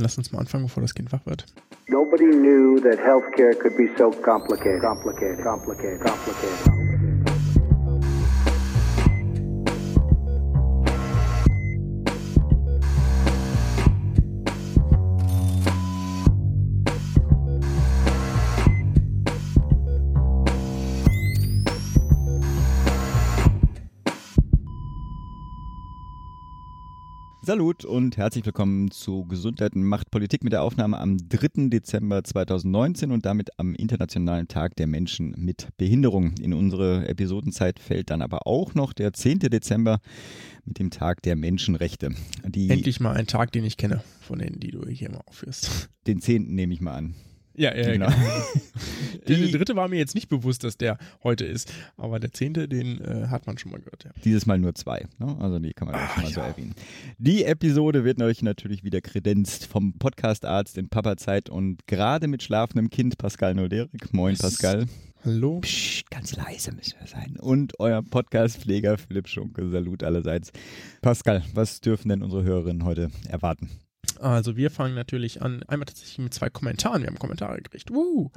[0.00, 1.44] Lass uns mal anfangen, bevor das Kind wach wird.
[1.88, 6.97] Nobody knew that healthcare could be so complicated, complicated, complicated, complicated.
[27.48, 31.70] Salut und herzlich willkommen zu Gesundheit und Macht Politik mit der Aufnahme am 3.
[31.70, 36.34] Dezember 2019 und damit am Internationalen Tag der Menschen mit Behinderung.
[36.42, 39.38] In unsere Episodenzeit fällt dann aber auch noch der 10.
[39.38, 40.00] Dezember
[40.66, 42.10] mit dem Tag der Menschenrechte.
[42.44, 45.88] Die Endlich mal ein Tag, den ich kenne, von denen, die du hier mal aufführst.
[46.06, 46.54] Den 10.
[46.54, 47.14] nehme ich mal an.
[47.58, 48.06] Ja, ja, genau.
[48.06, 48.18] genau.
[49.28, 53.00] der dritte war mir jetzt nicht bewusst, dass der heute ist, aber der zehnte, den
[53.00, 54.04] äh, hat man schon mal gehört.
[54.04, 54.10] Ja.
[54.24, 55.36] Dieses Mal nur zwei, ne?
[55.40, 56.34] also die kann man auch schon mal ja.
[56.34, 56.74] so erwähnen.
[57.18, 62.90] Die Episode wird euch natürlich wieder kredenzt vom Podcast-Arzt in Papa-Zeit und gerade mit schlafendem
[62.90, 64.12] Kind Pascal Nolderik.
[64.12, 64.86] Moin Pascal.
[65.24, 65.58] Hallo.
[65.60, 67.36] Psst, ganz leise müssen wir sein.
[67.40, 69.68] Und euer Podcast-Pfleger Philipp Schunke.
[69.68, 70.52] Salut allerseits.
[71.02, 73.68] Pascal, was dürfen denn unsere Hörerinnen heute erwarten?
[74.20, 77.02] Also wir fangen natürlich an, einmal tatsächlich mit zwei Kommentaren.
[77.02, 77.90] Wir haben Kommentare gekriegt.
[77.90, 78.30] Woo!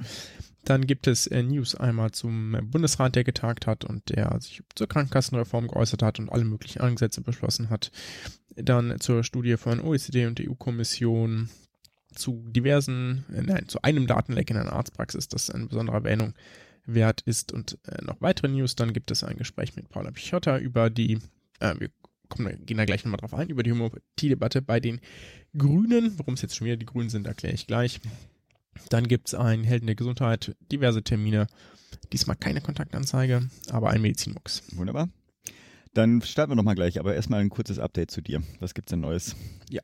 [0.64, 4.88] Dann gibt es äh, News einmal zum Bundesrat, der getagt hat und der sich zur
[4.88, 7.90] Krankenkassenreform geäußert hat und alle möglichen Ansätze beschlossen hat.
[8.54, 11.48] Dann zur Studie von OECD und EU-Kommission
[12.14, 16.34] zu diversen, äh, nein, zu einem Datenleck in einer Arztpraxis, das eine besondere Erwähnung
[16.84, 18.76] wert ist und äh, noch weitere News.
[18.76, 21.18] Dann gibt es ein Gespräch mit Paula Pichotta über die,
[21.60, 21.90] äh, wir
[22.34, 25.00] kommen, gehen da gleich nochmal drauf ein, über die Homöopathie-Debatte bei den
[25.56, 26.18] Grünen.
[26.18, 28.00] Warum es jetzt schon wieder die Grünen sind, erkläre ich gleich.
[28.88, 31.46] Dann gibt es ein Helden der Gesundheit, diverse Termine.
[32.12, 34.62] Diesmal keine Kontaktanzeige, aber ein Medizinmux.
[34.72, 35.08] Wunderbar.
[35.94, 38.42] Dann starten wir nochmal gleich, aber erstmal ein kurzes Update zu dir.
[38.60, 39.36] Was gibt's denn Neues?
[39.68, 39.82] Ja.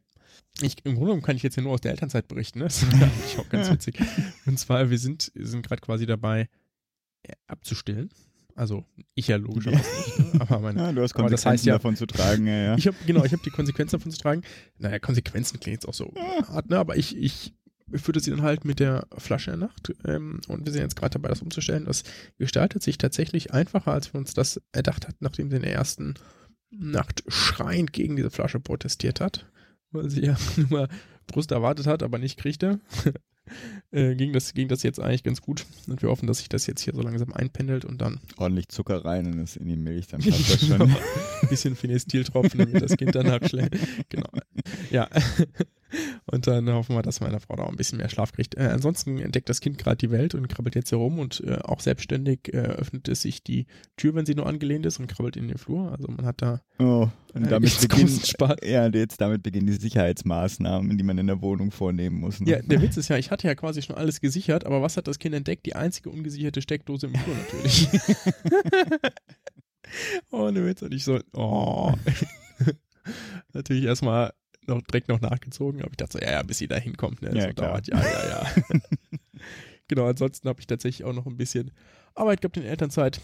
[0.63, 2.65] Ich, Im Grunde genommen kann ich jetzt ja nur aus der Elternzeit berichten, ne?
[2.65, 3.99] Das ist eigentlich auch ganz witzig.
[4.47, 6.49] Und zwar, wir sind, sind gerade quasi dabei,
[7.23, 8.11] äh, abzustillen.
[8.59, 9.89] Also ich ja logischerweise
[10.19, 10.41] nicht, ne?
[10.41, 12.49] aber meine, ja, du hast Konsequenzen das heißt ja, davon zu tragen.
[12.49, 12.77] Ja, ja.
[12.77, 14.43] Ich habe genau, ich habe die Konsequenzen davon zu tragen.
[14.79, 16.13] Naja, Konsequenzen klingt jetzt auch so
[16.49, 16.77] hart, ne?
[16.77, 17.55] Aber ich ich
[17.95, 20.97] führte sie dann halt mit der Flasche in der Nacht ähm, und wir sind jetzt
[20.97, 21.85] gerade dabei, das umzustellen.
[21.85, 22.03] Das
[22.37, 26.15] gestaltet sich tatsächlich einfacher, als wir uns das erdacht hatten, nachdem sie in der ersten
[26.71, 29.47] Nacht schreiend gegen diese Flasche protestiert hat,
[29.93, 30.37] weil sie ja
[30.69, 30.89] nur
[31.29, 32.81] Brust erwartet hat, aber nicht kriegte.
[33.91, 35.67] Äh, ging, das, ging das jetzt eigentlich ganz gut.
[35.87, 38.21] Und wir hoffen, dass sich das jetzt hier so langsam einpendelt und dann.
[38.37, 40.83] Ordentlich Zucker rein und es in die Milch, dann passt das schon.
[40.83, 43.77] Ein bisschen Finestiltropfen, damit das Kind danach schlägt.
[44.09, 44.29] Genau.
[44.91, 45.09] Ja.
[46.27, 48.57] Und dann hoffen wir, dass meine Frau da auch ein bisschen mehr Schlaf kriegt.
[48.57, 51.81] Äh, ansonsten entdeckt das Kind gerade die Welt und krabbelt jetzt herum und äh, auch
[51.81, 53.67] selbstständig äh, öffnet es sich die
[53.97, 55.91] Tür, wenn sie nur angelehnt ist und krabbelt in den Flur.
[55.93, 56.61] Also man hat da.
[56.79, 58.21] Oh, und damit beginnen,
[58.63, 62.41] ja, jetzt damit beginnen die Sicherheitsmaßnahmen, die man in der Wohnung vornehmen muss.
[62.41, 62.51] Ne?
[62.51, 65.09] Ja, der Witz ist ja, ich hatte ja quasi schon alles gesichert, aber was hat
[65.09, 65.67] das Kind entdeckt?
[65.67, 67.89] Die einzige ungesicherte Steckdose im Flur natürlich.
[70.31, 70.83] oh, der Witz.
[70.83, 71.93] Und ich so, oh.
[73.53, 74.33] natürlich erstmal
[74.69, 77.31] noch direkt noch nachgezogen, aber ich dachte so, ja, ja, bis sie da hinkommt, ne?
[77.35, 77.69] Ja, so klar.
[77.71, 78.47] dauert, ja, ja, ja.
[79.89, 81.71] genau, ansonsten habe ich tatsächlich auch noch ein bisschen
[82.15, 83.21] Arbeit gehabt in der Elternzeit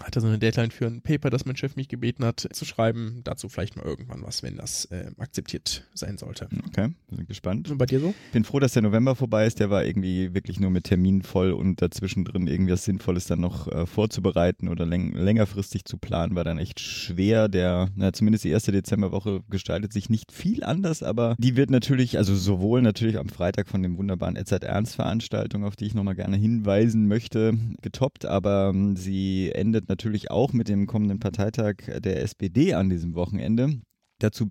[0.00, 3.20] hatte so eine Deadline für ein Paper, das mein Chef mich gebeten hat zu schreiben.
[3.24, 6.48] Dazu vielleicht mal irgendwann was, wenn das äh, akzeptiert sein sollte.
[6.68, 7.70] Okay, wir sind gespannt.
[7.70, 8.14] Und bei dir so?
[8.32, 9.58] Bin froh, dass der November vorbei ist.
[9.58, 13.66] Der war irgendwie wirklich nur mit Terminen voll und dazwischen drin irgendwas Sinnvolles dann noch
[13.66, 17.48] äh, vorzubereiten oder läng längerfristig zu planen, war dann echt schwer.
[17.48, 22.16] Der, na, zumindest die erste Dezemberwoche gestaltet sich nicht viel anders, aber die wird natürlich,
[22.16, 26.14] also sowohl natürlich am Freitag von dem wunderbaren Edzard Ernst Veranstaltung, auf die ich nochmal
[26.14, 31.76] gerne hinweisen möchte, getoppt, aber ähm, sie endet endet natürlich auch mit dem kommenden Parteitag
[31.98, 33.80] der SPD an diesem Wochenende.
[34.18, 34.50] Dazu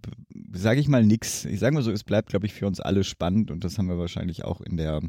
[0.52, 1.46] sage ich mal nichts.
[1.46, 3.88] Ich sage mal so, es bleibt, glaube ich, für uns alle spannend und das haben
[3.88, 5.00] wir wahrscheinlich auch in der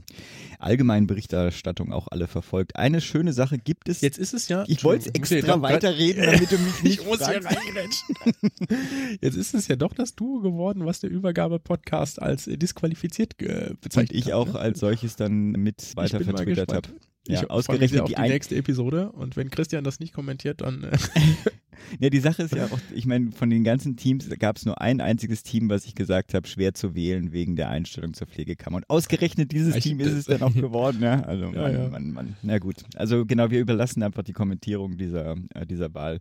[0.58, 2.76] allgemeinen Berichterstattung auch alle verfolgt.
[2.76, 4.02] Eine schöne Sache gibt es.
[4.02, 4.64] Jetzt ist es ja.
[4.68, 7.00] Ich wollte extra weiterreden, damit du mich nicht.
[7.00, 7.40] ich muss hier.
[9.22, 14.12] Jetzt ist es ja doch das Duo geworden, was der Übergabe-Podcast als disqualifiziert bezeichnet Und
[14.12, 14.58] ich auch ne?
[14.58, 16.90] als solches dann mit weiter vertwittert habe.
[17.32, 20.90] Ja, ich ausgerechnet die, die nächste Episode und wenn Christian das nicht kommentiert, dann.
[21.98, 24.80] Ja, die Sache ist ja auch, ich meine, von den ganzen Teams gab es nur
[24.80, 28.76] ein einziges Team, was ich gesagt habe, schwer zu wählen wegen der Einstellung zur Pflegekammer.
[28.76, 31.22] Und ausgerechnet dieses ich, Team ist es dann auch geworden, ja.
[31.22, 31.88] Also ja, Mann, ja.
[31.88, 32.36] Mann, Mann.
[32.42, 32.76] Na gut.
[32.94, 36.20] Also genau, wir überlassen einfach die Kommentierung dieser, äh, dieser Wahl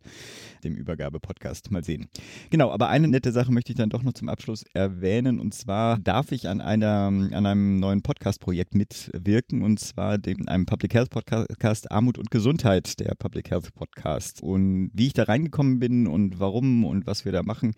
[0.63, 1.71] dem Übergabe-Podcast.
[1.71, 2.07] Mal sehen.
[2.49, 5.39] Genau, aber eine nette Sache möchte ich dann doch noch zum Abschluss erwähnen.
[5.39, 10.65] Und zwar darf ich an einer, an einem neuen Podcast-Projekt mitwirken und zwar dem, einem
[10.65, 14.41] Public Health Podcast Armut und Gesundheit, der Public Health Podcast.
[14.41, 17.73] Und wie ich da reingekommen rangekommen bin und warum und was wir da machen,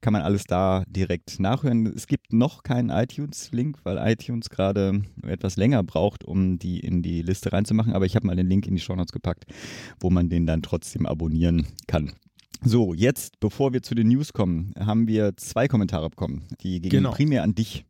[0.00, 1.86] kann man alles da direkt nachhören.
[1.86, 7.22] Es gibt noch keinen iTunes-Link, weil iTunes gerade etwas länger braucht, um die in die
[7.22, 7.92] Liste reinzumachen.
[7.92, 9.44] Aber ich habe mal den Link in die Show Notes gepackt,
[10.00, 12.12] wo man den dann trotzdem abonnieren kann.
[12.64, 16.44] So, jetzt, bevor wir zu den News kommen, haben wir zwei Kommentare bekommen.
[16.62, 17.10] Die gingen Genau.
[17.12, 17.84] primär an dich.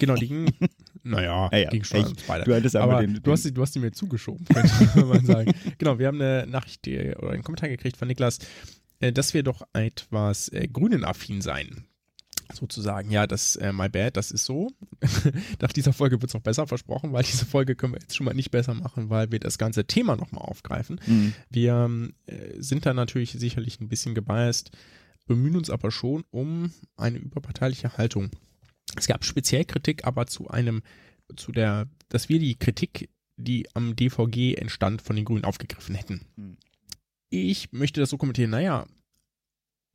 [0.00, 0.46] Genau, die ging,
[1.10, 2.44] naja, Ja, ja, ging schon ich- beide.
[2.44, 5.24] du hattest aber aber den- du, hast sie, du hast sie mir zugeschoben, könnte man
[5.24, 5.52] sagen.
[5.78, 8.38] Genau, wir haben eine Nachricht die, oder einen Kommentar gekriegt von Niklas,
[9.00, 11.84] äh, dass wir doch etwas äh, grünenaffin seien.
[12.52, 14.70] Sozusagen, ja, das, äh, my bad, das ist so.
[15.60, 18.24] Nach dieser Folge wird es noch besser versprochen, weil diese Folge können wir jetzt schon
[18.24, 21.00] mal nicht besser machen, weil wir das ganze Thema nochmal aufgreifen.
[21.06, 21.32] Mhm.
[21.50, 21.90] Wir
[22.26, 24.70] äh, sind da natürlich sicherlich ein bisschen gebiased,
[25.26, 28.30] bemühen uns aber schon um eine überparteiliche Haltung.
[28.96, 30.82] Es gab speziell Kritik, aber zu einem,
[31.36, 36.22] zu der, dass wir die Kritik, die am DVG entstand, von den Grünen aufgegriffen hätten.
[36.36, 36.56] Hm.
[37.28, 38.86] Ich möchte das so kommentieren, naja,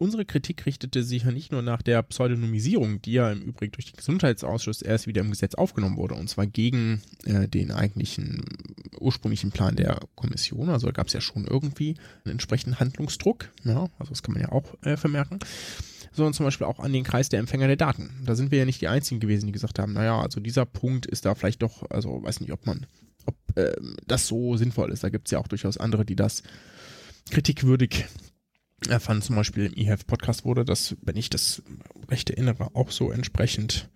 [0.02, 3.86] unsere Kritik richtete sich ja nicht nur nach der Pseudonymisierung, die ja im Übrigen durch
[3.86, 8.44] den Gesundheitsausschuss erst wieder im Gesetz aufgenommen wurde, und zwar gegen äh, den eigentlichen
[9.00, 10.70] ursprünglichen Plan der Kommission.
[10.70, 11.96] Also da gab es ja schon irgendwie
[12.26, 13.52] einen entsprechenden Handlungsdruck.
[13.64, 15.40] Ja, also das kann man ja auch äh, vermerken.
[16.14, 18.12] Sondern zum Beispiel auch an den Kreis der Empfänger der Daten.
[18.26, 21.06] Da sind wir ja nicht die Einzigen gewesen, die gesagt haben, naja, also dieser Punkt
[21.06, 22.86] ist da vielleicht doch, also weiß nicht, ob man,
[23.26, 25.04] ob ähm, das so sinnvoll ist.
[25.04, 26.44] Da gibt es ja auch durchaus andere, die das
[27.30, 28.06] kritikwürdig
[28.90, 29.24] äh, fanden.
[29.24, 31.62] Zum Beispiel im eHealth-Podcast wurde das, wenn ich das
[32.10, 33.90] recht erinnere, auch so entsprechend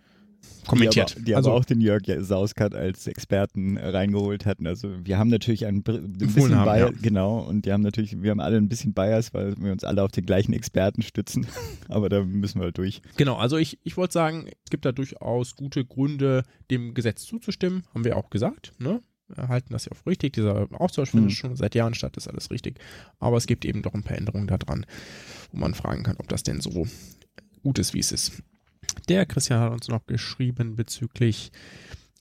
[0.66, 1.12] kommentiert.
[1.12, 4.68] Die aber, die also, aber auch den Jörg Sauskat als Experten äh, reingeholt hatten.
[4.68, 7.02] Also wir haben natürlich ein, bisschen haben, Bias, ja.
[7.02, 10.04] genau, und die haben natürlich, wir haben alle ein bisschen Bias, weil wir uns alle
[10.04, 11.48] auf den gleichen Experten stützen.
[11.90, 13.02] aber da müssen wir halt durch.
[13.18, 17.84] Genau, also ich, ich wollte sagen, es gibt da durchaus gute Gründe, dem Gesetz zuzustimmen,
[17.94, 19.02] haben wir auch gesagt, ne?
[19.28, 21.36] Wir halten das ja auch richtig, dieser Austausch findet Mhm.
[21.36, 22.80] schon seit Jahren statt, ist alles richtig.
[23.18, 24.86] Aber es gibt eben doch ein paar Änderungen da dran,
[25.52, 26.86] wo man fragen kann, ob das denn so
[27.64, 28.44] gut ist, wie es ist.
[29.08, 31.52] Der Christian hat uns noch geschrieben bezüglich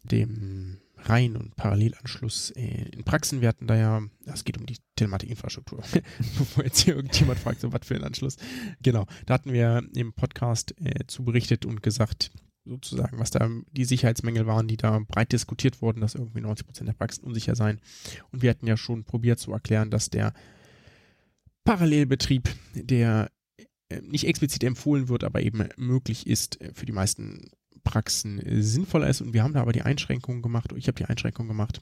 [0.02, 3.40] dem Reihen- und Parallelanschluss in Praxen.
[3.40, 5.82] Wir hatten da ja, es geht um die Telematikinfrastruktur,
[6.38, 8.36] bevor jetzt hier irgendjemand fragt, so was für ein Anschluss.
[8.82, 12.30] Genau, da hatten wir im Podcast äh, zu berichtet und gesagt,
[12.64, 16.88] sozusagen, was da die Sicherheitsmängel waren, die da breit diskutiert wurden, dass irgendwie 90 Prozent
[16.88, 17.80] der Praxen unsicher seien.
[18.32, 20.32] Und wir hatten ja schon probiert zu erklären, dass der
[21.64, 23.30] Parallelbetrieb, der
[24.02, 27.50] nicht explizit empfohlen wird, aber eben möglich ist, äh, für die meisten
[27.82, 29.20] Praxen äh, sinnvoller ist.
[29.20, 31.80] Und wir haben da aber die Einschränkungen gemacht, ich habe die Einschränkung gemacht.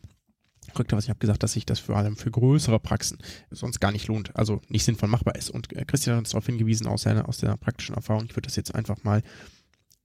[0.79, 3.19] Rückwärts, ich habe gesagt, dass sich das vor allem für größere Praxen
[3.51, 5.51] sonst gar nicht lohnt, also nicht sinnvoll machbar ist.
[5.51, 8.25] Und äh, Christian hat uns darauf hingewiesen aus seiner, aus seiner praktischen Erfahrung.
[8.25, 9.23] Ich würde das jetzt einfach mal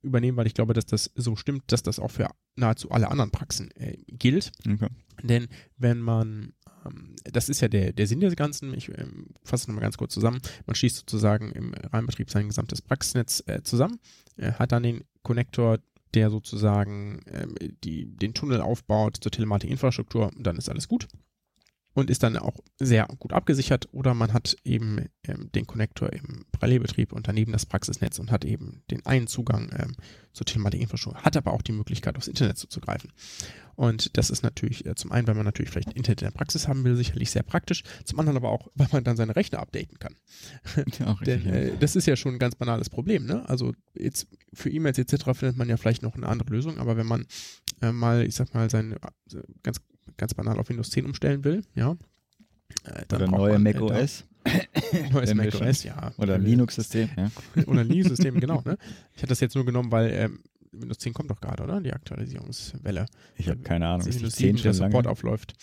[0.01, 3.31] übernehmen, weil ich glaube, dass das so stimmt, dass das auch für nahezu alle anderen
[3.31, 4.51] Praxen äh, gilt.
[4.67, 4.87] Okay.
[5.23, 5.47] Denn
[5.77, 6.53] wenn man,
[7.23, 10.13] das ist ja der, der Sinn des Ganzen, ich ähm, fasse es nochmal ganz kurz
[10.13, 13.99] zusammen, man schließt sozusagen im Rahmenbetrieb sein gesamtes Praxisnetz äh, zusammen,
[14.37, 15.79] äh, hat dann den Konnektor,
[16.13, 21.07] der sozusagen ähm, die, den Tunnel aufbaut zur Telematikinfrastruktur und dann ist alles gut
[21.97, 26.45] und ist dann auch sehr gut abgesichert oder man hat eben ähm, den Konnektor im
[26.51, 29.95] Parallelbetrieb und daneben das Praxisnetz und hat eben den einen Zugang ähm,
[30.31, 33.11] zur Telematikinfrastruktur, hat aber auch die Möglichkeit aufs Internet zuzugreifen.
[33.73, 36.67] Und das ist natürlich äh, zum einen, weil man natürlich vielleicht Internet in der Praxis
[36.67, 39.97] haben will, sicherlich sehr praktisch, zum anderen aber auch, weil man dann seine Rechner updaten
[39.97, 40.15] kann.
[40.99, 43.25] Ja, Denn äh, das ist ja schon ein ganz banales Problem.
[43.25, 43.49] Ne?
[43.49, 45.23] Also jetzt für E-Mails etc.
[45.33, 47.25] findet man ja vielleicht noch eine andere Lösung, aber wenn man
[47.81, 49.81] äh, mal, ich sag mal, sein äh, ganz,
[50.17, 51.95] ganz banal auf Windows 10 umstellen will, ja.
[52.83, 54.51] Äh, dann Oder neue man, Mac äh, OS da-
[55.11, 56.11] neues wenn wir Mac schon- OS, ja.
[56.17, 57.09] oder Linux-System.
[57.17, 57.31] Ja.
[57.67, 58.61] Oder ein Linux-System, genau.
[58.65, 58.77] Ne?
[59.13, 60.39] Ich hatte das jetzt nur genommen, weil ähm,
[60.71, 61.81] Windows 10 kommt doch gerade, oder?
[61.81, 63.05] Die Aktualisierungswelle.
[63.35, 64.05] Ich habe keine Ahnung.
[64.05, 65.09] Windows die 10 7 der Support lange?
[65.09, 65.53] aufläuft.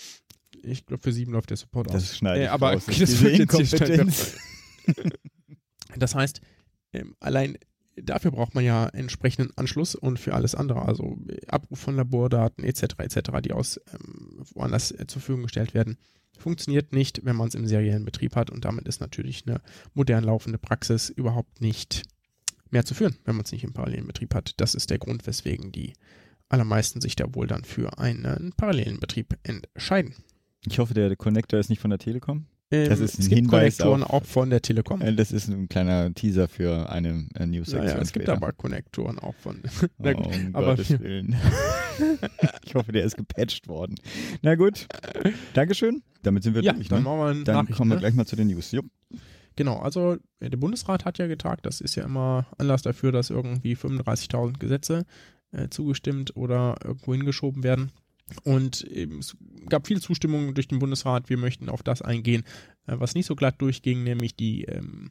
[0.63, 1.95] Ich glaube, für 7 läuft der Support auf.
[1.95, 2.85] Das schneide Äh, aber raus.
[2.87, 4.37] das ist wird jetzt.
[5.97, 6.41] Das heißt,
[6.93, 7.57] ähm, allein
[7.97, 12.83] dafür braucht man ja entsprechenden Anschluss und für alles andere, also Abruf von Labordaten etc.
[12.99, 15.99] etc., die aus ähm, woanders äh, zur Verfügung gestellt werden,
[16.39, 19.61] funktioniert nicht, wenn man es im seriellen Betrieb hat und damit ist natürlich eine
[19.95, 22.03] modern laufende Praxis überhaupt nicht
[22.71, 24.55] mehr zu führen, wenn man es nicht im parallelen Betrieb hat.
[24.57, 25.93] Das ist der Grund, weswegen die
[26.49, 30.15] allermeisten sich da wohl dann für einen parallelen Betrieb entscheiden.
[30.67, 32.47] Ich hoffe, der Connector ist nicht von der Telekom.
[32.83, 35.01] Ähm, Das ist ein es gibt Hinweis Konnektoren auf- auch von der Telekom.
[35.01, 38.33] Äh, Das ist ein kleiner Teaser für eine äh, News-Sektion Naja, es gibt später.
[38.37, 39.63] aber Konnektoren auch von.
[39.83, 41.37] Oh, Na gut, um aber Gottes Willen.
[42.65, 43.95] ich hoffe, der ist gepatcht worden.
[44.43, 44.87] Na gut.
[45.55, 46.03] Dankeschön.
[46.23, 46.89] Damit sind wir ja, durch.
[46.89, 47.43] dann Ne?
[47.45, 48.01] Dann kommen wir ne?
[48.01, 48.73] gleich mal zu den News.
[48.73, 48.87] Jupp.
[49.57, 53.31] Genau, also äh, der Bundesrat hat ja getagt, das ist ja immer Anlass dafür, dass
[53.31, 55.05] irgendwie 35.000 Gesetze
[55.53, 57.93] äh, zugestimmt oder irgendwo hingeschoben werden.
[58.43, 59.37] Und ähm, es
[59.69, 61.29] gab viel Zustimmung durch den Bundesrat.
[61.29, 62.45] Wir möchten auf das eingehen,
[62.87, 65.11] äh, was nicht so glatt durchging, nämlich die ähm,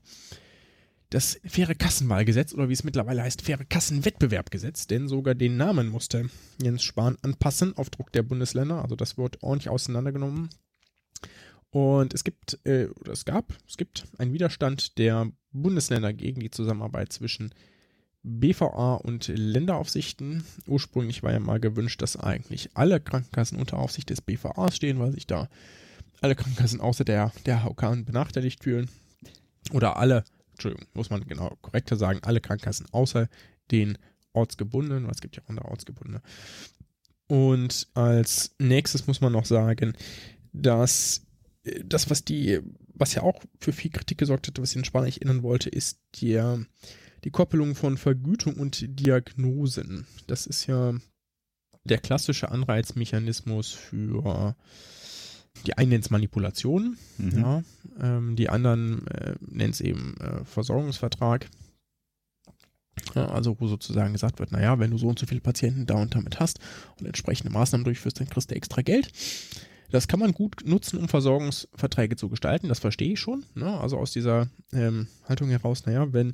[1.13, 6.27] das faire Kassenwahlgesetz oder wie es mittlerweile heißt, faire Kassenwettbewerbgesetz, denn sogar den Namen musste
[6.59, 8.81] Jens Spahn anpassen auf Druck der Bundesländer.
[8.81, 10.49] Also das wird ordentlich auseinandergenommen.
[11.69, 16.51] Und es gibt, äh, oder es gab, es gibt einen Widerstand der Bundesländer gegen die
[16.51, 17.53] Zusammenarbeit zwischen
[18.23, 20.43] BVA und Länderaufsichten.
[20.65, 25.11] Ursprünglich war ja mal gewünscht, dass eigentlich alle Krankenkassen unter Aufsicht des BVA stehen, weil
[25.11, 25.49] sich da
[26.21, 28.89] alle Krankenkassen außer der, der HK benachteiligt fühlen.
[29.71, 33.27] Oder alle Entschuldigung, muss man genau korrekter sagen, alle Krankenkassen außer
[33.71, 33.97] den
[34.33, 36.21] ortsgebundenen, weil es gibt ja auch andere ortsgebundene.
[37.27, 39.93] Und als nächstes muss man noch sagen,
[40.51, 41.25] dass
[41.63, 42.59] äh, das, was die,
[42.93, 45.99] was ja auch für viel Kritik gesorgt hatte, was ich in Spanien erinnern wollte, ist
[46.15, 46.39] die,
[47.23, 50.05] die Koppelung von Vergütung und Diagnosen.
[50.27, 50.93] Das ist ja
[51.85, 54.55] der klassische Anreizmechanismus für
[55.65, 57.39] die einen nennt es Manipulation, mhm.
[57.39, 57.63] ja,
[57.99, 61.49] ähm, die anderen äh, nennen es eben äh, Versorgungsvertrag.
[63.15, 65.95] Ja, also wo sozusagen gesagt wird, naja, wenn du so und so viele Patienten da
[65.95, 66.59] und damit hast
[66.99, 69.11] und entsprechende Maßnahmen durchführst, dann kriegst du extra Geld.
[69.89, 73.45] Das kann man gut nutzen, um Versorgungsverträge zu gestalten, das verstehe ich schon.
[73.55, 73.79] Ne?
[73.79, 76.33] Also aus dieser ähm, Haltung heraus, naja, wenn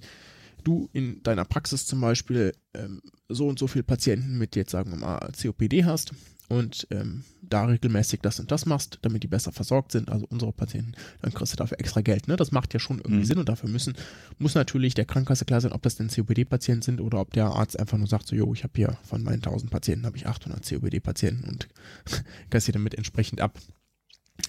[0.63, 4.91] du in deiner Praxis zum Beispiel ähm, so und so viele Patienten mit jetzt sagen
[4.91, 6.13] wir mal COPD hast
[6.49, 10.51] und ähm, da regelmäßig das und das machst, damit die besser versorgt sind, also unsere
[10.51, 12.27] Patienten, dann kriegst du dafür extra Geld.
[12.27, 12.35] Ne?
[12.35, 13.25] Das macht ja schon irgendwie mhm.
[13.25, 13.93] Sinn und dafür müssen,
[14.39, 17.79] muss natürlich der Krankenkasse klar sein, ob das denn COPD-Patienten sind oder ob der Arzt
[17.79, 20.67] einfach nur sagt, so, jo, ich habe hier von meinen 1000 Patienten habe ich 800
[20.67, 21.67] COPD-Patienten und
[22.49, 23.59] kassiere damit entsprechend ab.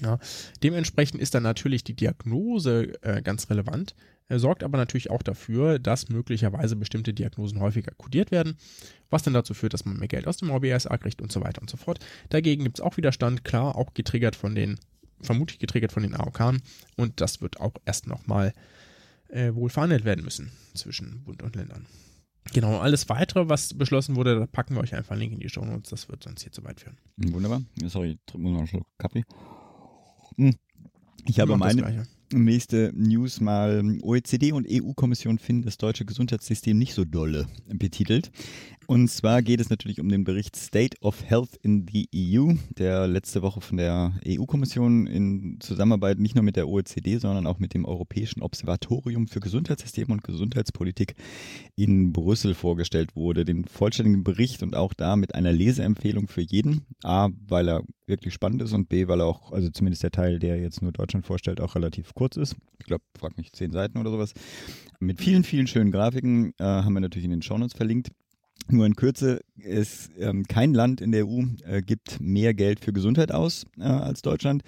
[0.03, 0.19] Ja,
[0.63, 3.95] dementsprechend ist dann natürlich die Diagnose äh, ganz relevant.
[4.31, 8.57] Er sorgt aber natürlich auch dafür, dass möglicherweise bestimmte Diagnosen häufiger kodiert werden,
[9.11, 11.61] was dann dazu führt, dass man mehr Geld aus dem OBSA kriegt und so weiter
[11.61, 11.99] und so fort.
[12.29, 14.79] Dagegen gibt es auch Widerstand, klar, auch getriggert von den,
[15.21, 16.55] vermutlich getriggert von den AOK
[16.97, 18.53] und das wird auch erst nochmal
[19.31, 21.87] äh, wohl verhandelt werden müssen zwischen Bund und Ländern.
[22.53, 25.49] Genau, alles weitere, was beschlossen wurde, da packen wir euch einfach einen Link in die
[25.49, 26.99] Show Notes, das wird sonst hier zu weit führen.
[27.17, 27.63] Wunderbar.
[27.87, 29.25] Sorry, trinken wir noch einen Schluck Kaffee.
[30.37, 30.55] Hm.
[31.27, 33.99] Ich habe meine, Nächste News mal.
[34.03, 38.31] OECD und EU-Kommission finden das deutsche Gesundheitssystem nicht so dolle betitelt.
[38.87, 43.07] Und zwar geht es natürlich um den Bericht State of Health in the EU, der
[43.07, 47.75] letzte Woche von der EU-Kommission in Zusammenarbeit nicht nur mit der OECD, sondern auch mit
[47.75, 51.15] dem Europäischen Observatorium für Gesundheitssystem und Gesundheitspolitik
[51.77, 53.45] in Brüssel vorgestellt wurde.
[53.45, 56.87] Den vollständigen Bericht und auch da mit einer Leseempfehlung für jeden.
[57.05, 60.39] A, weil er wirklich spannend ist und B, weil er auch, also zumindest der Teil,
[60.41, 62.55] der jetzt nur Deutschland vorstellt, auch relativ kurz ist.
[62.79, 64.35] Ich glaube, frag mich, zehn Seiten oder sowas.
[64.99, 68.09] Mit vielen, vielen schönen Grafiken äh, haben wir natürlich in den Shownotes verlinkt.
[68.69, 72.93] Nur in Kürze, es ähm, kein Land in der EU äh, gibt mehr Geld für
[72.93, 74.65] Gesundheit aus äh, als Deutschland.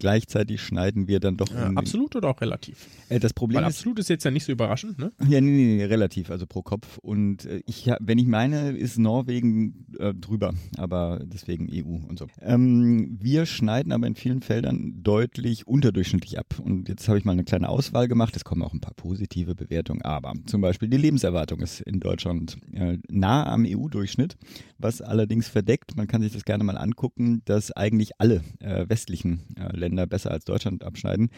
[0.00, 1.50] Gleichzeitig schneiden wir dann doch.
[1.50, 2.86] Ja, absolut oder auch relativ?
[3.08, 5.10] Äh, das Problem Weil ist, absolut ist jetzt ja nicht so überraschend, ne?
[5.28, 6.98] Ja, nee, nee, nee relativ, also pro Kopf.
[6.98, 12.28] Und äh, ich, wenn ich meine, ist Norwegen äh, drüber, aber deswegen EU und so.
[12.40, 16.60] Ähm, wir schneiden aber in vielen Feldern deutlich unterdurchschnittlich ab.
[16.62, 18.36] Und jetzt habe ich mal eine kleine Auswahl gemacht.
[18.36, 22.56] Es kommen auch ein paar positive Bewertungen, aber zum Beispiel die Lebenserwartung ist in Deutschland
[22.72, 24.36] äh, nah am EU-Durchschnitt,
[24.78, 29.40] was allerdings verdeckt, man kann sich das gerne mal angucken, dass eigentlich alle äh, westlichen
[29.72, 31.30] Länder Länder besser als Deutschland abschneiden.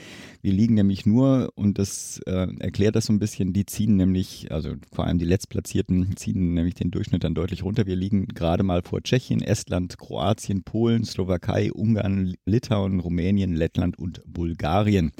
[0.42, 4.50] Wir liegen nämlich nur, und das äh, erklärt das so ein bisschen, die ziehen nämlich,
[4.50, 7.86] also vor allem die Letztplatzierten ziehen nämlich den Durchschnitt dann deutlich runter.
[7.86, 14.22] Wir liegen gerade mal vor Tschechien, Estland, Kroatien, Polen, Slowakei, Ungarn, Litauen, Rumänien, Lettland und
[14.26, 15.12] Bulgarien.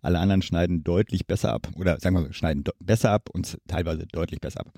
[0.00, 4.40] Alle anderen schneiden deutlich besser ab oder sagen wir schneiden besser ab und teilweise deutlich
[4.40, 4.72] besser ab.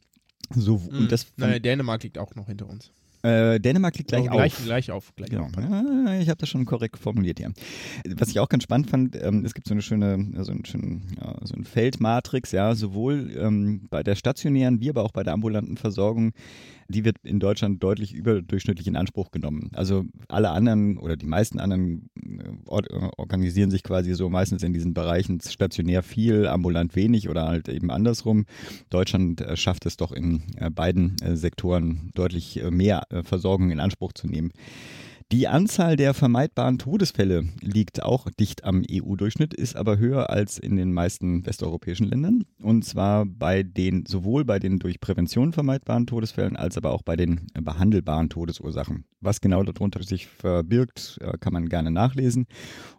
[0.51, 1.09] So, und hm.
[1.09, 2.93] das naja, Dänemark liegt auch noch hinter uns.
[3.25, 4.65] Äh, Dänemark liegt gleich, oh, gleich auf.
[4.67, 5.13] Gleich auf.
[5.17, 5.45] Gleich genau.
[5.45, 6.21] auf.
[6.21, 7.53] ich habe das schon korrekt formuliert hier.
[8.17, 11.07] Was ich auch ganz spannend fand, ähm, es gibt so eine schöne, so, einen schönen,
[11.19, 15.33] ja, so ein Feldmatrix, ja, sowohl ähm, bei der stationären wie aber auch bei der
[15.33, 16.33] ambulanten Versorgung
[16.89, 19.71] die wird in Deutschland deutlich überdurchschnittlich in Anspruch genommen.
[19.75, 24.73] Also alle anderen oder die meisten anderen äh, äh, organisieren sich quasi so meistens in
[24.73, 28.47] diesen Bereichen stationär viel, ambulant wenig oder halt eben andersrum.
[28.91, 30.43] Deutschland äh, schafft es doch in
[30.75, 34.53] beiden Sektoren deutlich mehr Versorgung in Anspruch zu nehmen.
[35.33, 40.77] Die Anzahl der vermeidbaren Todesfälle liegt auch dicht am EU-Durchschnitt, ist aber höher als in
[40.77, 42.45] den meisten westeuropäischen Ländern.
[42.63, 47.17] Und zwar bei den, sowohl bei den durch Prävention vermeidbaren Todesfällen als aber auch bei
[47.17, 49.07] den behandelbaren Todesursachen.
[49.25, 52.47] Was genau darunter sich verbirgt, äh, kann man gerne nachlesen.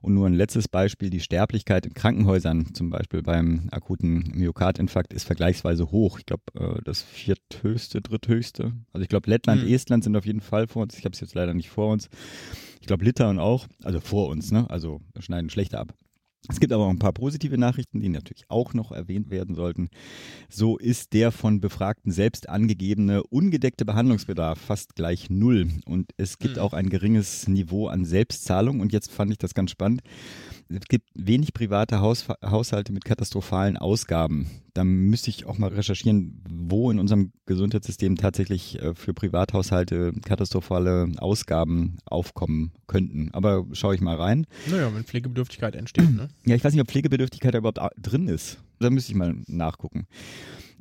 [0.02, 5.26] Und nur ein letztes Beispiel, die Sterblichkeit in Krankenhäusern, zum Beispiel beim akuten Myokardinfarkt, ist
[5.26, 6.20] vergleichsweise hoch.
[6.20, 8.74] Ich glaube, äh, das vierthöchste, dritthöchste.
[8.92, 9.74] Also ich glaube, Lettland, mhm.
[9.74, 10.98] Estland sind auf jeden Fall vor uns.
[10.98, 12.10] Ich habe es jetzt leider nicht vor uns.
[12.82, 14.70] Ich glaube, Litauen auch, also vor uns, ne?
[14.70, 15.94] Also schneiden schlechter ab.
[16.48, 19.90] Es gibt aber auch ein paar positive Nachrichten, die natürlich auch noch erwähnt werden sollten.
[20.50, 25.70] So ist der von Befragten selbst angegebene ungedeckte Behandlungsbedarf fast gleich null.
[25.86, 26.62] Und es gibt Mhm.
[26.62, 28.80] auch ein geringes Niveau an Selbstzahlung.
[28.80, 30.02] Und jetzt fand ich das ganz spannend.
[30.68, 34.48] Es gibt wenig private Haus Haushalte mit katastrophalen Ausgaben.
[34.74, 41.12] Da müsste ich auch mal recherchieren, wo in unserem Gesundheitssystem tatsächlich äh, für Privathaushalte katastrophale
[41.18, 43.30] Ausgaben aufkommen könnten.
[43.34, 44.48] Aber schaue ich mal rein.
[44.70, 46.30] Naja, wenn Pflegebedürftigkeit entsteht, ne?
[46.48, 48.58] Ja, ich weiß nicht, ob Pflegebedürftigkeit da überhaupt a- drin ist.
[48.80, 50.08] Da müsste ich mal nachgucken.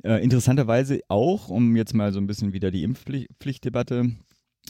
[0.03, 4.11] Äh, interessanterweise auch, um jetzt mal so ein bisschen wieder die Impfpflichtdebatte äh,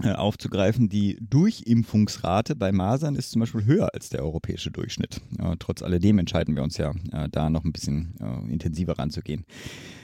[0.04, 5.22] aufzugreifen, die Durchimpfungsrate bei Masern ist zum Beispiel höher als der europäische Durchschnitt.
[5.40, 9.46] Äh, trotz alledem entscheiden wir uns ja, äh, da noch ein bisschen äh, intensiver ranzugehen.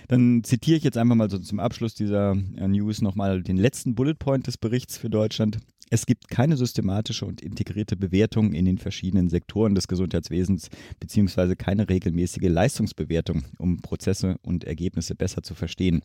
[0.07, 3.95] Dann zitiere ich jetzt einfach mal so zum Abschluss dieser äh, News nochmal den letzten
[3.95, 5.59] Bullet Point des Berichts für Deutschland.
[5.93, 10.69] Es gibt keine systematische und integrierte Bewertung in den verschiedenen Sektoren des Gesundheitswesens
[11.01, 16.01] beziehungsweise keine regelmäßige Leistungsbewertung, um Prozesse und Ergebnisse besser zu verstehen.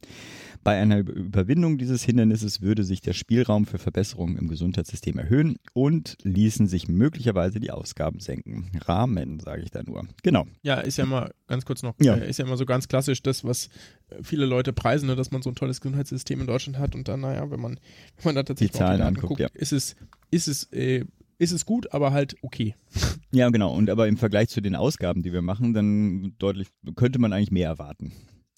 [0.67, 5.57] Bei einer Über- Überwindung dieses Hindernisses würde sich der Spielraum für Verbesserungen im Gesundheitssystem erhöhen
[5.75, 8.71] und ließen sich möglicherweise die Ausgaben senken.
[8.85, 10.07] Rahmen, sage ich da nur.
[10.25, 10.45] Genau.
[10.63, 12.17] Ja, ist ja immer, ganz kurz noch, Ja.
[12.17, 13.69] äh, ist ja immer so ganz klassisch das, was
[14.09, 17.07] äh, viele Leute preisen, ne, dass man so ein tolles Gesundheitssystem in Deutschland hat und
[17.07, 17.75] dann, naja, wenn man,
[18.17, 19.49] wenn man da tatsächlich Die Zahlen Daten anguckt, ja.
[19.55, 19.95] ist es,
[20.33, 21.05] ist es, äh,
[21.39, 22.75] ist es gut, aber halt okay.
[23.31, 23.73] Ja, genau.
[23.75, 27.51] Und aber im Vergleich zu den Ausgaben, die wir machen, dann deutlich könnte man eigentlich
[27.53, 28.13] mehr erwarten.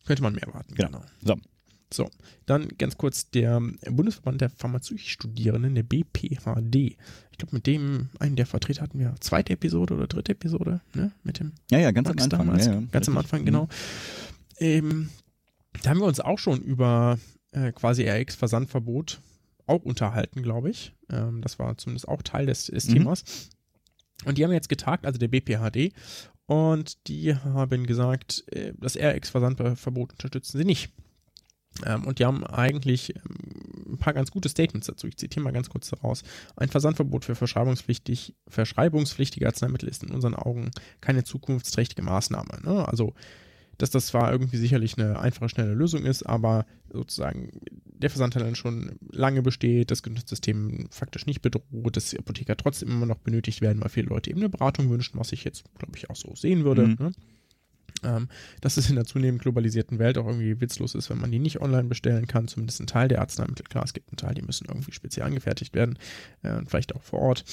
[0.07, 0.75] Könnte man mehr erwarten.
[0.75, 1.03] Genau.
[1.23, 1.35] So.
[1.93, 2.11] So,
[2.47, 6.75] dann ganz kurz der Bundesverband der Pharmazeutstudierenden, der BPHD.
[7.31, 11.13] Ich glaube, mit dem, einen der Vertreter hatten wir zweite Episode oder dritte Episode, ne?
[11.23, 12.47] Mit dem Ja, ja, ganz Max am Anfang.
[12.47, 12.67] damals.
[12.67, 13.33] ja, ja, ganz am richtig.
[13.33, 13.69] Anfang, genau.
[14.59, 15.09] Ähm,
[15.83, 17.19] da haben wir uns auch schon über
[17.53, 19.21] äh, quasi RX-Versandverbot
[19.67, 20.95] auch unterhalten, glaube ich.
[21.11, 22.93] Ähm, das war zumindest auch Teil des, des Mhm.
[22.95, 23.25] Themas.
[24.25, 25.93] Und die haben jetzt getagt, also der BPHD,
[26.47, 30.91] und die haben gesagt, äh, das RX-Versandverbot unterstützen sie nicht.
[31.85, 35.07] Ähm, und die haben eigentlich ähm, ein paar ganz gute Statements dazu.
[35.07, 36.23] Ich zitiere mal ganz kurz daraus.
[36.57, 42.61] Ein Versandverbot für verschreibungspflichtig, verschreibungspflichtige Arzneimittel ist in unseren Augen keine zukunftsträchtige Maßnahme.
[42.65, 42.87] Ne?
[42.87, 43.15] Also,
[43.79, 48.99] dass das zwar irgendwie sicherlich eine einfache, schnelle Lösung ist, aber sozusagen der Versandhandel schon
[49.11, 53.81] lange besteht, das Gesundheitssystem faktisch nicht bedroht, dass die Apotheker trotzdem immer noch benötigt werden,
[53.81, 56.65] weil viele Leute eben eine Beratung wünschen, was ich jetzt, glaube ich, auch so sehen
[56.65, 56.89] würde.
[56.89, 56.97] Mhm.
[56.99, 57.13] Ne?
[58.05, 58.29] Ähm,
[58.61, 61.61] dass es in der zunehmend globalisierten Welt auch irgendwie witzlos ist, wenn man die nicht
[61.61, 63.65] online bestellen kann, zumindest ein Teil der Arzneimittel.
[63.65, 65.99] Klar, es gibt einen Teil, die müssen irgendwie speziell angefertigt werden,
[66.43, 67.45] äh, vielleicht auch vor Ort.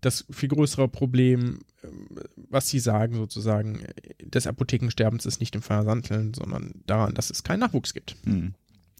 [0.00, 5.62] Das viel größere Problem, ähm, was Sie sagen sozusagen, äh, des Apothekensterbens ist nicht im
[5.62, 8.16] Versandteln, sondern daran, dass es keinen Nachwuchs gibt.
[8.24, 8.54] Hm.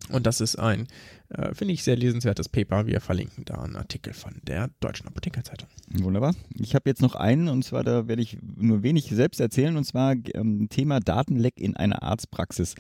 [0.09, 0.89] Und das ist ein,
[1.29, 2.87] äh, finde ich, sehr lesenswertes Paper.
[2.87, 5.69] Wir verlinken da einen Artikel von der Deutschen Apothekerzeitung.
[5.91, 6.35] Wunderbar.
[6.59, 9.85] Ich habe jetzt noch einen und zwar, da werde ich nur wenig selbst erzählen und
[9.85, 12.75] zwar ähm, Thema Datenleck in einer Arztpraxis.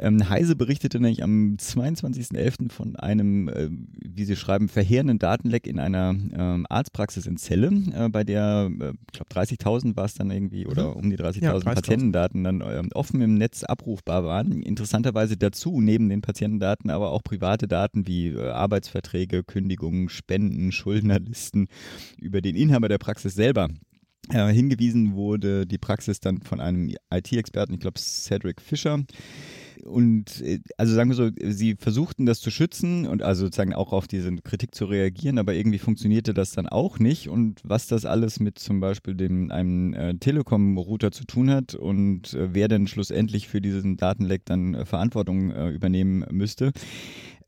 [0.00, 2.70] Ähm, Heise berichtete nämlich am 22.11.
[2.70, 8.08] von einem, äh, wie sie schreiben, verheerenden Datenleck in einer ähm, Arztpraxis in Celle, äh,
[8.08, 11.54] bei der, äh, ich glaube 30.000 war es dann irgendwie oder um die 30.000 Ja,
[11.54, 11.64] 30.000.
[11.64, 14.62] Patientendaten dann ähm, offen im Netz abrufbar waren.
[14.62, 21.66] Interessanterweise dazu neben den Patientendaten aber auch private Daten wie äh, Arbeitsverträge, Kündigungen, Spenden, Schuldnerlisten
[22.20, 23.68] über den Inhaber der Praxis selber.
[24.30, 29.00] Äh, hingewiesen wurde die Praxis dann von einem IT-Experten, ich glaube Cedric Fischer.
[29.84, 33.92] Und äh, also sagen wir so, sie versuchten das zu schützen und also sozusagen auch
[33.92, 37.28] auf diese Kritik zu reagieren, aber irgendwie funktionierte das dann auch nicht.
[37.28, 42.34] Und was das alles mit zum Beispiel dem einem äh, Telekom-Router zu tun hat und
[42.34, 46.72] äh, wer denn schlussendlich für diesen Datenleck dann äh, Verantwortung äh, übernehmen müsste,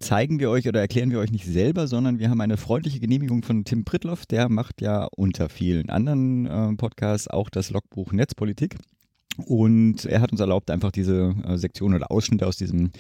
[0.00, 3.42] zeigen wir euch oder erklären wir euch nicht selber, sondern wir haben eine freundliche Genehmigung
[3.42, 8.76] von Tim Pritloff, der macht ja unter vielen anderen äh, Podcasts auch das Logbuch Netzpolitik.
[9.36, 12.90] Und er hat uns erlaubt, einfach diese äh, Sektion oder Ausschnitte aus diesem,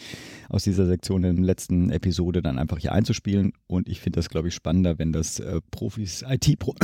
[0.48, 3.52] aus dieser Sektion in der letzten Episode dann einfach hier einzuspielen.
[3.66, 6.76] Und ich finde das, glaube ich, spannender, wenn das äh, Profis, IT-Profis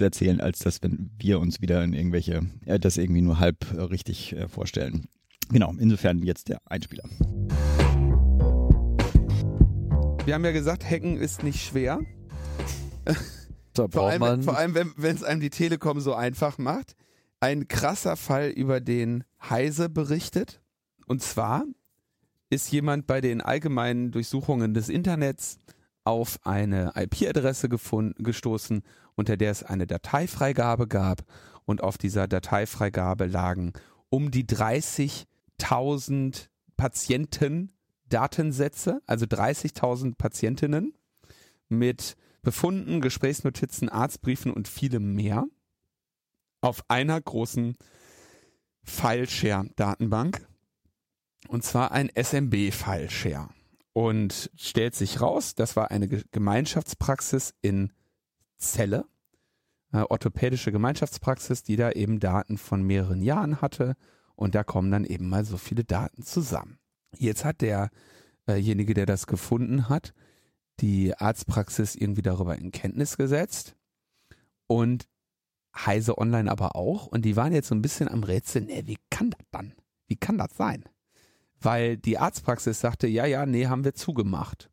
[0.00, 3.80] erzählen, als dass, wenn wir uns wieder in irgendwelche, äh, das irgendwie nur halb äh,
[3.82, 5.06] richtig äh, vorstellen.
[5.50, 7.04] Genau, insofern jetzt der Einspieler.
[10.24, 12.00] Wir haben ja gesagt, Hacken ist nicht schwer.
[13.74, 14.42] Da Vor braucht allem, man.
[14.42, 16.94] vor allem wenn es einem die Telekom so einfach macht.
[17.44, 20.62] Ein krasser Fall, über den Heise berichtet.
[21.04, 21.66] Und zwar
[22.48, 25.58] ist jemand bei den allgemeinen Durchsuchungen des Internets
[26.04, 28.82] auf eine IP-Adresse gestoßen,
[29.14, 31.22] unter der es eine Dateifreigabe gab.
[31.66, 33.74] Und auf dieser Dateifreigabe lagen
[34.08, 37.72] um die 30.000 Patienten
[38.08, 40.94] Datensätze, also 30.000 Patientinnen
[41.68, 45.44] mit Befunden, Gesprächsnotizen, Arztbriefen und vielem mehr.
[46.64, 47.76] Auf einer großen
[48.82, 50.46] File-Share-Datenbank.
[51.48, 53.50] Und zwar ein SMB-File-Share.
[53.92, 57.92] Und stellt sich raus, das war eine Ge- Gemeinschaftspraxis in
[58.58, 59.04] Celle,
[59.92, 63.94] äh, orthopädische Gemeinschaftspraxis, die da eben Daten von mehreren Jahren hatte.
[64.34, 66.78] Und da kommen dann eben mal so viele Daten zusammen.
[67.16, 70.12] Jetzt hat derjenige, der das gefunden hat,
[70.80, 73.76] die Arztpraxis irgendwie darüber in Kenntnis gesetzt
[74.66, 75.06] und
[75.74, 77.06] Heise Online aber auch.
[77.06, 79.74] Und die waren jetzt so ein bisschen am Rätseln, nee, wie kann das dann?
[80.06, 80.84] Wie kann das sein?
[81.60, 84.70] Weil die Arztpraxis sagte, ja, ja, nee, haben wir zugemacht.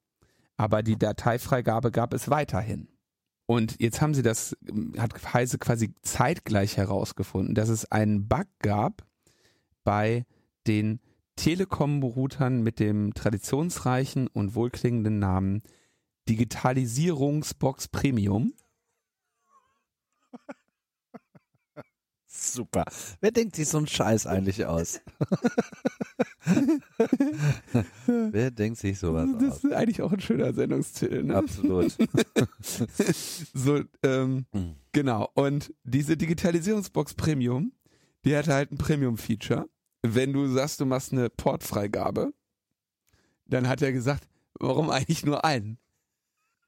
[0.57, 2.87] Aber die Dateifreigabe gab es weiterhin.
[3.45, 4.55] Und jetzt haben sie das,
[4.97, 9.05] hat Heise quasi zeitgleich herausgefunden, dass es einen Bug gab
[9.83, 10.25] bei
[10.67, 10.99] den
[11.35, 15.63] Telekom-Routern mit dem traditionsreichen und wohlklingenden Namen
[16.29, 18.53] Digitalisierungsbox Premium.
[22.33, 22.85] Super.
[23.19, 25.01] Wer denkt sich so einen Scheiß eigentlich aus?
[28.05, 29.63] Wer denkt sich sowas Das aus?
[29.65, 31.23] ist eigentlich auch ein schöner Sendungstitel.
[31.23, 31.35] Ne?
[31.35, 31.95] Absolut.
[33.53, 34.75] So, ähm, Hm.
[34.93, 35.29] genau.
[35.33, 37.73] Und diese Digitalisierungsbox Premium,
[38.25, 39.67] die hat halt ein Premium-Feature.
[40.01, 42.33] Wenn du sagst, du machst eine Portfreigabe,
[43.45, 44.27] dann hat er gesagt,
[44.59, 45.77] warum eigentlich nur einen?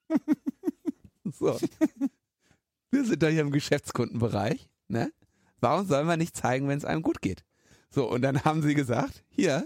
[1.39, 1.57] so.
[2.91, 5.11] Wir sind da hier im Geschäftskundenbereich, ne?
[5.63, 7.45] Warum sollen wir nicht zeigen, wenn es einem gut geht?
[7.89, 9.65] So, und dann haben sie gesagt, hier,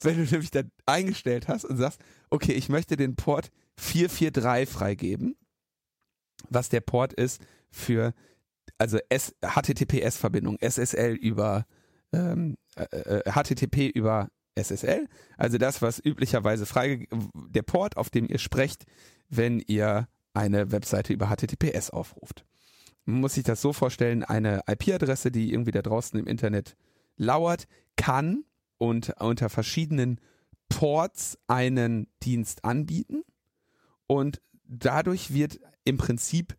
[0.00, 5.36] wenn du nämlich da eingestellt hast und sagst, okay, ich möchte den Port 443 freigeben,
[6.48, 8.14] was der Port ist für
[8.78, 8.98] also
[9.42, 11.66] HTTPS-Verbindung, SSL über
[12.12, 17.06] ähm, äh, äh, HTTP über SSL, also das, was üblicherweise frei
[17.50, 18.84] der Port, auf dem ihr sprecht,
[19.28, 22.46] wenn ihr eine Webseite über HTTPS aufruft.
[23.04, 26.76] Man muss sich das so vorstellen, eine IP-Adresse, die irgendwie da draußen im Internet
[27.16, 28.44] lauert, kann
[28.78, 30.20] und unter verschiedenen
[30.68, 33.22] Ports einen Dienst anbieten
[34.06, 36.56] und dadurch wird im Prinzip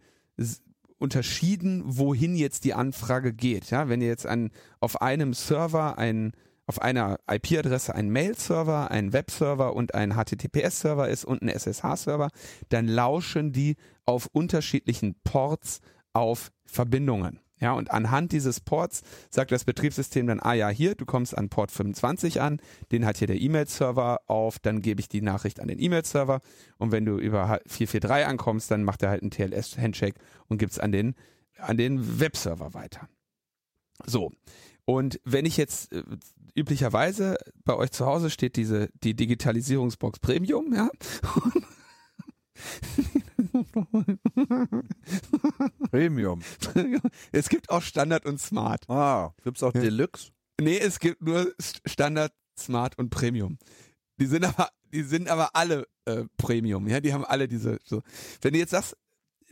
[0.97, 3.69] unterschieden, wohin jetzt die Anfrage geht.
[3.71, 6.33] Ja, wenn ihr jetzt an, auf einem Server ein
[6.67, 12.29] auf einer IP-Adresse ein Mail-Server, ein Web-Server und ein HTTPS-Server ist und ein SSH-Server,
[12.69, 15.81] dann lauschen die auf unterschiedlichen Ports
[16.15, 17.39] auf Verbindungen.
[17.59, 21.47] Ja, und anhand dieses Ports sagt das Betriebssystem dann, ah ja, hier, du kommst an
[21.47, 22.59] Port 25 an,
[22.91, 26.41] den hat hier der E-Mail-Server auf, dann gebe ich die Nachricht an den E-Mail-Server
[26.77, 30.91] und wenn du über 443 ankommst, dann macht er halt einen TLS-Handshake und gibt's an
[30.91, 31.15] den,
[31.57, 33.07] an den Webserver weiter.
[34.05, 34.31] So.
[34.83, 36.03] Und wenn ich jetzt äh,
[36.55, 40.89] üblicherweise bei euch zu Hause steht diese die Digitalisierungsbox Premium, ja,
[45.91, 46.41] Premium.
[47.31, 48.89] es gibt auch Standard und Smart.
[48.89, 50.31] Ah, gibt's auch Deluxe?
[50.59, 51.53] Nee, es gibt nur
[51.85, 53.57] Standard, Smart und Premium.
[54.19, 57.79] Die sind aber, die sind aber alle äh, Premium, ja, die haben alle diese.
[57.83, 58.01] So.
[58.41, 58.95] Wenn du jetzt sagst,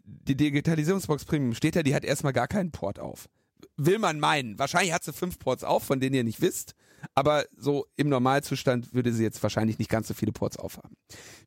[0.06, 3.30] die Digitalisierungsbox Premium steht da, die hat erstmal gar keinen Port auf.
[3.78, 4.60] Will man meinen.
[4.60, 6.76] Wahrscheinlich hat sie fünf Ports auf, von denen ihr nicht wisst.
[7.16, 10.96] Aber so im Normalzustand würde sie jetzt wahrscheinlich nicht ganz so viele Ports aufhaben.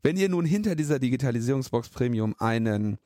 [0.02, 2.98] Wenn ihr nun hinter dieser Digitalisierungsbox Premium einen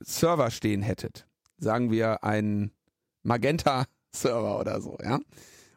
[0.00, 1.26] Server stehen hättet,
[1.58, 2.72] sagen wir einen
[3.22, 5.18] Magenta Server oder so, ja,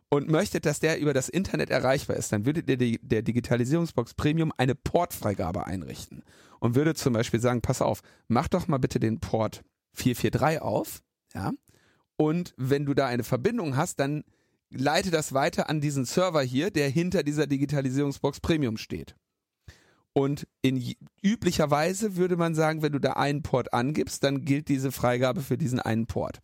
[0.09, 4.53] und möchtet, dass der über das Internet erreichbar ist, dann würdet ihr der Digitalisierungsbox Premium
[4.57, 6.23] eine Portfreigabe einrichten
[6.59, 11.01] und würde zum Beispiel sagen, pass auf, mach doch mal bitte den Port 443 auf,
[11.33, 11.51] ja,
[12.15, 14.23] und wenn du da eine Verbindung hast, dann
[14.69, 19.15] leite das weiter an diesen Server hier, der hinter dieser Digitalisierungsbox Premium steht.
[20.13, 24.67] Und in j- üblicherweise würde man sagen, wenn du da einen Port angibst, dann gilt
[24.67, 26.41] diese Freigabe für diesen einen Port.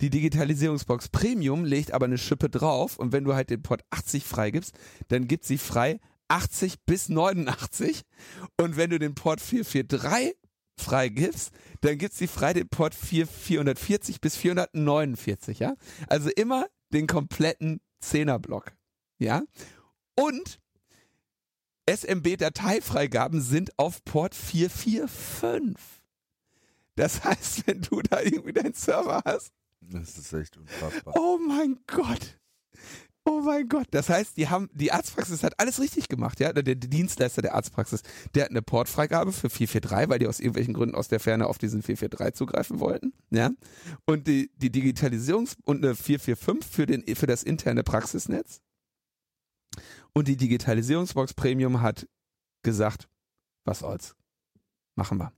[0.00, 4.24] Die Digitalisierungsbox Premium legt aber eine Schippe drauf und wenn du halt den Port 80
[4.24, 4.74] freigibst,
[5.08, 8.02] dann gibt sie frei 80 bis 89
[8.60, 10.34] und wenn du den Port 443
[10.78, 15.74] freigibst, dann gibt sie frei den Port 4, 440 bis 449, ja?
[16.08, 18.72] Also immer den kompletten Zehnerblock,
[19.18, 19.42] ja?
[20.14, 20.60] Und
[21.88, 25.76] SMB-Dateifreigaben sind auf Port 445.
[26.96, 31.14] Das heißt, wenn du da irgendwie deinen Server hast, Das ist echt unfassbar.
[31.16, 32.38] Oh mein Gott.
[33.28, 33.88] Oh mein Gott.
[33.90, 36.50] Das heißt, die haben, die Arztpraxis hat alles richtig gemacht, ja.
[36.54, 38.02] Der, der Dienstleister der Arztpraxis,
[38.34, 41.58] der hat eine Portfreigabe für 443, weil die aus irgendwelchen Gründen aus der Ferne auf
[41.58, 43.50] diesen 443 zugreifen wollten, ja.
[44.06, 48.62] Und die, die Digitalisierungs- und eine 445 für den, für das interne Praxisnetz.
[50.14, 52.08] Und die Digitalisierungsbox Premium hat
[52.62, 53.10] gesagt,
[53.64, 54.16] was soll's.
[54.94, 55.32] Machen wir.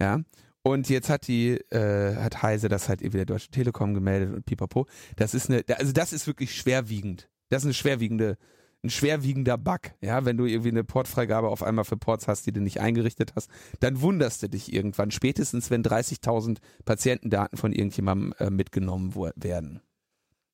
[0.00, 0.20] Ja.
[0.66, 4.46] Und jetzt hat die, äh, hat Heise das halt irgendwie der Deutsche Telekom gemeldet und
[4.46, 4.86] pipapo.
[5.16, 7.28] Das ist eine, also das ist wirklich schwerwiegend.
[7.50, 8.38] Das ist eine schwerwiegende,
[8.82, 9.80] ein schwerwiegender Bug.
[10.00, 13.32] Ja, wenn du irgendwie eine Portfreigabe auf einmal für Ports hast, die du nicht eingerichtet
[13.36, 13.50] hast,
[13.80, 15.10] dann wunderst du dich irgendwann.
[15.10, 19.82] Spätestens, wenn 30.000 Patientendaten von irgendjemandem äh, mitgenommen werden.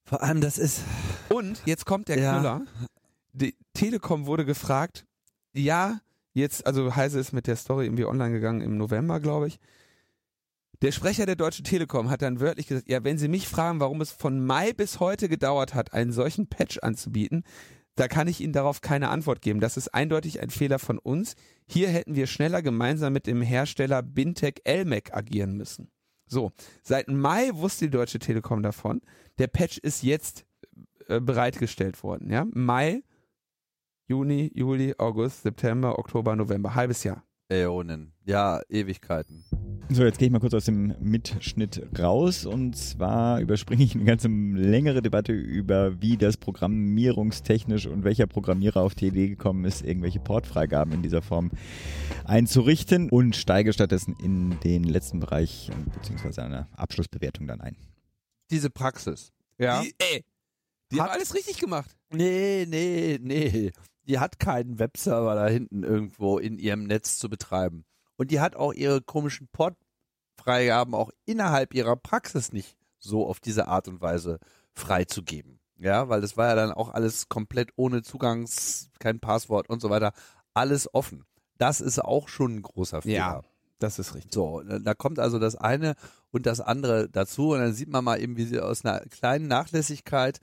[0.04, 0.82] Vor allem, das ist.
[1.28, 2.32] Und jetzt kommt der Ja.
[2.34, 2.62] Knüller.
[3.32, 5.06] Die Telekom wurde gefragt,
[5.52, 6.00] ja,
[6.32, 9.60] jetzt, also Heise ist mit der Story irgendwie online gegangen im November, glaube ich.
[10.82, 14.00] Der Sprecher der Deutschen Telekom hat dann wörtlich gesagt, ja, wenn Sie mich fragen, warum
[14.00, 17.44] es von Mai bis heute gedauert hat, einen solchen Patch anzubieten,
[17.96, 19.60] da kann ich Ihnen darauf keine Antwort geben.
[19.60, 21.34] Das ist eindeutig ein Fehler von uns.
[21.66, 25.90] Hier hätten wir schneller gemeinsam mit dem Hersteller Bintec Elmec agieren müssen.
[26.26, 29.02] So, seit Mai wusste die Deutsche Telekom davon.
[29.38, 30.46] Der Patch ist jetzt
[31.08, 32.30] äh, bereitgestellt worden.
[32.30, 32.46] Ja?
[32.54, 33.02] Mai,
[34.06, 37.22] Juni, Juli, August, September, Oktober, November, halbes Jahr.
[37.50, 38.12] Äonen.
[38.24, 39.44] Ja, Ewigkeiten.
[39.92, 44.04] So, jetzt gehe ich mal kurz aus dem Mitschnitt raus und zwar überspringe ich eine
[44.04, 49.82] ganze längere Debatte über, wie das programmierungstechnisch und welcher Programmierer auf die Idee gekommen ist,
[49.82, 51.50] irgendwelche Portfreigaben in dieser Form
[52.24, 57.76] einzurichten und steige stattdessen in den letzten Bereich äh, beziehungsweise eine Abschlussbewertung dann ein.
[58.52, 59.32] Diese Praxis.
[59.58, 59.82] Ja.
[59.82, 60.24] Die, ey,
[60.92, 61.90] die Hat- haben alles richtig gemacht.
[62.12, 63.72] Nee, nee, nee.
[64.10, 67.84] Die hat keinen Webserver da hinten irgendwo in ihrem Netz zu betreiben.
[68.16, 73.68] Und die hat auch ihre komischen Portfreigaben auch innerhalb ihrer Praxis nicht so auf diese
[73.68, 74.40] Art und Weise
[74.74, 75.60] freizugeben.
[75.78, 79.90] Ja, weil das war ja dann auch alles komplett ohne Zugangs, kein Passwort und so
[79.90, 80.12] weiter.
[80.54, 81.24] Alles offen.
[81.56, 83.14] Das ist auch schon ein großer Fehler.
[83.14, 83.42] Ja,
[83.78, 84.34] das ist richtig.
[84.34, 85.94] So, da da kommt also das eine
[86.32, 89.46] und das andere dazu und dann sieht man mal eben, wie sie aus einer kleinen
[89.46, 90.40] Nachlässigkeit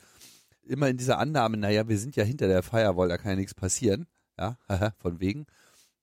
[0.68, 3.54] immer in dieser Annahme, naja, wir sind ja hinter der Firewall, da kann ja nichts
[3.54, 4.58] passieren, ja,
[5.00, 5.46] von wegen.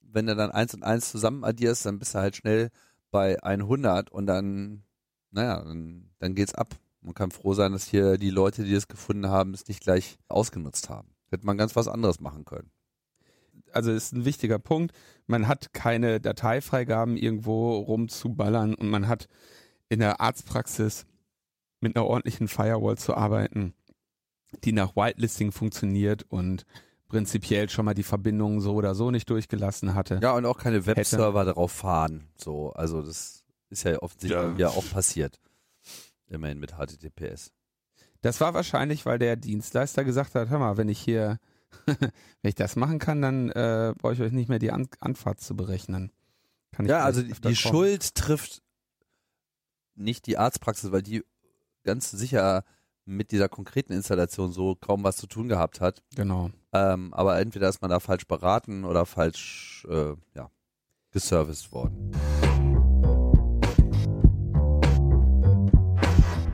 [0.01, 2.71] Wenn du dann eins und eins zusammen addierst, dann bist du halt schnell
[3.11, 4.85] bei 100 und dann,
[5.31, 6.77] naja, dann, dann geht's ab.
[7.01, 10.17] Man kann froh sein, dass hier die Leute, die das gefunden haben, es nicht gleich
[10.29, 11.09] ausgenutzt haben.
[11.31, 12.71] Hätte man ganz was anderes machen können.
[13.73, 14.95] Also ist ein wichtiger Punkt.
[15.27, 19.29] Man hat keine Dateifreigaben irgendwo rumzuballern und man hat
[19.89, 21.07] in der Arztpraxis
[21.81, 23.75] mit einer ordentlichen Firewall zu arbeiten,
[24.65, 26.65] die nach Whitelisting funktioniert und
[27.09, 30.19] prinzipiell schon mal die Verbindungen so oder so nicht durchgelassen hatte.
[30.23, 32.29] Ja, und auch keine Webserver darauf fahren.
[32.37, 34.57] So, also das ist ja offensichtlich Ja.
[34.57, 35.41] ja auch passiert.
[36.29, 37.53] Immerhin mit HTTPS.
[38.23, 41.39] Das war wahrscheinlich, weil der Dienstleister gesagt hat, hör mal, wenn ich hier,
[41.87, 42.11] wenn
[42.43, 45.55] ich das machen kann, dann äh, brauche ich euch nicht mehr die An Anfahrt zu
[45.55, 46.11] berechnen.
[46.73, 47.55] Kann ich Ja, also die, die.
[47.55, 48.63] Schuld trifft
[49.95, 51.23] nicht die Arztpraxis, weil die
[51.85, 52.65] ganz sicher
[53.07, 56.03] mit dieser konkreten Installation so kaum was zu tun gehabt hat.
[56.15, 56.51] Genau.
[56.73, 60.51] Ähm, aber entweder ist man da falsch beraten oder falsch äh, ja,
[61.13, 62.13] geserviced worden.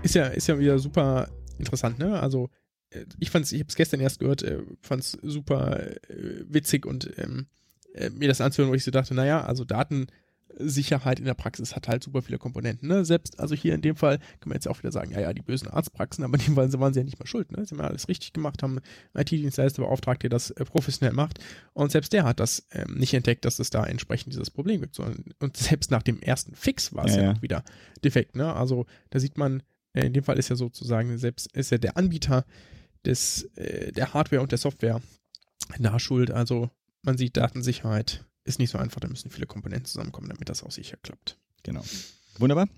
[0.03, 2.19] Ist ja, ist ja wieder super interessant, ne?
[2.19, 2.51] Also,
[2.91, 5.79] äh, ich fand's, ich habe es gestern erst gehört, äh, fand's super
[6.11, 7.47] äh, witzig und ähm,
[7.95, 9.65] äh, mir das anzuhören, wo ich so dachte, naja, also
[10.59, 13.05] Datensicherheit in der Praxis hat halt super viele Komponenten, ne?
[13.05, 15.43] Selbst, also hier in dem Fall kann man jetzt auch wieder sagen, ja, ja, die
[15.43, 17.65] bösen Arztpraxen, aber in dem Fall waren sie ja nicht mal schuld, ne?
[17.65, 18.81] Sie haben ja alles richtig gemacht, haben
[19.15, 21.39] einen IT-Dienstleister beauftragt, der das äh, professionell macht
[21.73, 24.95] und selbst der hat das ähm, nicht entdeckt, dass es da entsprechend dieses Problem gibt.
[24.95, 27.33] Sondern, und selbst nach dem ersten Fix war es Ja, ja, ja.
[27.35, 27.65] noch wieder
[28.05, 28.55] defekt, ne?
[28.55, 31.97] Also da sieht man, äh, in dem Fall ist ja sozusagen selbst ist ja der
[31.97, 32.45] Anbieter
[33.05, 35.01] des äh, der Hardware und der Software
[35.79, 36.31] nachschuld.
[36.31, 36.71] Also
[37.03, 40.71] man sieht Datensicherheit ist nicht so einfach, da müssen viele Komponenten zusammenkommen, damit das auch
[40.71, 41.37] sicher klappt.
[41.63, 41.85] Genau.
[42.39, 42.69] Wunderbar.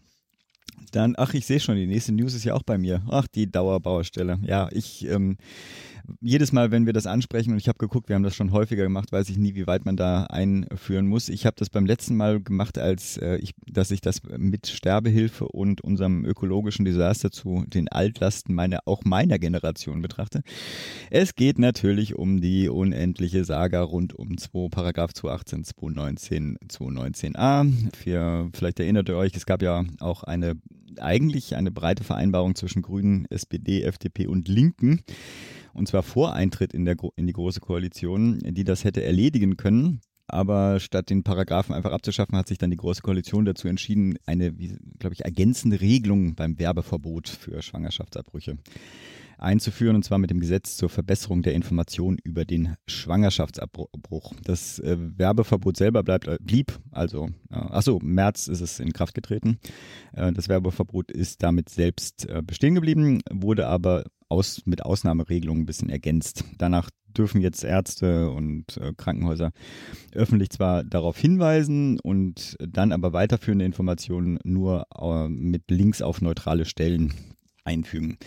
[0.92, 3.02] Dann, ach, ich sehe schon, die nächste News ist ja auch bei mir.
[3.08, 4.38] Ach, die Dauerbaustelle.
[4.44, 5.38] Ja, ich, ähm,
[6.20, 8.82] jedes Mal, wenn wir das ansprechen, und ich habe geguckt, wir haben das schon häufiger
[8.82, 11.28] gemacht, weiß ich nie, wie weit man da einführen muss.
[11.28, 15.46] Ich habe das beim letzten Mal gemacht, als äh, ich, dass ich das mit Sterbehilfe
[15.48, 20.42] und unserem ökologischen Desaster zu den Altlasten meiner, auch meiner Generation betrachte.
[21.10, 27.96] Es geht natürlich um die unendliche Saga rund um 2, Paragraph 218, 219, 219a.
[27.96, 30.51] Für, vielleicht erinnert ihr euch, es gab ja auch eine,
[30.98, 35.00] eigentlich eine breite Vereinbarung zwischen Grünen, SPD, FDP und Linken.
[35.72, 40.00] Und zwar vor Eintritt in, der, in die Große Koalition, die das hätte erledigen können.
[40.28, 44.52] Aber statt den Paragraphen einfach abzuschaffen, hat sich dann die Große Koalition dazu entschieden, eine,
[44.52, 48.58] glaube ich, ergänzende Regelung beim Werbeverbot für Schwangerschaftsabbrüche
[49.42, 54.32] einzuführen, und zwar mit dem Gesetz zur Verbesserung der Information über den Schwangerschaftsabbruch.
[54.44, 59.14] Das äh, Werbeverbot selber bleibt, äh, blieb, also, äh, achso, März ist es in Kraft
[59.14, 59.58] getreten.
[60.12, 65.66] Äh, das Werbeverbot ist damit selbst äh, bestehen geblieben, wurde aber aus, mit Ausnahmeregelungen ein
[65.66, 66.44] bisschen ergänzt.
[66.58, 69.52] Danach dürfen jetzt Ärzte und äh, Krankenhäuser
[70.12, 76.64] öffentlich zwar darauf hinweisen und dann aber weiterführende Informationen nur äh, mit Links auf neutrale
[76.64, 77.12] Stellen
[77.64, 78.18] einfügen.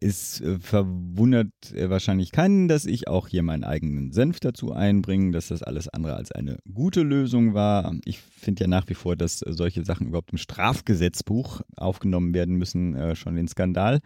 [0.00, 5.32] Es äh, verwundert äh, wahrscheinlich keinen, dass ich auch hier meinen eigenen Senf dazu einbringe,
[5.32, 7.94] dass das alles andere als eine gute Lösung war.
[8.04, 12.94] Ich finde ja nach wie vor, dass solche Sachen überhaupt im Strafgesetzbuch aufgenommen werden müssen,
[12.94, 14.00] äh, schon den Skandal.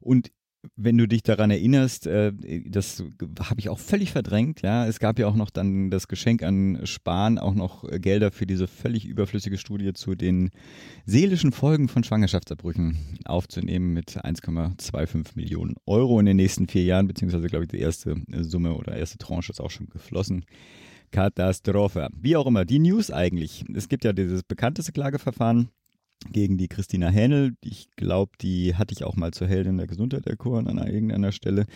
[0.00, 0.30] Und
[0.76, 2.32] wenn du dich daran erinnerst, äh,
[2.66, 3.02] das
[3.40, 4.86] habe ich auch völlig verdrängt, ja.
[4.86, 8.66] Es gab ja auch noch dann das Geschenk an Spahn, auch noch Gelder für diese
[8.66, 10.50] völlig überflüssige Studie zu den
[11.04, 17.46] seelischen Folgen von Schwangerschaftsabbrüchen aufzunehmen mit 1,25 Millionen Euro in den nächsten vier Jahren, beziehungsweise
[17.48, 20.44] glaube ich die erste Summe oder erste Tranche ist auch schon geflossen.
[21.10, 22.08] Katastrophe.
[22.20, 23.64] Wie auch immer, die News eigentlich.
[23.74, 25.70] Es gibt ja dieses bekannteste Klageverfahren
[26.30, 27.54] gegen die Christina Hähnel.
[27.62, 31.66] Ich glaube, die hatte ich auch mal zur Heldin der Gesundheit erkoren an irgendeiner Stelle.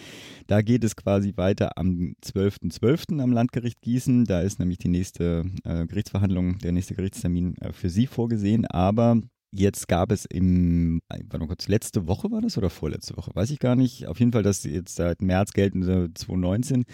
[0.46, 2.80] Da geht es quasi weiter am 12.12.
[2.80, 3.22] .12.
[3.22, 4.24] am Landgericht Gießen.
[4.24, 8.66] Da ist nämlich die nächste äh, Gerichtsverhandlung, der nächste Gerichtstermin äh, für sie vorgesehen.
[8.66, 9.20] Aber
[9.52, 13.32] Jetzt gab es im, warte mal kurz, letzte Woche war das oder vorletzte Woche?
[13.34, 14.06] Weiß ich gar nicht.
[14.06, 16.84] Auf jeden Fall, dass jetzt seit März geltende 2019,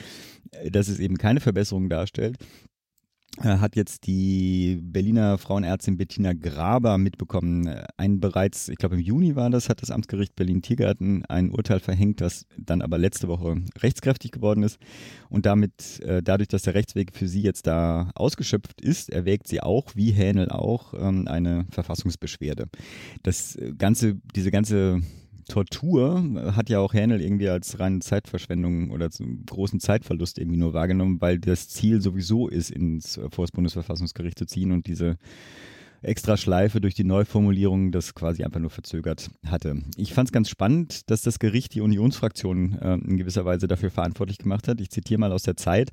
[0.52, 2.38] äh, dass es eben keine Verbesserung darstellt.
[3.42, 7.68] Äh, hat jetzt die Berliner Frauenärztin Bettina Graber mitbekommen.
[7.96, 12.20] Ein bereits, ich glaube im Juni war das, hat das Amtsgericht Berlin-Tiergarten ein Urteil verhängt,
[12.20, 14.78] das dann aber letzte Woche rechtskräftig geworden ist.
[15.28, 19.60] Und damit, äh, dadurch, dass der Rechtsweg für sie jetzt da ausgeschöpft ist, erwägt sie
[19.60, 22.68] auch, wie Hähnel auch, ähm, eine Verfassungsbeschwerde.
[23.22, 25.02] Das ganze, diese ganze
[25.48, 29.08] Tortur hat ja auch Händel irgendwie als reine Zeitverschwendung oder
[29.46, 34.46] großen Zeitverlust irgendwie nur wahrgenommen, weil das Ziel sowieso ist, ins vor das Bundesverfassungsgericht zu
[34.46, 35.16] ziehen und diese
[36.02, 39.82] extra Schleife durch die Neuformulierung das quasi einfach nur verzögert hatte.
[39.96, 43.90] Ich fand es ganz spannend, dass das Gericht die Unionsfraktion äh, in gewisser Weise dafür
[43.90, 44.80] verantwortlich gemacht hat.
[44.80, 45.90] Ich zitiere mal aus der Zeit.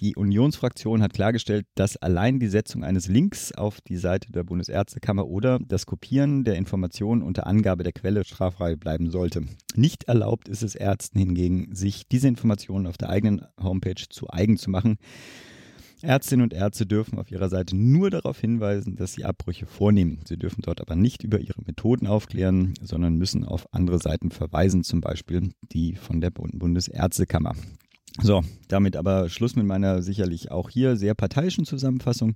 [0.00, 5.26] Die Unionsfraktion hat klargestellt, dass allein die Setzung eines Links auf die Seite der Bundesärztekammer
[5.26, 9.42] oder das Kopieren der Informationen unter Angabe der Quelle straffrei bleiben sollte.
[9.74, 14.56] Nicht erlaubt ist es Ärzten hingegen, sich diese Informationen auf der eigenen Homepage zu eigen
[14.56, 14.98] zu machen.
[16.00, 20.20] Ärztinnen und Ärzte dürfen auf ihrer Seite nur darauf hinweisen, dass sie Abbrüche vornehmen.
[20.28, 24.84] Sie dürfen dort aber nicht über ihre Methoden aufklären, sondern müssen auf andere Seiten verweisen,
[24.84, 27.56] zum Beispiel die von der Bundesärztekammer.
[28.20, 32.34] So, damit aber Schluss mit meiner sicherlich auch hier sehr parteiischen Zusammenfassung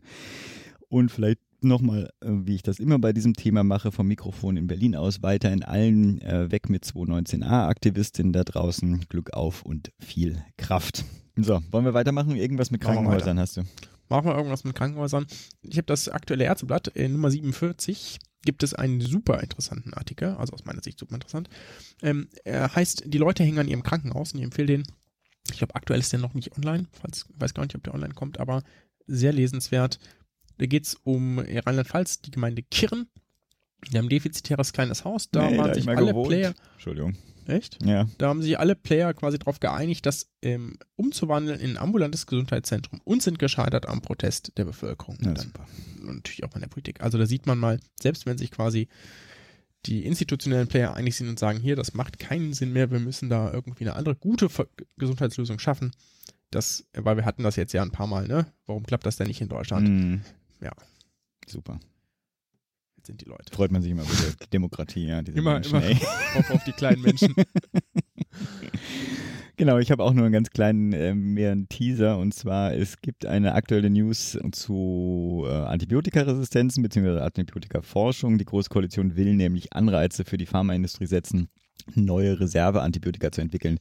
[0.88, 4.66] und vielleicht nochmal, äh, wie ich das immer bei diesem Thema mache, vom Mikrofon in
[4.66, 9.06] Berlin aus weiter in allen äh, Weg mit 219a Aktivistinnen da draußen.
[9.08, 11.04] Glück auf und viel Kraft.
[11.36, 12.36] So, wollen wir weitermachen?
[12.36, 13.62] Irgendwas mit Krankenhäusern hast du?
[14.08, 15.26] Machen wir irgendwas mit Krankenhäusern.
[15.62, 20.52] Ich habe das aktuelle Ärzteblatt in Nummer 47 gibt es einen super interessanten Artikel, also
[20.52, 21.48] aus meiner Sicht super interessant.
[22.02, 24.82] Ähm, er heißt, die Leute hängen an ihrem Krankenhaus und ich empfehle den
[25.52, 26.86] ich glaube, aktuell ist der noch nicht online.
[26.92, 28.62] Falls, weiß gar nicht, ob der online kommt, aber
[29.06, 29.98] sehr lesenswert.
[30.58, 33.08] Da geht es um Rheinland-Pfalz, die Gemeinde Kirren.
[33.90, 35.30] Die haben ein defizitäres kleines Haus.
[35.30, 36.28] Da nee, waren da sich alle gewohnt.
[36.28, 36.54] Player.
[36.74, 37.16] Entschuldigung.
[37.46, 37.78] Echt?
[37.84, 38.06] Ja.
[38.18, 43.00] Da haben sich alle Player quasi darauf geeinigt, das ähm, umzuwandeln in ein ambulantes Gesundheitszentrum
[43.04, 45.18] und sind gescheitert am Protest der Bevölkerung.
[45.20, 45.66] Ja, und, dann, super.
[46.02, 47.00] und natürlich auch in der Politik.
[47.00, 48.88] Also da sieht man mal, selbst wenn sich quasi
[49.86, 53.28] die institutionellen Player einig sind und sagen, hier, das macht keinen Sinn mehr, wir müssen
[53.28, 54.48] da irgendwie eine andere gute
[54.96, 55.92] Gesundheitslösung schaffen.
[56.50, 58.46] Das, weil wir hatten das jetzt ja ein paar Mal, ne?
[58.66, 59.88] Warum klappt das denn nicht in Deutschland?
[59.88, 60.20] Mhm.
[60.60, 60.72] Ja.
[61.48, 61.80] Super.
[62.96, 63.52] Jetzt sind die Leute.
[63.52, 65.22] Freut man sich immer über die Demokratie, ja.
[65.22, 66.00] Diese Immer, Menschen, immer
[66.36, 67.34] auf, auf die kleinen Menschen.
[69.56, 73.00] Genau, ich habe auch nur einen ganz kleinen, äh, mehr einen Teaser und zwar, es
[73.02, 77.20] gibt eine aktuelle News zu äh, Antibiotikaresistenzen bzw.
[77.20, 78.38] Antibiotikaforschung.
[78.38, 81.48] Die Große Koalition will nämlich Anreize für die Pharmaindustrie setzen,
[81.94, 83.78] neue Reserveantibiotika zu entwickeln.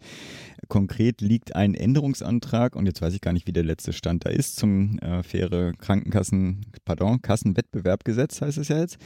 [0.67, 4.29] Konkret liegt ein Änderungsantrag, und jetzt weiß ich gar nicht, wie der letzte Stand da
[4.29, 8.97] ist, zum äh, faire Krankenkassen, pardon, Kassenwettbewerbgesetz heißt es ja jetzt,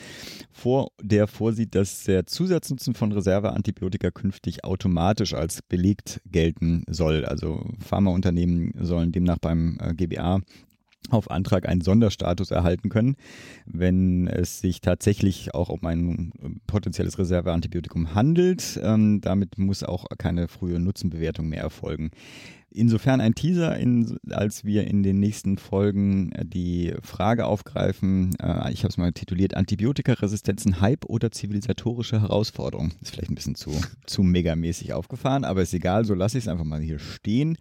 [0.51, 7.25] vor, der vorsieht, dass der Zusatznutzen von Reserveantibiotika künftig automatisch als belegt gelten soll.
[7.25, 10.41] Also Pharmaunternehmen sollen demnach beim äh, GBA
[11.09, 13.15] auf Antrag einen Sonderstatus erhalten können,
[13.65, 18.79] wenn es sich tatsächlich auch um ein äh, potenzielles Reserveantibiotikum handelt.
[18.83, 22.11] Ähm, damit muss auch keine frühe Nutzenbewertung mehr erfolgen.
[22.75, 28.73] Insofern ein Teaser, in, als wir in den nächsten Folgen äh, die Frage aufgreifen, äh,
[28.73, 32.91] ich habe es mal tituliert, Antibiotikaresistenzen, Hype oder zivilisatorische Herausforderung.
[33.01, 33.71] Ist vielleicht ein bisschen zu,
[34.05, 37.57] zu megamäßig aufgefahren, aber ist egal, so lasse ich es einfach mal hier stehen.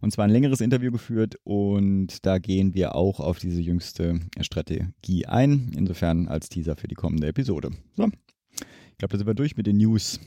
[0.00, 5.26] Und zwar ein längeres Interview geführt und da gehen wir auch auf diese jüngste Strategie
[5.26, 5.70] ein.
[5.76, 7.70] Insofern als Teaser für die kommende Episode.
[7.96, 8.08] So,
[8.56, 10.18] ich glaube, da sind wir durch mit den News.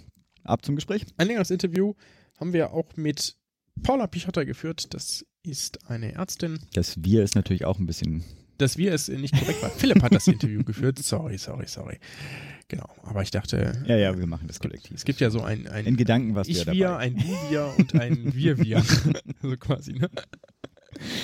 [0.44, 1.06] ab zum Gespräch.
[1.18, 1.94] Ein längeres Interview
[2.40, 3.36] haben wir auch mit
[3.84, 4.94] Paula Pichotta geführt.
[4.94, 6.60] Das ist eine Ärztin.
[6.74, 8.24] Das Wir ist natürlich auch ein bisschen.
[8.58, 9.70] Das Wir ist nicht korrekt war.
[9.70, 11.00] Philipp hat das Interview geführt.
[11.04, 11.98] Sorry, sorry, sorry.
[12.68, 13.84] Genau, aber ich dachte.
[13.88, 14.96] Ja, ja, wir machen das kollektiv.
[14.96, 17.74] Es gibt ja so ein, ein In Gedanken was Ich wir wir, ein Du wir
[17.78, 18.84] und ein Wir wir.
[19.42, 20.10] so quasi, ne?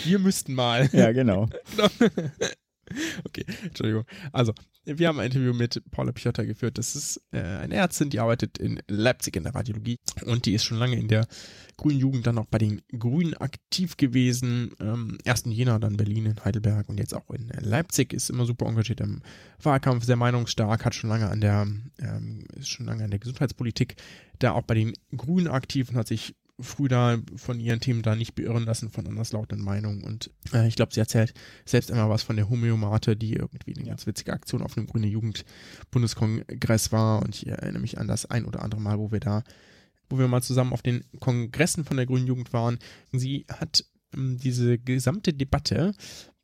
[0.06, 0.90] Wir müssten mal.
[0.94, 1.48] Ja, genau.
[3.24, 4.06] Okay, Entschuldigung.
[4.32, 4.54] Also,
[4.86, 6.78] wir haben ein Interview mit Paula Pichotta geführt.
[6.78, 10.64] Das ist äh, eine Ärztin, die arbeitet in Leipzig in der Radiologie und die ist
[10.64, 11.28] schon lange in der
[11.78, 14.76] grünen Jugend dann auch bei den Grünen aktiv gewesen.
[14.80, 18.14] Ähm, erst in Jena, dann Berlin, in Heidelberg und jetzt auch in Leipzig.
[18.14, 19.22] Ist immer super engagiert im
[19.62, 21.68] Wahlkampf, sehr meinungsstark, hat schon lange an der,
[22.00, 23.96] ähm, ist schon lange an der Gesundheitspolitik
[24.40, 28.16] da auch bei den Grünen aktiv und hat sich früh da von ihren Themen da
[28.16, 30.04] nicht beirren lassen von anderslautenden Meinungen.
[30.04, 31.34] Und äh, ich glaube, sie erzählt
[31.66, 35.08] selbst einmal was von der Homöomate, die irgendwie eine ganz witzige Aktion auf einem Grüne
[35.08, 37.22] Jugend-Bundeskongress war.
[37.22, 39.44] Und ich erinnere mich an das ein oder andere Mal, wo wir da,
[40.10, 42.80] wo wir mal zusammen auf den Kongressen von der Grünen Jugend waren.
[43.12, 45.94] Sie hat ähm, diese gesamte Debatte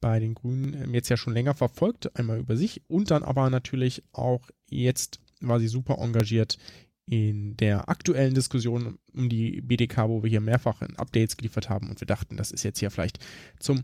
[0.02, 3.50] bei den Grünen ähm, jetzt ja schon länger verfolgt, einmal über sich und dann aber
[3.50, 6.58] natürlich auch jetzt war sie super engagiert
[7.06, 12.00] in der aktuellen Diskussion um die BDK, wo wir hier mehrfach Updates geliefert haben und
[12.00, 13.20] wir dachten, das ist jetzt hier vielleicht
[13.60, 13.84] zum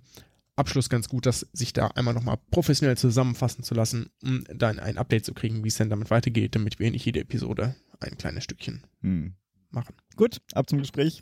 [0.56, 4.98] Abschluss ganz gut, dass sich da einmal nochmal professionell zusammenfassen zu lassen, um dann ein
[4.98, 8.44] Update zu kriegen, wie es denn damit weitergeht, damit wir nicht jede Episode ein kleines
[8.44, 9.36] Stückchen Hm.
[9.70, 9.96] machen.
[10.16, 11.22] Gut, ab zum Gespräch.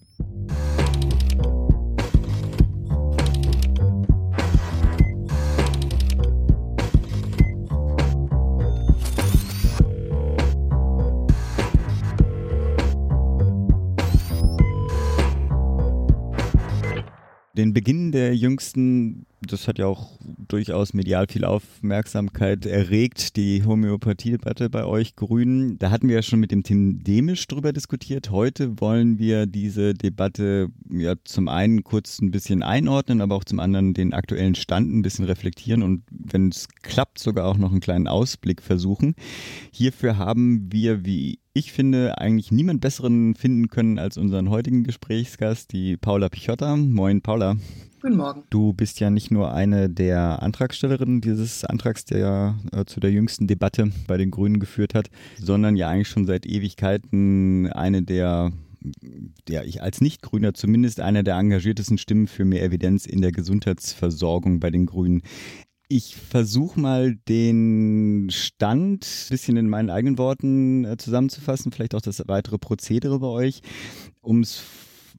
[17.58, 24.70] Den Beginn der jüngsten, das hat ja auch durchaus medial viel Aufmerksamkeit erregt, die Homöopathie-Debatte
[24.70, 25.80] bei euch Grünen.
[25.80, 28.30] Da hatten wir ja schon mit dem Tim Demisch drüber diskutiert.
[28.30, 33.62] Heute wollen wir diese Debatte ja zum einen kurz ein bisschen einordnen, aber auch zum
[33.62, 37.80] anderen den aktuellen Stand ein bisschen reflektieren und wenn es klappt, sogar auch noch einen
[37.80, 39.16] kleinen Ausblick versuchen.
[39.72, 45.72] Hierfür haben wir, wie ich finde, eigentlich niemand besseren finden können als unseren heutigen Gesprächsgast,
[45.72, 46.76] die Paula Pichotta.
[46.76, 47.56] Moin, Paula.
[48.01, 48.43] Guten Morgen.
[48.49, 53.12] Du bist ja nicht nur eine der Antragstellerinnen dieses Antrags, der ja äh, zu der
[53.12, 58.51] jüngsten Debatte bei den Grünen geführt hat, sondern ja eigentlich schon seit Ewigkeiten eine der
[59.47, 64.60] der ich als Nicht-Grüner zumindest einer der engagiertesten Stimmen für mehr Evidenz in der Gesundheitsversorgung
[64.60, 65.24] bei den Grünen.
[65.88, 72.02] Ich versuche mal den Stand ein bisschen in meinen eigenen Worten äh, zusammenzufassen, vielleicht auch
[72.02, 73.62] das weitere Prozedere bei euch,
[74.22, 74.64] um es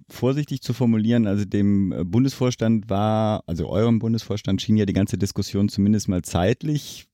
[0.08, 5.18] vorsichtig zu formulieren, also dem äh, Bundesvorstand war, also eurem Bundesvorstand schien ja die ganze
[5.18, 7.06] Diskussion zumindest mal zeitlich,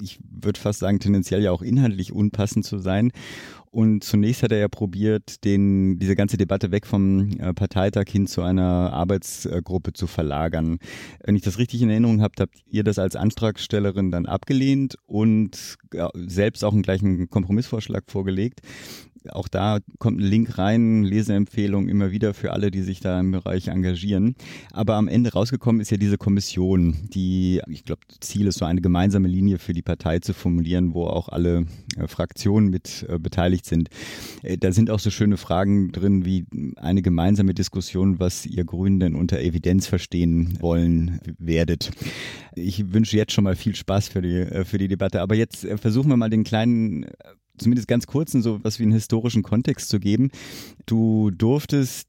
[0.00, 3.12] ich würde fast sagen tendenziell ja auch inhaltlich unpassend zu sein.
[3.74, 8.28] Und zunächst hat er ja probiert, den, diese ganze Debatte weg vom äh, Parteitag hin
[8.28, 10.78] zu einer Arbeitsgruppe zu verlagern.
[11.24, 15.76] Wenn ich das richtig in Erinnerung habe, habt ihr das als Antragstellerin dann abgelehnt und
[16.14, 18.60] selbst auch einen gleichen Kompromissvorschlag vorgelegt.
[19.30, 23.30] Auch da kommt ein Link rein, Leseempfehlung immer wieder für alle, die sich da im
[23.30, 24.34] Bereich engagieren.
[24.72, 28.80] Aber am Ende rausgekommen ist ja diese Kommission, die, ich glaube, Ziel ist so eine
[28.80, 31.66] gemeinsame Linie für die Partei zu formulieren, wo auch alle
[31.96, 33.88] äh, Fraktionen mit äh, beteiligt sind.
[34.42, 36.46] Äh, da sind auch so schöne Fragen drin wie
[36.76, 41.90] eine gemeinsame Diskussion, was ihr Grünen denn unter Evidenz verstehen wollen werdet.
[42.54, 45.20] Ich wünsche jetzt schon mal viel Spaß für die, äh, für die Debatte.
[45.20, 47.06] Aber jetzt äh, versuchen wir mal den kleinen
[47.58, 50.30] zumindest ganz kurzen, so was wie einen historischen Kontext zu geben.
[50.86, 52.08] Du durftest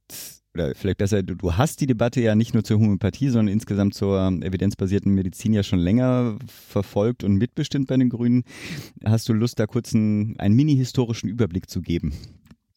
[0.55, 3.93] oder vielleicht besser, du, du hast die Debatte ja nicht nur zur Homöopathie, sondern insgesamt
[3.93, 8.43] zur evidenzbasierten Medizin ja schon länger verfolgt und mitbestimmt bei den Grünen.
[9.03, 12.13] Hast du Lust, da kurz einen, einen mini-historischen Überblick zu geben?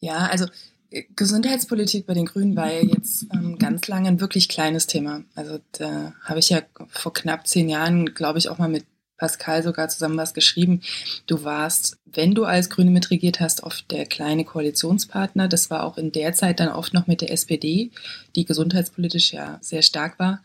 [0.01, 0.45] Ja, also
[0.91, 5.23] äh, Gesundheitspolitik bei den Grünen war ja jetzt ähm, ganz lange ein wirklich kleines Thema.
[5.35, 8.85] Also da habe ich ja vor knapp zehn Jahren, glaube ich, auch mal mit
[9.19, 10.81] Pascal sogar zusammen was geschrieben.
[11.27, 15.47] Du warst, wenn du als Grüne mitregiert hast, oft der kleine Koalitionspartner.
[15.47, 17.91] Das war auch in der Zeit dann oft noch mit der SPD,
[18.35, 20.41] die gesundheitspolitisch ja sehr stark war.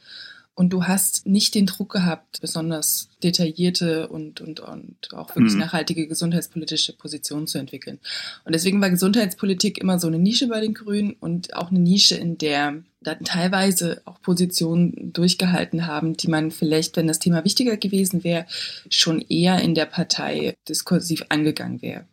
[0.56, 5.60] Und du hast nicht den Druck gehabt, besonders detaillierte und, und, und auch wirklich Mhm.
[5.60, 7.98] nachhaltige gesundheitspolitische Positionen zu entwickeln.
[8.44, 12.14] Und deswegen war Gesundheitspolitik immer so eine Nische bei den Grünen und auch eine Nische,
[12.14, 17.76] in der dann teilweise auch Positionen durchgehalten haben, die man vielleicht, wenn das Thema wichtiger
[17.76, 18.46] gewesen wäre,
[18.88, 22.04] schon eher in der Partei diskursiv angegangen wäre.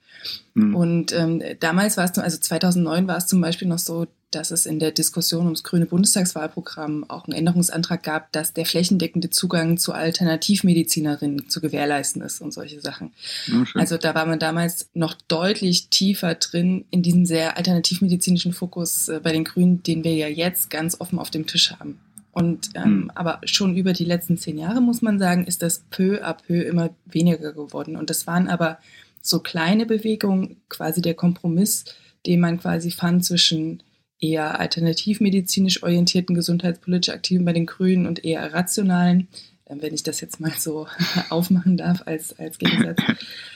[0.53, 0.75] Mhm.
[0.75, 4.65] Und ähm, damals war es, also 2009 war es zum Beispiel noch so, dass es
[4.65, 9.91] in der Diskussion ums grüne Bundestagswahlprogramm auch einen Änderungsantrag gab, dass der flächendeckende Zugang zu
[9.91, 13.11] Alternativmedizinerinnen zu gewährleisten ist und solche Sachen.
[13.47, 19.09] Ja, also da war man damals noch deutlich tiefer drin in diesem sehr alternativmedizinischen Fokus
[19.09, 21.99] äh, bei den Grünen, den wir ja jetzt ganz offen auf dem Tisch haben.
[22.31, 23.11] Und ähm, mhm.
[23.13, 26.61] aber schon über die letzten zehn Jahre muss man sagen, ist das peu à peu
[26.61, 27.97] immer weniger geworden.
[27.97, 28.77] Und das waren aber
[29.21, 31.85] so kleine Bewegungen, quasi der Kompromiss,
[32.25, 33.83] den man quasi fand zwischen
[34.19, 39.27] eher alternativmedizinisch orientierten gesundheitspolitisch Aktiven bei den Grünen und eher rationalen,
[39.65, 40.87] äh, wenn ich das jetzt mal so
[41.29, 42.99] aufmachen darf als, als Gegensatz.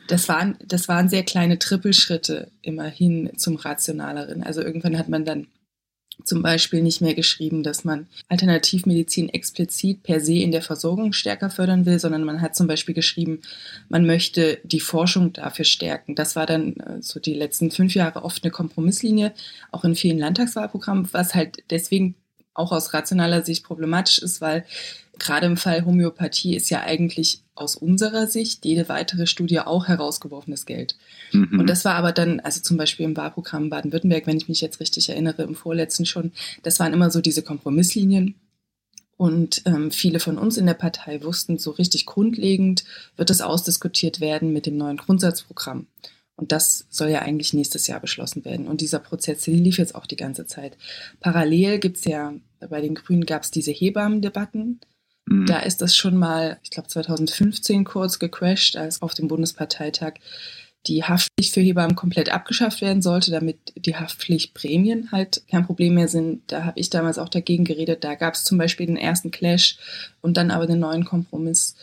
[0.08, 4.44] Das waren, das waren sehr kleine Trippelschritte immerhin zum Rationaleren.
[4.44, 5.48] Also irgendwann hat man dann
[6.24, 11.50] zum Beispiel nicht mehr geschrieben, dass man Alternativmedizin explizit per se in der Versorgung stärker
[11.50, 13.42] fördern will, sondern man hat zum Beispiel geschrieben,
[13.90, 16.16] man möchte die Forschung dafür stärken.
[16.16, 19.34] Das war dann äh, so die letzten fünf Jahre oft eine Kompromisslinie,
[19.72, 22.16] auch in vielen Landtagswahlprogrammen, was halt deswegen
[22.54, 24.66] auch aus rationaler Sicht problematisch ist, weil
[25.20, 30.66] gerade im Fall Homöopathie ist ja eigentlich aus unserer Sicht jede weitere Studie auch herausgeworfenes
[30.66, 30.98] Geld.
[31.32, 31.60] Mhm.
[31.60, 34.80] Und das war aber dann, also zum Beispiel im Wahlprogramm Baden-Württemberg, wenn ich mich jetzt
[34.80, 36.32] richtig erinnere, im vorletzten schon,
[36.64, 38.36] das waren immer so diese Kompromisslinien.
[39.18, 42.84] Und ähm, viele von uns in der Partei wussten, so richtig grundlegend
[43.16, 45.88] wird es ausdiskutiert werden mit dem neuen Grundsatzprogramm.
[46.36, 48.68] Und das soll ja eigentlich nächstes Jahr beschlossen werden.
[48.68, 50.78] Und dieser Prozess lief jetzt auch die ganze Zeit.
[51.22, 54.82] Parallel gibt's ja, bei den Grünen gab's diese Hebammendebatten.
[55.26, 55.46] Mhm.
[55.46, 60.16] Da ist das schon mal, ich glaube 2015 kurz gecrashed, als auf dem Bundesparteitag
[60.88, 66.08] die Haftpflicht für Hebammen komplett abgeschafft werden sollte, damit die Haftpflichtprämien halt kein Problem mehr
[66.08, 66.44] sind.
[66.52, 68.04] Da habe ich damals auch dagegen geredet.
[68.04, 69.78] Da gab es zum Beispiel den ersten Clash
[70.22, 71.76] und dann aber den neuen Kompromiss.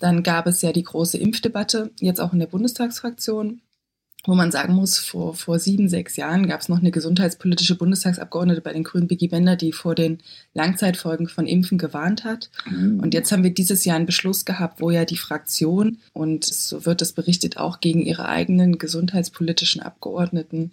[0.00, 3.60] Dann gab es ja die große Impfdebatte, jetzt auch in der Bundestagsfraktion
[4.24, 8.60] wo man sagen muss, vor, vor sieben, sechs Jahren gab es noch eine gesundheitspolitische Bundestagsabgeordnete
[8.60, 10.18] bei den Grünen, Biggie Bender, die vor den
[10.54, 12.50] Langzeitfolgen von Impfen gewarnt hat.
[12.70, 13.00] Mhm.
[13.00, 16.86] Und jetzt haben wir dieses Jahr einen Beschluss gehabt, wo ja die Fraktion, und so
[16.86, 20.70] wird es berichtet, auch gegen ihre eigenen gesundheitspolitischen Abgeordneten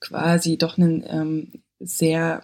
[0.00, 1.48] quasi doch einen ähm,
[1.80, 2.42] sehr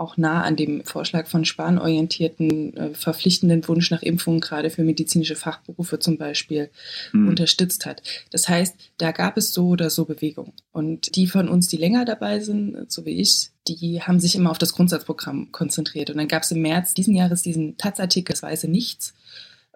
[0.00, 4.82] auch nah an dem Vorschlag von Spahn orientierten, äh, verpflichtenden Wunsch nach Impfungen, gerade für
[4.82, 6.70] medizinische Fachberufe zum Beispiel,
[7.12, 7.28] mhm.
[7.28, 8.02] unterstützt hat.
[8.30, 10.54] Das heißt, da gab es so oder so Bewegung.
[10.72, 14.50] Und die von uns, die länger dabei sind, so wie ich, die haben sich immer
[14.50, 16.10] auf das Grundsatzprogramm konzentriert.
[16.10, 19.12] Und dann gab es im März diesen Jahres diesen Taz-Artikel, das Weiße Nichts,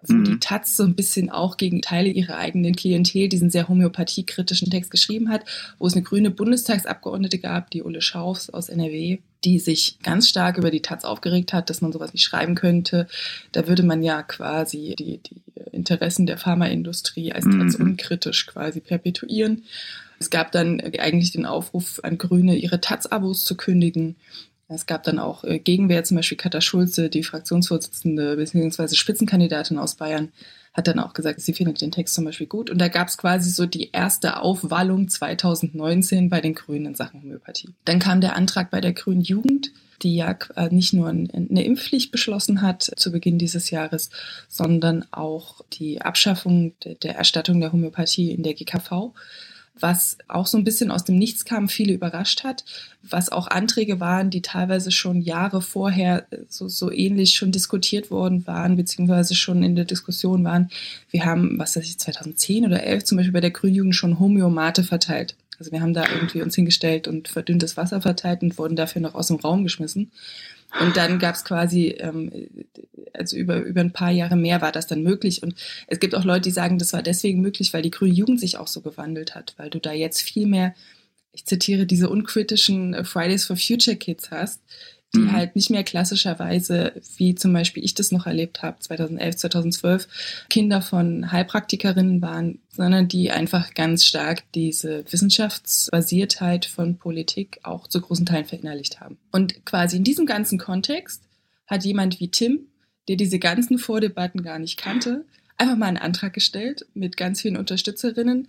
[0.01, 0.23] wo mhm.
[0.23, 4.91] die Taz so ein bisschen auch gegen Teile ihrer eigenen Klientel diesen sehr homöopathiekritischen Text
[4.91, 5.45] geschrieben hat,
[5.77, 10.57] wo es eine grüne Bundestagsabgeordnete gab, die Ulle Schaufs aus NRW, die sich ganz stark
[10.57, 13.07] über die Taz aufgeregt hat, dass man sowas nicht schreiben könnte.
[13.51, 15.41] Da würde man ja quasi die, die
[15.71, 17.59] Interessen der Pharmaindustrie als mhm.
[17.59, 19.63] Taz unkritisch quasi perpetuieren.
[20.19, 24.15] Es gab dann eigentlich den Aufruf an Grüne, ihre Taz-Abos zu kündigen.
[24.67, 28.95] Es gab dann auch äh, Gegenwehr, zum Beispiel Katha Schulze, die Fraktionsvorsitzende bzw.
[28.95, 30.31] Spitzenkandidatin aus Bayern,
[30.73, 32.69] hat dann auch gesagt, sie findet den Text zum Beispiel gut.
[32.69, 37.21] Und da gab es quasi so die erste Aufwallung 2019 bei den Grünen in Sachen
[37.21, 37.69] Homöopathie.
[37.85, 42.11] Dann kam der Antrag bei der Grünen Jugend, die ja äh, nicht nur eine Impfpflicht
[42.11, 44.09] beschlossen hat zu Beginn dieses Jahres,
[44.49, 49.13] sondern auch die Abschaffung der Erstattung der Homöopathie in der GKV
[49.79, 52.63] was auch so ein bisschen aus dem Nichts kam, viele überrascht hat,
[53.03, 58.47] was auch Anträge waren, die teilweise schon Jahre vorher so, so ähnlich schon diskutiert worden
[58.47, 60.69] waren, beziehungsweise schon in der Diskussion waren.
[61.11, 64.83] Wir haben, was weiß ich, 2010 oder 11 zum Beispiel bei der Grünjugend schon Homöomate
[64.83, 65.35] verteilt.
[65.59, 69.15] Also wir haben da irgendwie uns hingestellt und verdünntes Wasser verteilt und wurden dafür noch
[69.15, 70.11] aus dem Raum geschmissen.
[70.81, 72.49] Und dann gab es quasi, ähm,
[73.13, 75.41] also über, über ein paar Jahre mehr war das dann möglich.
[75.41, 75.55] Und
[75.87, 78.57] es gibt auch Leute, die sagen, das war deswegen möglich, weil die grüne Jugend sich
[78.57, 80.75] auch so gewandelt hat, weil du da jetzt viel mehr,
[81.31, 84.61] ich zitiere, diese unkritischen äh, Fridays for Future Kids hast,
[85.15, 85.31] die mhm.
[85.31, 90.07] halt nicht mehr klassischerweise, wie zum Beispiel ich das noch erlebt habe, 2011, 2012,
[90.49, 98.01] Kinder von Heilpraktikerinnen waren, sondern die einfach ganz stark diese Wissenschaftsbasiertheit von Politik auch zu
[98.01, 99.17] großen Teilen verinnerlicht haben.
[99.31, 101.23] Und quasi in diesem ganzen Kontext
[101.67, 102.67] hat jemand wie Tim,
[103.07, 105.25] der diese ganzen Vordebatten gar nicht kannte,
[105.57, 108.47] einfach mal einen Antrag gestellt mit ganz vielen Unterstützerinnen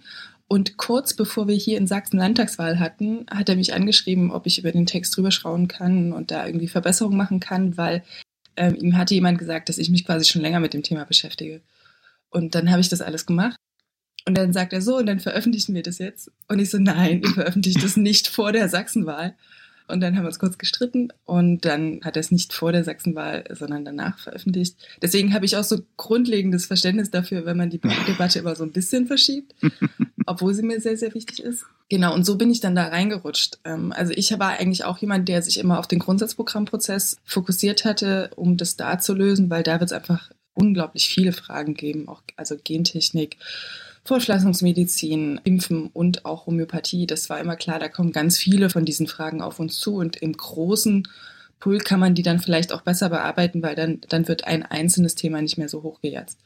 [0.48, 4.58] und kurz bevor wir hier in Sachsen Landtagswahl hatten, hat er mich angeschrieben, ob ich
[4.58, 8.04] über den Text drüber schauen kann und da irgendwie Verbesserungen machen kann, weil
[8.56, 11.62] ähm, ihm hatte jemand gesagt, dass ich mich quasi schon länger mit dem Thema beschäftige.
[12.30, 13.56] Und dann habe ich das alles gemacht.
[14.26, 16.30] Und dann sagt er so, und dann veröffentlichen wir das jetzt.
[16.48, 19.34] Und ich so, nein, ihr veröffentlicht das nicht vor der Sachsenwahl.
[19.88, 22.84] Und dann haben wir uns kurz gestritten und dann hat er es nicht vor der
[22.84, 24.76] Sachsenwahl, sondern danach veröffentlicht.
[25.00, 28.72] Deswegen habe ich auch so grundlegendes Verständnis dafür, wenn man die Debatte immer so ein
[28.72, 29.54] bisschen verschiebt.
[30.26, 31.64] obwohl sie mir sehr, sehr wichtig ist.
[31.88, 33.58] Genau, und so bin ich dann da reingerutscht.
[33.64, 38.30] Ähm, also ich war eigentlich auch jemand, der sich immer auf den Grundsatzprogrammprozess fokussiert hatte,
[38.36, 42.22] um das da zu lösen, weil da wird es einfach unglaublich viele Fragen geben, auch
[42.36, 43.36] also Gentechnik,
[44.06, 47.06] Vorpflanzungsmedizin, Impfen und auch Homöopathie.
[47.06, 50.16] Das war immer klar, da kommen ganz viele von diesen Fragen auf uns zu und
[50.16, 51.08] im großen
[51.58, 55.14] Pool kann man die dann vielleicht auch besser bearbeiten, weil dann, dann wird ein einzelnes
[55.14, 56.38] Thema nicht mehr so hochgejatzt.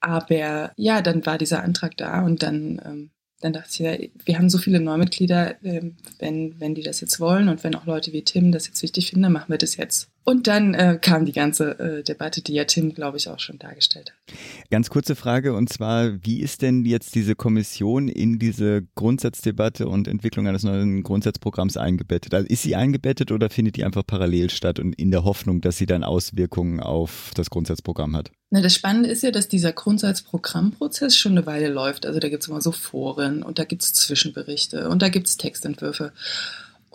[0.00, 4.38] Aber ja, dann war dieser Antrag da und dann ähm, dann dachte ich, ja, wir
[4.38, 8.12] haben so viele Neumitglieder, ähm, wenn, wenn die das jetzt wollen und wenn auch Leute
[8.12, 10.10] wie Tim das jetzt wichtig finden, dann machen wir das jetzt.
[10.28, 13.58] Und dann äh, kam die ganze äh, Debatte, die ja Tim, glaube ich, auch schon
[13.58, 14.36] dargestellt hat.
[14.70, 20.06] Ganz kurze Frage und zwar, wie ist denn jetzt diese Kommission in diese Grundsatzdebatte und
[20.06, 22.34] Entwicklung eines neuen Grundsatzprogramms eingebettet?
[22.34, 25.78] Also ist sie eingebettet oder findet die einfach parallel statt und in der Hoffnung, dass
[25.78, 28.30] sie dann Auswirkungen auf das Grundsatzprogramm hat?
[28.50, 32.04] Na, das Spannende ist ja, dass dieser Grundsatzprogrammprozess schon eine Weile läuft.
[32.04, 35.26] Also da gibt es immer so Foren und da gibt es Zwischenberichte und da gibt
[35.26, 36.12] es Textentwürfe.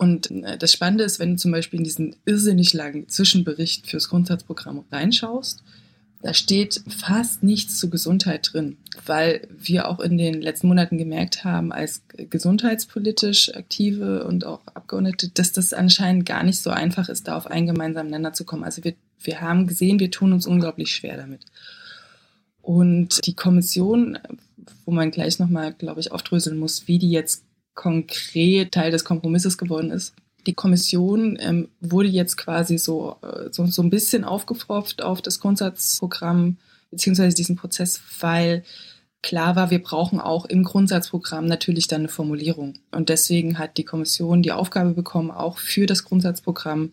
[0.04, 4.10] Und äh, das Spannende ist, wenn du zum Beispiel in diesen irrsinnig langen Zwischenbericht fürs
[4.10, 5.62] Grundsatzprogramm reinschaust,
[6.20, 8.76] da steht fast nichts zu Gesundheit drin,
[9.06, 15.30] weil wir auch in den letzten Monaten gemerkt haben, als gesundheitspolitisch Aktive und auch Abgeordnete,
[15.30, 18.64] dass das anscheinend gar nicht so einfach ist, da auf einen gemeinsamen Nenner zu kommen.
[18.64, 21.46] Also wir, wir haben gesehen, wir tun uns unglaublich schwer damit.
[22.60, 24.18] Und die Kommission,
[24.84, 27.44] wo man gleich nochmal, glaube ich, aufdröseln muss, wie die jetzt
[27.74, 30.14] konkret Teil des Kompromisses geworden ist.
[30.46, 35.40] Die Kommission ähm, wurde jetzt quasi so, äh, so, so ein bisschen aufgepfropft auf das
[35.40, 36.58] Grundsatzprogramm
[36.90, 38.62] beziehungsweise diesen Prozess, weil
[39.22, 42.74] klar war, wir brauchen auch im Grundsatzprogramm natürlich dann eine Formulierung.
[42.90, 46.92] Und deswegen hat die Kommission die Aufgabe bekommen, auch für das Grundsatzprogramm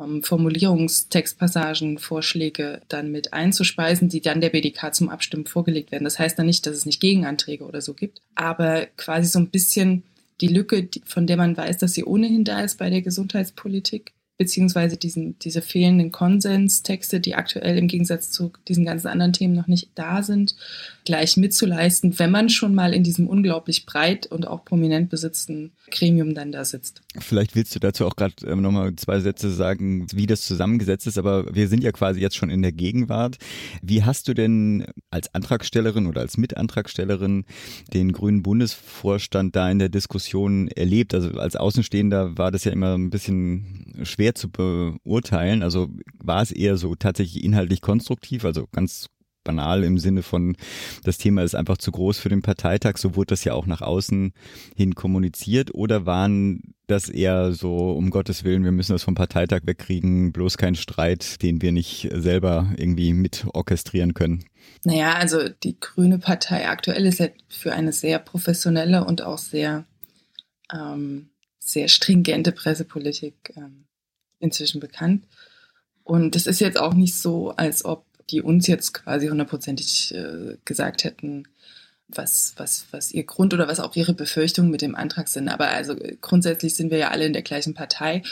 [0.00, 6.04] ähm, Formulierungstextpassagen, Vorschläge dann mit einzuspeisen, die dann der BDK zum Abstimmen vorgelegt werden.
[6.04, 9.50] Das heißt dann nicht, dass es nicht Gegenanträge oder so gibt, aber quasi so ein
[9.50, 10.02] bisschen
[10.40, 14.96] die Lücke, von der man weiß, dass sie ohnehin da ist bei der Gesundheitspolitik, beziehungsweise
[14.96, 19.90] diesen, diese fehlenden Konsenstexte, die aktuell im Gegensatz zu diesen ganzen anderen Themen noch nicht
[19.96, 20.56] da sind,
[21.04, 26.34] gleich mitzuleisten, wenn man schon mal in diesem unglaublich breit und auch prominent besitzten Gremium
[26.34, 27.02] dann da sitzt.
[27.18, 31.18] Vielleicht willst du dazu auch gerade ähm, nochmal zwei Sätze sagen, wie das zusammengesetzt ist,
[31.18, 33.36] aber wir sind ja quasi jetzt schon in der Gegenwart.
[33.82, 37.44] Wie hast du denn als Antragstellerin oder als Mitantragstellerin
[37.92, 41.12] den grünen Bundesvorstand da in der Diskussion erlebt?
[41.12, 45.62] Also als Außenstehender war das ja immer ein bisschen schwer zu beurteilen.
[45.62, 49.08] Also war es eher so tatsächlich inhaltlich konstruktiv, also ganz
[49.44, 50.56] banal im Sinne von,
[51.04, 53.80] das Thema ist einfach zu groß für den Parteitag, so wurde das ja auch nach
[53.80, 54.32] außen
[54.76, 59.60] hin kommuniziert, oder waren das eher so, um Gottes Willen, wir müssen das vom Parteitag
[59.64, 64.44] wegkriegen, bloß kein Streit, den wir nicht selber irgendwie mit orchestrieren können?
[64.84, 69.84] Naja, also die Grüne Partei aktuell ist ja für eine sehr professionelle und auch sehr,
[70.72, 73.84] ähm, sehr stringente Pressepolitik ähm,
[74.40, 75.24] inzwischen bekannt.
[76.04, 80.56] Und es ist jetzt auch nicht so, als ob die uns jetzt quasi hundertprozentig äh,
[80.64, 81.44] gesagt hätten,
[82.08, 85.48] was, was, was ihr Grund oder was auch ihre Befürchtungen mit dem Antrag sind.
[85.48, 88.22] Aber also grundsätzlich sind wir ja alle in der gleichen Partei.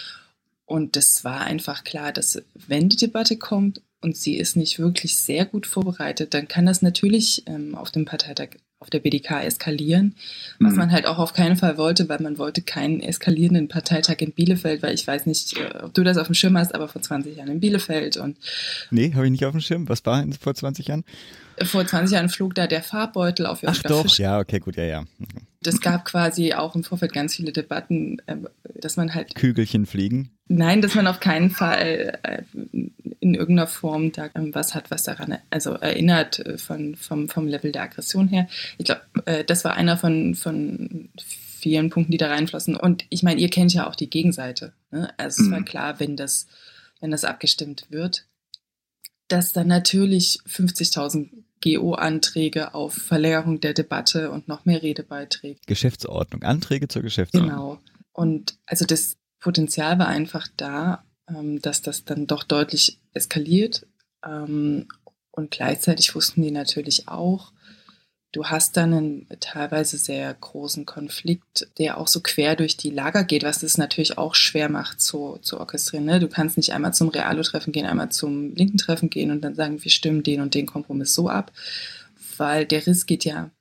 [0.67, 5.17] Und das war einfach klar, dass wenn die Debatte kommt und sie ist nicht wirklich
[5.17, 8.51] sehr gut vorbereitet, dann kann das natürlich ähm, auf dem Parteitag
[8.81, 10.15] auf der BDK eskalieren,
[10.61, 10.79] was mhm.
[10.79, 14.83] man halt auch auf keinen Fall wollte, weil man wollte keinen eskalierenden Parteitag in Bielefeld,
[14.83, 17.37] weil ich weiß nicht, äh, ob du das auf dem Schirm hast, aber vor 20
[17.37, 18.37] Jahren in Bielefeld und
[18.91, 19.89] Nee, habe ich nicht auf dem Schirm.
[19.89, 21.05] Was war vor 20 Jahren?
[21.65, 24.21] Vor 20 Jahren flog da der Farbbeutel auf Ach doch, Fisch.
[24.21, 25.05] ja, okay, gut, ja, ja.
[25.61, 28.37] Das gab quasi auch im Vorfeld ganz viele Debatten, äh,
[28.81, 30.31] dass man halt Kügelchen fliegen.
[30.49, 32.43] Nein, dass man auf keinen Fall äh,
[33.21, 37.47] in irgendeiner Form da ähm, was hat, was daran also erinnert äh, von, vom, vom
[37.47, 38.49] Level der Aggression her.
[38.79, 42.77] Ich glaube, äh, das war einer von, von vielen Punkten, die da reinflossen.
[42.77, 44.73] Und ich meine, ihr kennt ja auch die Gegenseite.
[44.91, 45.13] Ne?
[45.19, 45.65] Also es war mhm.
[45.65, 46.47] klar, wenn das,
[47.01, 48.27] wenn das abgestimmt wird,
[49.29, 51.29] dass dann natürlich 50.000
[51.63, 55.59] GO-Anträge auf Verlängerung der Debatte und noch mehr Redebeiträge.
[55.67, 57.51] Geschäftsordnung, Anträge zur Geschäftsordnung.
[57.51, 57.79] Genau.
[58.19, 63.87] Und also das Potenzial war einfach da, ähm, dass das dann doch deutlich eskaliert.
[64.27, 64.89] Ähm,
[65.31, 67.53] und gleichzeitig wussten die natürlich auch,
[68.33, 73.23] du hast dann einen teilweise sehr großen Konflikt, der auch so quer durch die Lager
[73.23, 76.07] geht, was es natürlich auch schwer macht zu, zu orchestrieren.
[76.07, 76.19] Ne?
[76.19, 79.85] Du kannst nicht einmal zum Realo-Treffen gehen, einmal zum linken Treffen gehen und dann sagen,
[79.85, 81.53] wir stimmen den und den Kompromiss so ab,
[82.37, 83.53] weil der Riss geht ja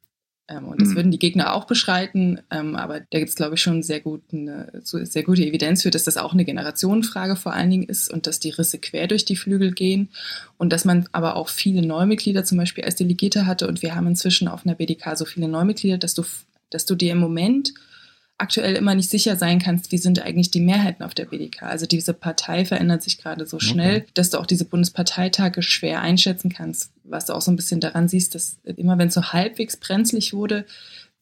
[0.50, 0.95] und das mhm.
[0.95, 4.22] würden die Gegner auch beschreiten, ähm, aber da gibt es, glaube ich, schon sehr, gut
[4.32, 8.28] eine, sehr gute Evidenz für, dass das auch eine Generationenfrage vor allen Dingen ist und
[8.28, 10.10] dass die Risse quer durch die Flügel gehen.
[10.58, 13.68] Und dass man aber auch viele Neumitglieder zum Beispiel als Delegierte hatte.
[13.68, 16.24] Und wir haben inzwischen auf einer BDK so viele Neumitglieder, dass du
[16.70, 17.74] dass du dir im Moment
[18.38, 21.64] aktuell immer nicht sicher sein kannst, wie sind eigentlich die Mehrheiten auf der BDK.
[21.64, 24.06] Also diese Partei verändert sich gerade so schnell, okay.
[24.14, 28.08] dass du auch diese Bundesparteitage schwer einschätzen kannst, was du auch so ein bisschen daran
[28.08, 30.66] siehst, dass immer wenn es so halbwegs brenzlig wurde,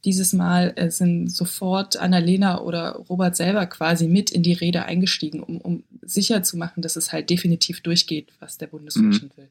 [0.04, 5.42] dieses Mal äh, sind sofort Annalena oder Robert selber quasi mit in die Rede eingestiegen,
[5.42, 9.42] um, um sicher zu machen, dass es halt definitiv durchgeht, was der Bundesvorstand mhm.
[9.42, 9.50] will.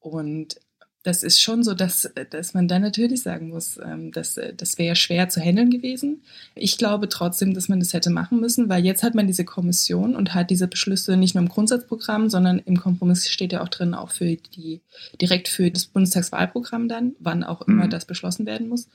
[0.00, 0.56] Und
[1.04, 4.96] das ist schon so, dass, dass man dann natürlich sagen muss, ähm, dass, das wäre
[4.96, 6.22] schwer zu handeln gewesen.
[6.54, 10.16] Ich glaube trotzdem, dass man das hätte machen müssen, weil jetzt hat man diese Kommission
[10.16, 13.92] und hat diese Beschlüsse nicht nur im Grundsatzprogramm, sondern im Kompromiss steht ja auch drin,
[13.92, 14.80] auch für die,
[15.20, 17.90] direkt für das Bundestagswahlprogramm dann, wann auch immer mhm.
[17.90, 18.88] das beschlossen werden muss.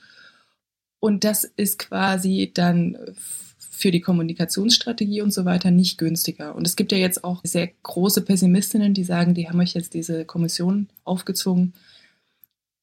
[0.98, 2.98] Und das ist quasi dann
[3.56, 6.56] für die Kommunikationsstrategie und so weiter nicht günstiger.
[6.56, 9.94] Und es gibt ja jetzt auch sehr große Pessimistinnen, die sagen, die haben euch jetzt
[9.94, 11.72] diese Kommission aufgezwungen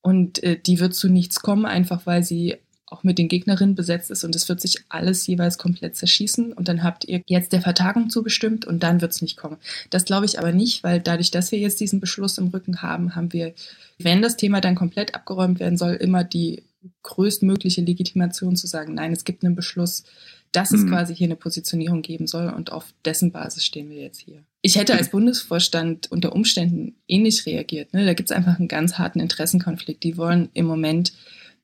[0.02, 2.58] und äh, die wird zu nichts kommen, einfach weil sie
[2.90, 6.70] auch mit den Gegnerinnen besetzt ist und es wird sich alles jeweils komplett zerschießen und
[6.70, 9.58] dann habt ihr jetzt der Vertagung zugestimmt und dann wird es nicht kommen.
[9.90, 13.16] Das glaube ich aber nicht, weil dadurch, dass wir jetzt diesen Beschluss im Rücken haben,
[13.16, 13.54] haben wir,
[14.00, 16.64] wenn das Thema dann komplett abgeräumt werden soll, immer die
[17.04, 20.06] größtmögliche Legitimation zu sagen, nein, es gibt einen Beschluss,
[20.54, 20.90] dass es mhm.
[20.90, 24.44] quasi hier eine Positionierung geben soll und auf dessen Basis stehen wir jetzt hier.
[24.68, 27.94] Ich hätte als Bundesvorstand unter Umständen ähnlich reagiert.
[27.94, 28.06] Ne?
[28.06, 30.04] Da gibt es einfach einen ganz harten Interessenkonflikt.
[30.04, 31.14] Die wollen im Moment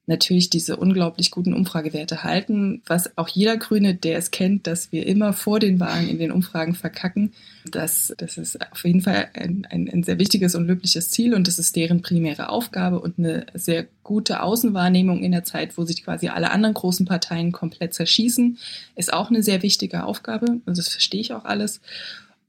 [0.06, 5.06] natürlich diese unglaublich guten Umfragewerte halten, was auch jeder Grüne, der es kennt, dass wir
[5.06, 7.34] immer vor den Wahlen in den Umfragen verkacken.
[7.70, 11.50] Das, das ist auf jeden Fall ein, ein, ein sehr wichtiges und löbliches Ziel und
[11.50, 16.06] das ist deren primäre Aufgabe und eine sehr gute Außenwahrnehmung in der Zeit, wo sich
[16.06, 18.58] quasi alle anderen großen Parteien komplett zerschießen,
[18.96, 20.62] ist auch eine sehr wichtige Aufgabe.
[20.66, 21.82] Also das verstehe ich auch alles.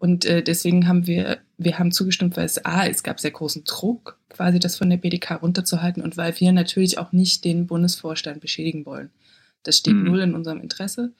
[0.05, 3.65] Und äh, deswegen haben wir, wir haben zugestimmt, weil es, A, es gab sehr großen
[3.65, 8.43] Druck, quasi das von der BDK runterzuhalten und weil wir natürlich auch nicht den Bundesvorstand
[8.43, 9.09] beschädigen wollen.
[9.63, 10.05] Das steht mhm.
[10.05, 11.15] null in unserem Interesse.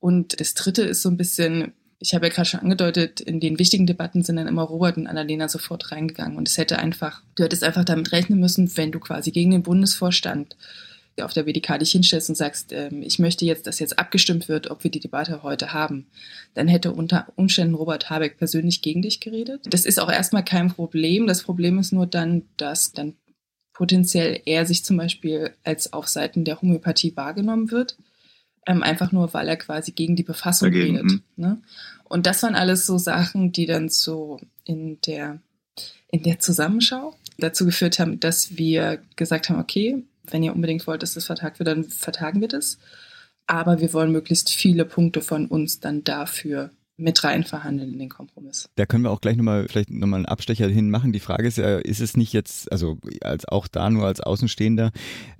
[0.00, 3.58] Und das dritte ist so ein bisschen, ich habe ja gerade schon angedeutet, in den
[3.58, 6.36] wichtigen Debatten sind dann immer Robert und Annalena sofort reingegangen.
[6.36, 9.62] Und es hätte einfach, du hättest einfach damit rechnen müssen, wenn du quasi gegen den
[9.62, 10.58] Bundesvorstand
[11.20, 14.70] auf der BDK dich hinstellst und sagst, ähm, ich möchte jetzt, dass jetzt abgestimmt wird,
[14.70, 16.06] ob wir die Debatte heute haben,
[16.54, 19.62] dann hätte unter Umständen Robert Habeck persönlich gegen dich geredet.
[19.66, 21.26] Das ist auch erstmal kein Problem.
[21.26, 23.14] Das Problem ist nur dann, dass dann
[23.72, 27.96] potenziell er sich zum Beispiel als auf Seiten der Homöopathie wahrgenommen wird.
[28.66, 31.10] Ähm, einfach nur, weil er quasi gegen die Befassung Dagegen, redet.
[31.10, 31.22] Hm.
[31.36, 31.62] Ne?
[32.04, 35.40] Und das waren alles so Sachen, die dann so in der,
[36.10, 41.02] in der Zusammenschau dazu geführt haben, dass wir gesagt haben, okay, wenn ihr unbedingt wollt,
[41.02, 42.78] dass das vertagt wird, dann vertagen wir das.
[43.46, 48.08] Aber wir wollen möglichst viele Punkte von uns dann dafür mit rein verhandeln in den
[48.08, 48.68] Kompromiss.
[48.76, 51.12] Da können wir auch gleich nochmal, vielleicht nochmal einen Abstecher hin machen.
[51.12, 54.92] Die Frage ist ja, ist es nicht jetzt, also als auch da nur als Außenstehender,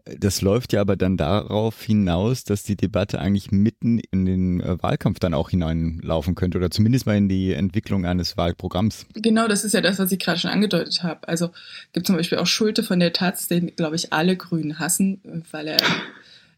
[0.05, 4.83] das läuft ja aber dann darauf hinaus, dass die Debatte eigentlich mitten in den äh,
[4.83, 9.07] Wahlkampf dann auch hineinlaufen könnte oder zumindest mal in die Entwicklung eines Wahlprogramms.
[9.15, 11.27] Genau, das ist ja das, was ich gerade schon angedeutet habe.
[11.29, 11.51] Also
[11.93, 15.21] gibt zum Beispiel auch Schulte von der Taz, den, glaube ich, alle Grünen hassen,
[15.53, 15.81] weil er,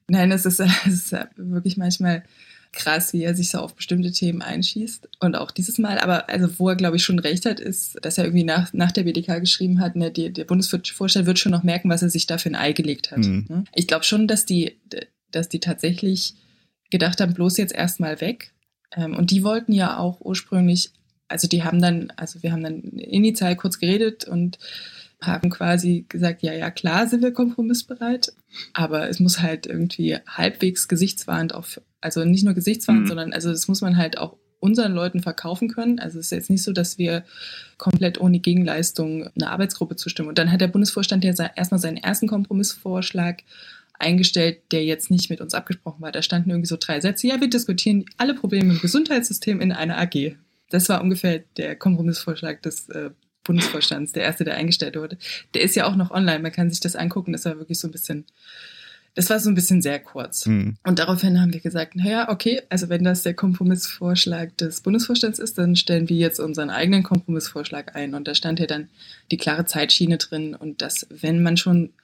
[0.09, 2.25] nein, es ist, es ist wirklich manchmal
[2.73, 5.09] krass, wie er sich so auf bestimmte Themen einschießt.
[5.21, 8.19] Und auch dieses Mal, aber also wo er, glaube ich, schon recht hat, ist, dass
[8.19, 11.63] er irgendwie nach, nach der BDK geschrieben hat, ne, die, der Bundesvorstand wird schon noch
[11.63, 13.19] merken, was er sich da für ein Ei gelegt hat.
[13.19, 13.47] Mhm.
[13.49, 13.65] Ne?
[13.75, 14.77] Ich glaube schon, dass die,
[15.31, 16.35] dass die tatsächlich
[16.91, 18.53] gedacht haben, bloß jetzt erstmal weg.
[18.95, 20.91] Ähm, und die wollten ja auch ursprünglich,
[21.29, 24.59] also die haben dann, also wir haben dann initial kurz geredet und
[25.23, 28.33] haben quasi gesagt, ja, ja, klar sind wir kompromissbereit,
[28.73, 33.09] aber es muss halt irgendwie halbwegs gesichtswahrend auf, also nicht nur gesichtswahrend, mhm.
[33.09, 35.99] sondern also das muss man halt auch unseren Leuten verkaufen können.
[35.99, 37.25] Also es ist jetzt nicht so, dass wir
[37.77, 40.31] komplett ohne Gegenleistung eine Arbeitsgruppe zustimmen.
[40.31, 43.43] Und dann hat der Bundesvorstand ja erstmal seinen ersten Kompromissvorschlag
[43.99, 46.13] eingestellt, der jetzt nicht mit uns abgesprochen war.
[46.13, 47.27] Da standen irgendwie so drei Sätze.
[47.27, 50.37] Ja, wir diskutieren alle Probleme im Gesundheitssystem in einer AG.
[50.71, 53.11] Das war ungefähr der Kompromissvorschlag des äh,
[53.45, 55.19] Bundesvorstands, der erste, der eingestellt wurde.
[55.55, 57.33] Der ist ja auch noch online, man kann sich das angucken.
[57.33, 58.25] Das war wirklich so ein bisschen,
[59.17, 60.45] das war so ein bisschen sehr kurz.
[60.47, 60.77] Mhm.
[60.85, 65.57] Und daraufhin haben wir gesagt, naja, okay, also wenn das der Kompromissvorschlag des Bundesvorstands ist,
[65.57, 68.15] dann stellen wir jetzt unseren eigenen Kompromissvorschlag ein.
[68.15, 68.89] Und da stand ja dann
[69.31, 71.95] die klare Zeitschiene drin und dass, wenn man schon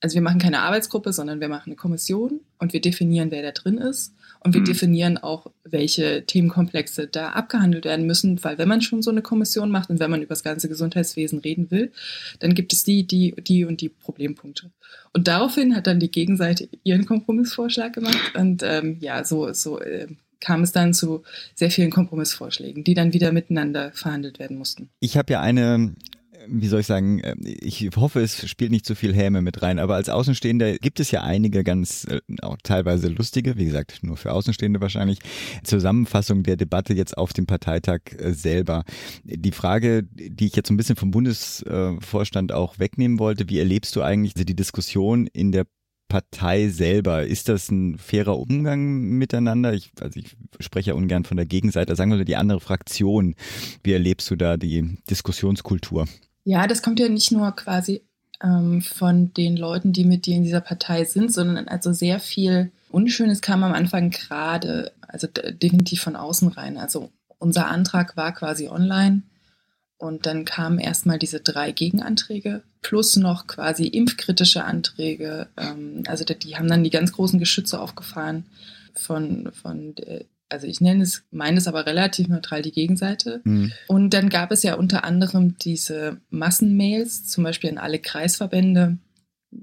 [0.00, 3.52] also wir machen keine Arbeitsgruppe, sondern wir machen eine Kommission und wir definieren, wer da
[3.52, 4.14] drin ist.
[4.40, 4.66] Und wir mhm.
[4.66, 9.70] definieren auch, welche Themenkomplexe da abgehandelt werden müssen, weil wenn man schon so eine Kommission
[9.70, 11.90] macht und wenn man über das ganze Gesundheitswesen reden will,
[12.38, 14.70] dann gibt es die, die, die und die Problempunkte.
[15.12, 20.06] Und daraufhin hat dann die Gegenseite ihren Kompromissvorschlag gemacht und ähm, ja, so, so äh,
[20.40, 21.22] kam es dann zu
[21.54, 24.90] sehr vielen Kompromissvorschlägen, die dann wieder miteinander verhandelt werden mussten.
[25.00, 25.94] Ich habe ja eine
[26.48, 29.78] wie soll ich sagen, äh, ich hoffe, es spielt nicht zu viel Häme mit rein,
[29.78, 34.16] aber als Außenstehender gibt es ja einige ganz, äh, auch teilweise lustige, wie gesagt, nur
[34.16, 35.18] für Außenstehende wahrscheinlich,
[35.64, 38.84] Zusammenfassung der Debatte jetzt auf dem Parteitag äh, selber.
[39.24, 43.96] Die Frage, die ich jetzt so ein bisschen vom Bundesvorstand auch wegnehmen wollte, wie erlebst
[43.96, 45.66] du eigentlich die Diskussion in der
[46.08, 49.74] Partei selber, ist das ein fairer Umgang miteinander?
[49.74, 53.34] Ich, also ich spreche ja ungern von der Gegenseite, sagen wir mal die andere Fraktion.
[53.82, 56.06] Wie erlebst du da die Diskussionskultur?
[56.46, 58.02] Ja, das kommt ja nicht nur quasi
[58.40, 62.70] ähm, von den Leuten, die mit dir in dieser Partei sind, sondern also sehr viel
[62.88, 66.78] Unschönes kam am Anfang gerade, also definitiv von außen rein.
[66.78, 69.22] Also unser Antrag war quasi online
[69.98, 75.48] und dann kamen erstmal diese drei Gegenanträge plus noch quasi impfkritische Anträge.
[75.56, 78.46] Ähm, also die haben dann die ganz großen Geschütze aufgefahren
[78.94, 79.96] von, von
[80.48, 83.40] also ich nenne es, meine es aber relativ neutral die Gegenseite.
[83.44, 83.72] Mhm.
[83.88, 88.98] Und dann gab es ja unter anderem diese Massenmails, zum Beispiel an alle Kreisverbände,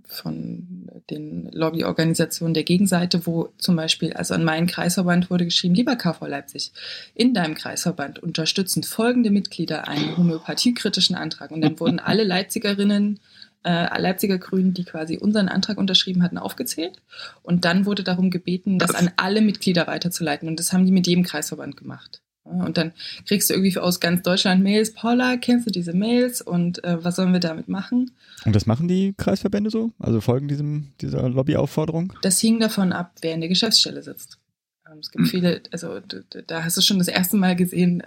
[0.05, 5.95] von den Lobbyorganisationen der Gegenseite, wo zum Beispiel, also an meinen Kreisverband wurde geschrieben, lieber
[5.95, 6.71] KV Leipzig,
[7.13, 11.51] in deinem Kreisverband unterstützen folgende Mitglieder einen homöopathiekritischen Antrag.
[11.51, 13.19] Und dann wurden alle Leipzigerinnen,
[13.63, 17.01] äh, Leipziger Grünen, die quasi unseren Antrag unterschrieben hatten, aufgezählt.
[17.41, 20.47] Und dann wurde darum gebeten, das an alle Mitglieder weiterzuleiten.
[20.47, 22.21] Und das haben die mit jedem Kreisverband gemacht.
[22.43, 22.91] Und dann
[23.25, 27.15] kriegst du irgendwie aus ganz Deutschland Mails, Paula, kennst du diese Mails und äh, was
[27.15, 28.11] sollen wir damit machen?
[28.43, 29.91] Und das machen die Kreisverbände so?
[29.97, 32.11] Also folgen diesem, dieser Lobbyaufforderung?
[32.21, 34.39] Das hing davon ab, wer in der Geschäftsstelle sitzt.
[34.85, 36.01] Ähm, es gibt viele, also
[36.47, 38.03] da hast du schon das erste Mal gesehen,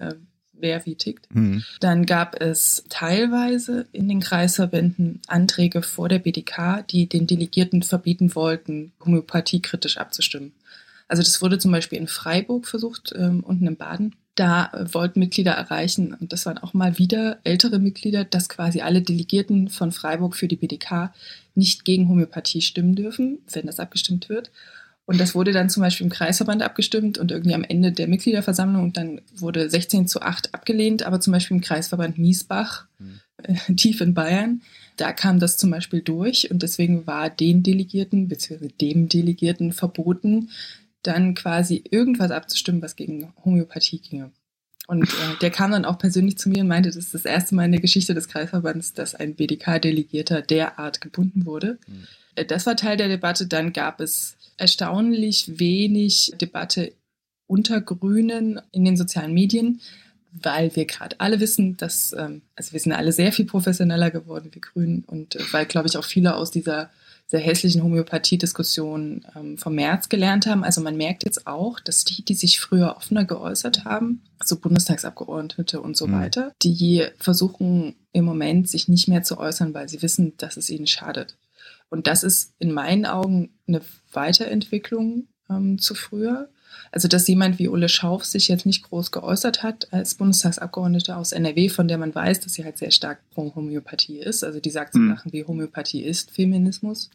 [0.61, 1.35] wer wie tickt.
[1.35, 1.65] Mhm.
[1.81, 8.35] Dann gab es teilweise in den Kreisverbänden Anträge vor der BDK, die den Delegierten verbieten
[8.35, 10.53] wollten, homöopathiekritisch abzustimmen.
[11.09, 15.19] Also das wurde zum Beispiel in Freiburg versucht, ähm, unten im Baden da äh, wollten
[15.19, 19.91] Mitglieder erreichen, und das waren auch mal wieder ältere Mitglieder, dass quasi alle Delegierten von
[19.91, 21.13] Freiburg für die BDK
[21.55, 24.51] nicht gegen Homöopathie stimmen dürfen, wenn das abgestimmt wird.
[25.07, 28.83] Und das wurde dann zum Beispiel im Kreisverband abgestimmt und irgendwie am Ende der Mitgliederversammlung
[28.83, 33.21] und dann wurde 16 zu 8 abgelehnt, aber zum Beispiel im Kreisverband Miesbach, mhm.
[33.43, 34.63] äh, tief in Bayern,
[34.97, 38.69] da kam das zum Beispiel durch und deswegen war den Delegierten bzw.
[38.81, 40.51] dem Delegierten verboten,
[41.03, 44.33] dann quasi irgendwas abzustimmen, was gegen Homöopathie ginge.
[44.89, 47.55] Und äh, der kam dann auch persönlich zu mir und meinte, das ist das erste
[47.55, 51.79] Mal in der Geschichte des Kreisverbands, dass ein BDK-Delegierter derart gebunden wurde.
[51.87, 52.07] Mhm.
[52.49, 53.47] Das war Teil der Debatte.
[53.47, 56.93] Dann gab es erstaunlich wenig Debatte
[57.47, 59.81] unter Grünen in den sozialen Medien,
[60.33, 64.51] weil wir gerade alle wissen, dass, ähm, also wir sind alle sehr viel professioneller geworden,
[64.53, 66.91] wie Grünen, und äh, weil, glaube ich, auch viele aus dieser
[67.29, 70.63] sehr hässlichen Homöopathie-Diskussion ähm, vom März gelernt haben.
[70.63, 75.81] Also man merkt jetzt auch, dass die, die sich früher offener geäußert haben, so Bundestagsabgeordnete
[75.81, 76.13] und so mhm.
[76.13, 80.71] weiter, die versuchen im Moment sich nicht mehr zu äußern, weil sie wissen, dass es
[80.71, 81.37] ihnen schadet.
[81.89, 83.81] Und das ist in meinen Augen eine
[84.13, 86.49] Weiterentwicklung ähm, zu früher.
[86.93, 91.33] Also, dass jemand wie Ulle Schauf sich jetzt nicht groß geäußert hat als Bundestagsabgeordnete aus
[91.33, 94.45] NRW, von der man weiß, dass sie halt sehr stark pro Homöopathie ist.
[94.45, 95.15] Also, die sagt so mhm.
[95.15, 97.11] Sachen wie Homöopathie ist Feminismus.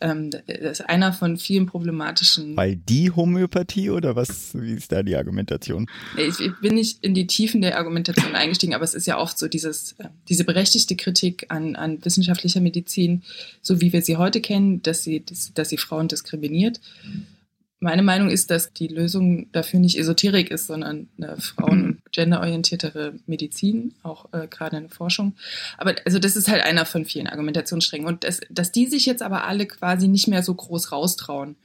[0.00, 2.56] Ähm, das ist einer von vielen problematischen.
[2.56, 5.86] Weil die Homöopathie oder was, wie ist da die Argumentation?
[6.16, 9.38] Ich, ich bin nicht in die Tiefen der Argumentation eingestiegen, aber es ist ja oft
[9.38, 13.22] so dieses, äh, diese berechtigte Kritik an, an wissenschaftlicher Medizin,
[13.62, 16.80] so wie wir sie heute kennen, dass sie, dass, dass sie Frauen diskriminiert.
[17.78, 23.14] Meine Meinung ist, dass die Lösung dafür nicht Esoterik ist, sondern eine frauen- und genderorientiertere
[23.26, 25.34] Medizin, auch äh, gerade in der Forschung.
[25.78, 28.06] Aber also das ist halt einer von vielen Argumentationssträngen.
[28.06, 31.56] Und das, dass die sich jetzt aber alle quasi nicht mehr so groß raustrauen.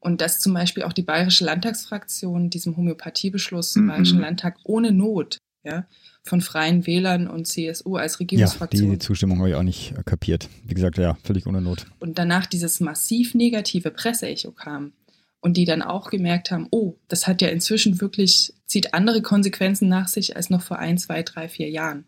[0.00, 3.88] Und dass zum Beispiel auch die Bayerische Landtagsfraktion diesem Homöopathiebeschluss im mhm.
[3.88, 5.86] Bayerischen Landtag ohne Not, ja,
[6.22, 8.88] von Freien Wählern und CSU als Regierungsfraktion.
[8.88, 10.48] Ja, die Zustimmung habe ich auch nicht kapiert.
[10.64, 11.86] Wie gesagt, ja, völlig ohne Not.
[12.00, 14.92] Und danach dieses massiv negative Presseecho kam,
[15.44, 19.90] und die dann auch gemerkt haben, oh, das hat ja inzwischen wirklich, zieht andere Konsequenzen
[19.90, 22.06] nach sich als noch vor ein, zwei, drei, vier Jahren.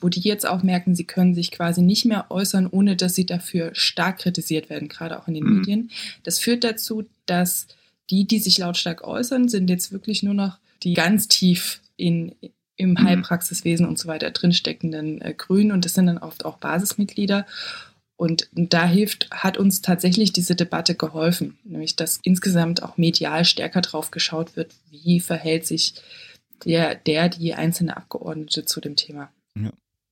[0.00, 3.26] Wo die jetzt auch merken, sie können sich quasi nicht mehr äußern, ohne dass sie
[3.26, 5.58] dafür stark kritisiert werden, gerade auch in den mhm.
[5.58, 5.90] Medien.
[6.22, 7.66] Das führt dazu, dass
[8.08, 12.36] die, die sich lautstark äußern, sind jetzt wirklich nur noch die ganz tief in,
[12.76, 13.02] im mhm.
[13.02, 17.44] Heilpraxiswesen und so weiter drinsteckenden äh, Grünen und das sind dann oft auch Basismitglieder.
[18.18, 23.80] Und da hilft, hat uns tatsächlich diese Debatte geholfen, nämlich dass insgesamt auch medial stärker
[23.80, 25.94] drauf geschaut wird, wie verhält sich
[26.64, 29.30] der, der, die einzelne Abgeordnete zu dem Thema.
[29.54, 29.70] Ja,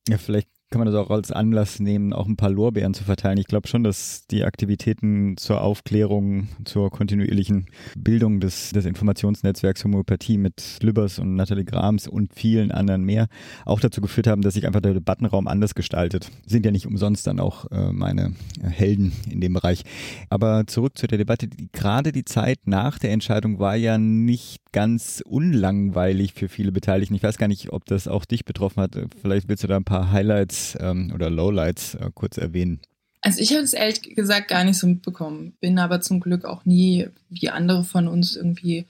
[0.09, 3.39] ja vielleicht kann man das auch als Anlass nehmen, auch ein paar Lorbeeren zu verteilen.
[3.39, 10.39] Ich glaube schon, dass die Aktivitäten zur Aufklärung, zur kontinuierlichen Bildung des, des Informationsnetzwerks Homöopathie
[10.39, 13.29] mit Lübbers und Nathalie Grams und vielen anderen mehr
[13.65, 16.31] auch dazu geführt haben, dass sich einfach der Debattenraum anders gestaltet.
[16.47, 19.85] Sind ja nicht umsonst dann auch äh, meine Helden in dem Bereich.
[20.31, 21.49] Aber zurück zu der Debatte.
[21.73, 27.15] Gerade die Zeit nach der Entscheidung war ja nicht ganz unlangweilig für viele Beteiligten.
[27.15, 28.99] Ich weiß gar nicht, ob das auch dich betroffen hat.
[29.23, 32.81] Vielleicht willst du da ein paar Highlights ähm, oder Lowlights äh, kurz erwähnen.
[33.21, 36.65] Also ich habe es ehrlich gesagt gar nicht so mitbekommen, bin aber zum Glück auch
[36.65, 38.87] nie wie andere von uns irgendwie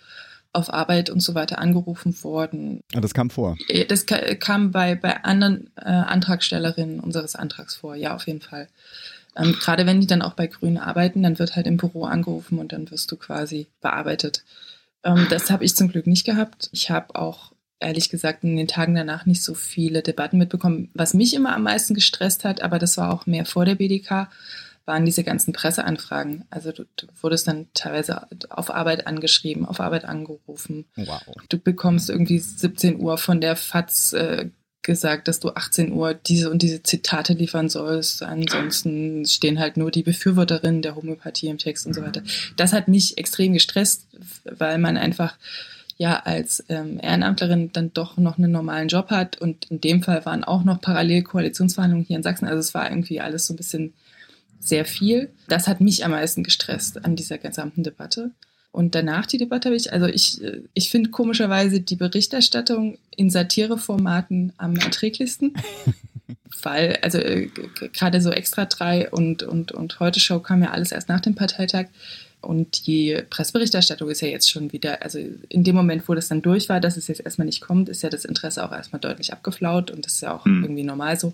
[0.53, 2.81] auf Arbeit und so weiter angerufen worden.
[2.95, 3.57] Ah, das kam vor.
[3.89, 8.69] Das kam bei, bei anderen äh, Antragstellerinnen unseres Antrags vor, ja, auf jeden Fall.
[9.37, 12.59] Ähm, Gerade wenn die dann auch bei Grünen arbeiten, dann wird halt im Büro angerufen
[12.59, 14.45] und dann wirst du quasi bearbeitet.
[15.05, 16.71] Ähm, das habe ich zum Glück nicht gehabt.
[16.73, 20.91] Ich habe auch ehrlich gesagt in den Tagen danach nicht so viele Debatten mitbekommen.
[20.95, 24.29] Was mich immer am meisten gestresst hat, aber das war auch mehr vor der BDK,
[24.87, 26.45] waren diese ganzen Presseanfragen.
[26.49, 30.87] Also du, du wurdest dann teilweise auf Arbeit angeschrieben, auf Arbeit angerufen.
[30.95, 31.23] Wow.
[31.49, 34.51] Du bekommst irgendwie 17 Uhr von der FAZ äh,
[34.83, 38.23] gesagt, dass du 18 Uhr diese und diese Zitate liefern sollst.
[38.23, 42.23] Ansonsten stehen halt nur die Befürworterinnen der Homöopathie im Text und so weiter.
[42.57, 44.07] Das hat mich extrem gestresst,
[44.45, 45.37] weil man einfach
[45.97, 50.25] ja als ähm, Ehrenamtlerin dann doch noch einen normalen Job hat und in dem Fall
[50.27, 52.47] waren auch noch parallel Koalitionsverhandlungen hier in Sachsen.
[52.47, 53.95] Also es war irgendwie alles so ein bisschen
[54.61, 55.31] sehr viel.
[55.49, 58.33] Das hat mich am meisten gestresst an dieser gesamten Debatte.
[58.73, 60.43] Und danach die Debatte habe ich, also ich,
[60.75, 65.55] ich finde komischerweise die Berichterstattung in Satireformaten am erträglichsten.
[66.63, 67.49] weil, also äh,
[67.93, 71.35] gerade so Extra 3 und, und, und Heute Show kam ja alles erst nach dem
[71.35, 71.87] Parteitag.
[72.41, 75.19] Und die Presseberichterstattung ist ja jetzt schon wieder, also
[75.49, 78.03] in dem Moment, wo das dann durch war, dass es jetzt erstmal nicht kommt, ist
[78.03, 80.63] ja das Interesse auch erstmal deutlich abgeflaut und das ist ja auch mhm.
[80.63, 81.33] irgendwie normal so.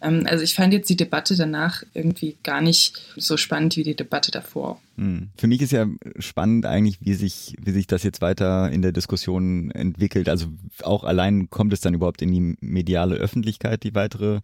[0.00, 3.96] Ähm, also ich fand jetzt die Debatte danach irgendwie gar nicht so spannend wie die
[3.96, 4.80] Debatte davor.
[4.96, 5.28] Hm.
[5.36, 5.86] Für mich ist ja
[6.18, 10.28] spannend eigentlich, wie sich, wie sich das jetzt weiter in der Diskussion entwickelt.
[10.28, 10.46] Also
[10.82, 14.40] auch allein kommt es dann überhaupt in die mediale Öffentlichkeit, die weitere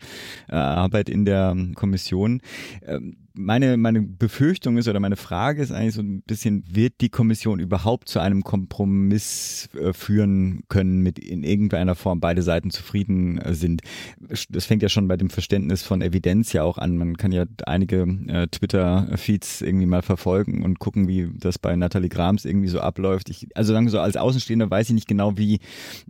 [0.48, 2.42] äh, Arbeit in der Kommission.
[3.34, 7.60] Meine, meine Befürchtung ist oder meine Frage ist eigentlich so ein bisschen, wird die Kommission
[7.60, 13.54] überhaupt zu einem Kompromiss äh, führen können, mit in irgendeiner Form beide Seiten zufrieden äh,
[13.54, 13.82] sind?
[14.50, 16.96] Das fängt ja schon bei dem Verständnis von Evidenz ja auch an.
[16.96, 22.08] Man kann ja einige äh, Twitter-Feeds irgendwie mal verfolgen und gucken, wie das bei Nathalie
[22.08, 23.30] Grams irgendwie so abläuft.
[23.30, 25.60] Ich, also sagen wir so, als Außenstehender weiß ich nicht genau, wie,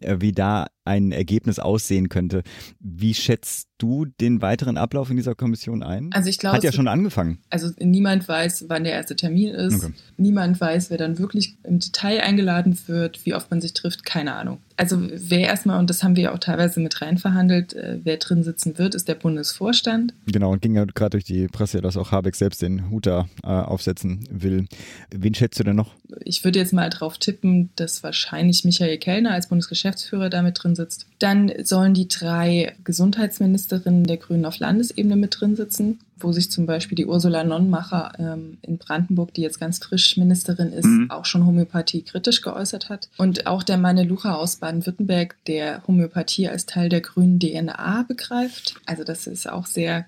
[0.01, 2.43] äh, wie da ein Ergebnis aussehen könnte.
[2.81, 6.11] Wie schätzt du den weiteren Ablauf in dieser Kommission ein?
[6.13, 7.39] Also ich glaube, hat ja schon angefangen.
[7.51, 9.85] Also niemand weiß, wann der erste Termin ist.
[9.85, 9.93] Okay.
[10.17, 14.35] Niemand weiß, wer dann wirklich im Detail eingeladen wird, wie oft man sich trifft, keine
[14.35, 14.59] Ahnung.
[14.77, 18.43] Also wer erstmal, und das haben wir auch teilweise mit rein verhandelt, äh, wer drin
[18.43, 20.15] sitzen wird, ist der Bundesvorstand.
[20.27, 23.29] Genau, und ging ja gerade durch die Presse, dass auch Habeck selbst den Hut da
[23.43, 24.67] äh, aufsetzen will.
[25.11, 25.95] Wen schätzt du denn noch?
[26.25, 31.07] Ich würde jetzt mal drauf tippen, dass wahrscheinlich Michael Kellner als Bundesgeschäftsführer damit drin sitzt.
[31.19, 36.67] Dann sollen die drei Gesundheitsministerinnen der Grünen auf Landesebene mit drin sitzen wo sich zum
[36.67, 41.11] Beispiel die Ursula Nonnmacher ähm, in Brandenburg, die jetzt ganz frisch Ministerin ist, mhm.
[41.11, 43.09] auch schon Homöopathie kritisch geäußert hat.
[43.19, 48.75] Und auch der Manne Lucha aus Baden-Württemberg, der Homöopathie als Teil der grünen DNA begreift.
[48.87, 50.07] Also das ist auch sehr,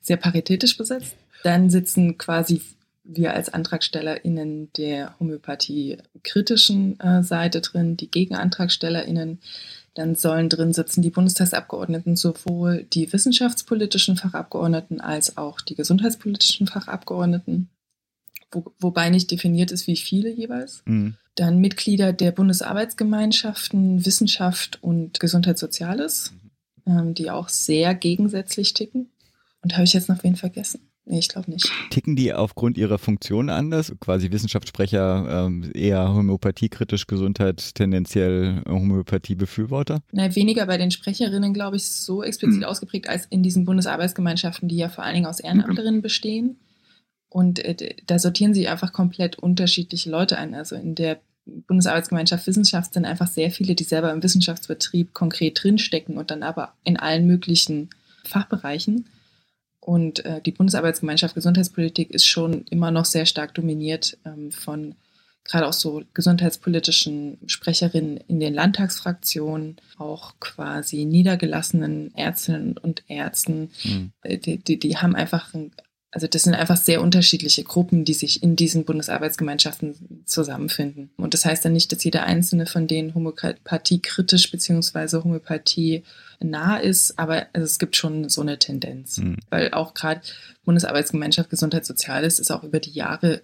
[0.00, 1.14] sehr paritätisch besetzt.
[1.42, 2.60] Dann sitzen quasi
[3.08, 9.40] wir als AntragstellerInnen der Homöopathie kritischen äh, Seite drin, die GegenantragstellerInnen
[9.98, 17.68] dann sollen drin sitzen die Bundestagsabgeordneten, sowohl die wissenschaftspolitischen Fachabgeordneten als auch die gesundheitspolitischen Fachabgeordneten,
[18.52, 20.82] wo, wobei nicht definiert ist, wie viele jeweils.
[20.84, 21.16] Mhm.
[21.34, 26.32] Dann Mitglieder der Bundesarbeitsgemeinschaften, Wissenschaft und Gesundheitssoziales,
[26.86, 29.10] ähm, die auch sehr gegensätzlich ticken.
[29.62, 30.92] Und habe ich jetzt noch wen vergessen?
[31.10, 31.70] Nee, ich glaube nicht.
[31.88, 33.94] Ticken die aufgrund ihrer Funktion anders?
[33.98, 40.02] Quasi Wissenschaftssprecher ähm, eher homöopathiekritisch, Gesundheit tendenziell Homöopathiebefürworter?
[40.12, 42.64] Na, weniger bei den Sprecherinnen, glaube ich, so explizit mhm.
[42.64, 46.58] ausgeprägt als in diesen Bundesarbeitsgemeinschaften, die ja vor allen Dingen aus Ehrenamtlerinnen bestehen.
[47.30, 50.54] Und äh, da sortieren sie einfach komplett unterschiedliche Leute ein.
[50.54, 56.18] Also in der Bundesarbeitsgemeinschaft Wissenschaft sind einfach sehr viele, die selber im Wissenschaftsbetrieb konkret drinstecken
[56.18, 57.88] und dann aber in allen möglichen
[58.24, 59.06] Fachbereichen.
[59.88, 64.96] Und äh, die Bundesarbeitsgemeinschaft Gesundheitspolitik ist schon immer noch sehr stark dominiert ähm, von
[65.44, 73.70] gerade auch so gesundheitspolitischen Sprecherinnen in den Landtagsfraktionen, auch quasi niedergelassenen Ärztinnen und Ärzten.
[73.82, 74.12] Mhm.
[74.26, 75.54] Die, die, die haben einfach,
[76.10, 81.08] also das sind einfach sehr unterschiedliche Gruppen, die sich in diesen Bundesarbeitsgemeinschaften zusammenfinden.
[81.16, 86.02] Und das heißt dann nicht, dass jeder einzelne von denen Homöopathie kritisch beziehungsweise Homöopathie
[86.40, 89.18] nah ist, aber also es gibt schon so eine Tendenz.
[89.18, 89.38] Mhm.
[89.50, 90.20] Weil auch gerade
[90.64, 93.42] Bundesarbeitsgemeinschaft Gesundheit Soziales ist auch über die Jahre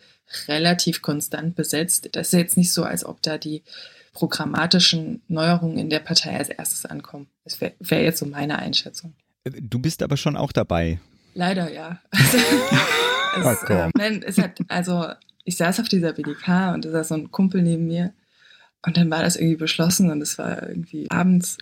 [0.49, 2.09] relativ konstant besetzt.
[2.13, 3.63] Das ist jetzt nicht so, als ob da die
[4.13, 7.27] programmatischen Neuerungen in der Partei als erstes ankommen.
[7.43, 9.15] Das wäre wär jetzt so meine Einschätzung.
[9.45, 11.01] Du bist aber schon auch dabei.
[11.35, 12.01] Leider ja.
[13.35, 13.77] Also, es, Ach, komm.
[13.77, 15.09] äh, nein, es hat, also
[15.43, 18.15] ich saß auf dieser BDK und da saß so ein Kumpel neben mir
[18.87, 21.59] und dann war das irgendwie beschlossen und es war irgendwie abends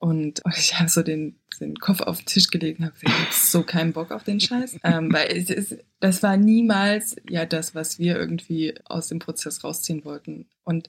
[0.00, 3.14] und, und ich habe so den, den Kopf auf den Tisch gelegt und habe gesagt,
[3.14, 4.78] ich hab so keinen Bock auf den Scheiß.
[4.82, 9.62] Ähm, weil es ist, das war niemals ja das, was wir irgendwie aus dem Prozess
[9.62, 10.46] rausziehen wollten.
[10.64, 10.88] Und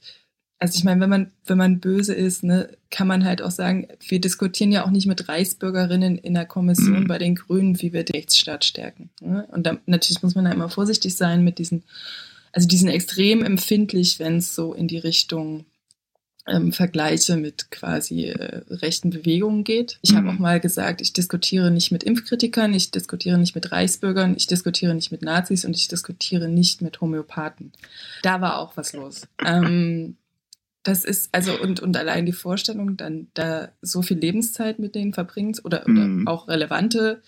[0.59, 3.87] also ich meine, wenn man, wenn man böse ist, ne, kann man halt auch sagen,
[4.07, 8.03] wir diskutieren ja auch nicht mit Reichsbürgerinnen in der Kommission bei den Grünen, wie wir
[8.03, 9.09] den Rechtsstaat stärken.
[9.19, 9.45] Ne?
[9.51, 11.83] Und dann, natürlich muss man da immer vorsichtig sein mit diesen,
[12.53, 15.65] also die sind extrem empfindlich, wenn es so in die Richtung
[16.51, 19.99] ähm, Vergleiche mit quasi äh, rechten Bewegungen geht.
[20.01, 20.29] Ich habe Mhm.
[20.29, 24.93] auch mal gesagt, ich diskutiere nicht mit Impfkritikern, ich diskutiere nicht mit Reichsbürgern, ich diskutiere
[24.93, 27.71] nicht mit Nazis und ich diskutiere nicht mit Homöopathen.
[28.23, 29.27] Da war auch was los.
[29.45, 30.15] Ähm,
[30.83, 35.13] das ist, also, und, und allein die Vorstellung, dann da so viel Lebenszeit mit denen
[35.13, 36.27] verbringen oder, oder Mhm.
[36.27, 37.21] auch relevante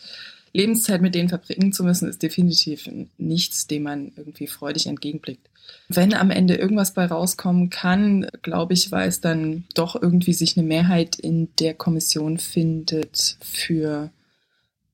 [0.54, 5.50] Lebenszeit mit denen verbringen zu müssen, ist definitiv nichts, dem man irgendwie freudig entgegenblickt.
[5.90, 10.58] Wenn am Ende irgendwas bei rauskommen kann, glaube ich, weil es dann doch irgendwie sich
[10.58, 14.12] eine Mehrheit in der Kommission findet für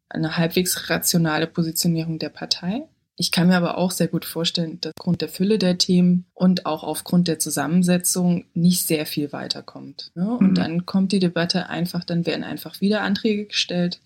[0.09, 2.84] eine halbwegs rationale Positionierung der Partei.
[3.15, 6.65] Ich kann mir aber auch sehr gut vorstellen, dass aufgrund der Fülle der Themen und
[6.65, 10.11] auch aufgrund der Zusammensetzung nicht sehr viel weiterkommt.
[10.15, 10.32] Ne?
[10.32, 10.55] Und Mhm.
[10.55, 13.99] dann kommt die Debatte einfach, dann werden einfach wieder Anträge gestellt.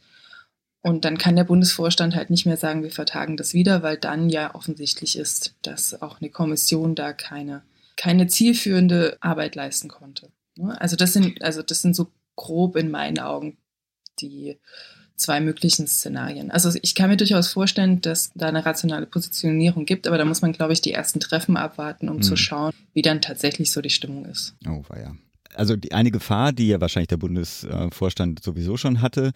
[0.83, 4.29] Und dann kann der Bundesvorstand halt nicht mehr sagen, wir vertagen das wieder, weil dann
[4.29, 7.63] ja offensichtlich ist, dass auch eine Kommission da keine,
[7.95, 10.29] keine zielführende Arbeit leisten konnte.
[10.57, 10.79] Ne?
[10.79, 13.57] Also das sind, also das sind so grob in meinen Augen
[14.19, 14.57] die
[15.15, 16.51] zwei möglichen Szenarien.
[16.51, 20.41] Also ich kann mir durchaus vorstellen, dass da eine rationale Positionierung gibt, aber da muss
[20.41, 22.21] man, glaube ich, die ersten Treffen abwarten, um Mhm.
[22.23, 24.53] zu schauen, wie dann tatsächlich so die Stimmung ist.
[24.67, 25.15] Oh, war ja.
[25.55, 29.31] Also die, eine Gefahr, die ja wahrscheinlich der Bundesvorstand sowieso schon hatte,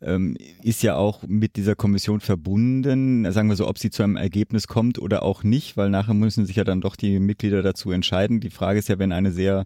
[0.00, 4.16] ähm, ist ja auch mit dieser Kommission verbunden, sagen wir so, ob sie zu einem
[4.16, 7.90] Ergebnis kommt oder auch nicht, weil nachher müssen sich ja dann doch die Mitglieder dazu
[7.90, 8.40] entscheiden.
[8.40, 9.64] Die Frage ist ja, wenn eine sehr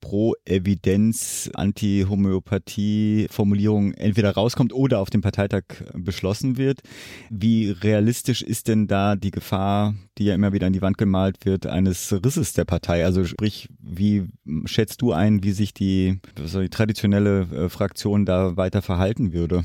[0.00, 6.80] Pro-Evidenz, Anti-Homöopathie-Formulierung entweder rauskommt oder auf dem Parteitag beschlossen wird.
[7.28, 11.44] Wie realistisch ist denn da die Gefahr, die ja immer wieder an die Wand gemalt
[11.44, 13.04] wird, eines Risses der Partei?
[13.04, 14.26] Also sprich, wie
[14.64, 19.64] schätzt du ein, wie sich die, also die traditionelle äh, Fraktion da weiter verhalten würde?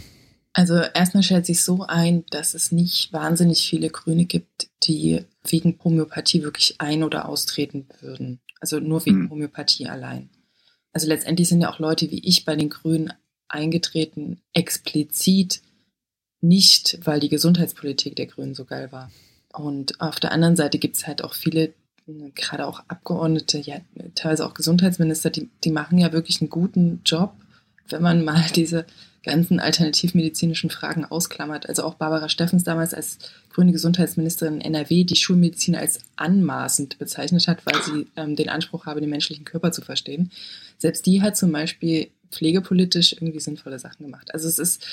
[0.58, 5.78] Also erstmal stellt sich so ein, dass es nicht wahnsinnig viele Grüne gibt, die wegen
[5.84, 8.40] Homöopathie wirklich ein- oder austreten würden.
[8.60, 9.30] Also nur wegen Hm.
[9.30, 10.30] Homöopathie allein.
[10.94, 13.12] Also letztendlich sind ja auch Leute wie ich bei den Grünen
[13.48, 15.62] eingetreten, explizit
[16.42, 19.12] nicht, weil die Gesundheitspolitik der Grünen so geil war.
[19.54, 21.74] Und auf der anderen Seite gibt es halt auch viele,
[22.08, 23.78] äh, gerade auch Abgeordnete, ja,
[24.16, 27.34] teilweise auch Gesundheitsminister, die, die machen ja wirklich einen guten Job,
[27.90, 28.86] wenn man mal diese
[29.26, 31.68] ganzen alternativmedizinischen Fragen ausklammert.
[31.68, 33.18] Also auch Barbara Steffens damals als
[33.52, 38.86] grüne Gesundheitsministerin in NRW die Schulmedizin als anmaßend bezeichnet hat, weil sie ähm, den Anspruch
[38.86, 40.32] habe, den menschlichen Körper zu verstehen.
[40.78, 44.34] Selbst die hat zum Beispiel pflegepolitisch irgendwie sinnvolle Sachen gemacht.
[44.34, 44.86] Also es ist,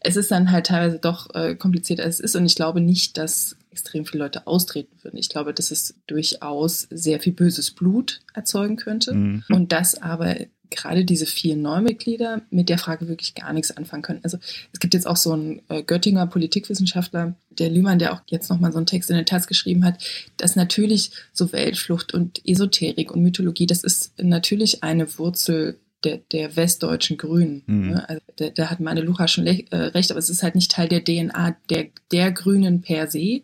[0.00, 3.16] es ist dann halt teilweise doch äh, komplizierter als es ist und ich glaube nicht,
[3.18, 5.18] dass extrem viele Leute austreten würden.
[5.18, 9.44] Ich glaube, dass es durchaus sehr viel böses Blut erzeugen könnte Mhm.
[9.50, 10.34] und dass aber
[10.70, 14.20] gerade diese vielen Neumitglieder mit der Frage wirklich gar nichts anfangen können.
[14.22, 14.38] Also
[14.72, 18.72] es gibt jetzt auch so einen äh, Göttinger Politikwissenschaftler, der Lühmann, der auch jetzt nochmal
[18.72, 20.02] so einen Text in der Taz geschrieben hat,
[20.36, 26.56] dass natürlich so Weltflucht und Esoterik und Mythologie, das ist natürlich eine Wurzel der, der
[26.56, 27.62] westdeutschen Grünen.
[27.66, 27.90] Mhm.
[27.90, 28.08] Ne?
[28.08, 30.88] Also da, da hat meine Lucha schon äh, recht, aber es ist halt nicht Teil
[30.88, 33.42] der DNA der, der Grünen per se,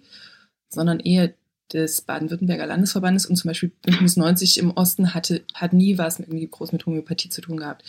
[0.69, 1.33] sondern eher
[1.75, 6.29] des Baden-Württemberger Landesverbandes und zum Beispiel Bündnis 90 im Osten hatte, hat nie was mit,
[6.29, 7.85] irgendwie groß mit Homöopathie zu tun gehabt.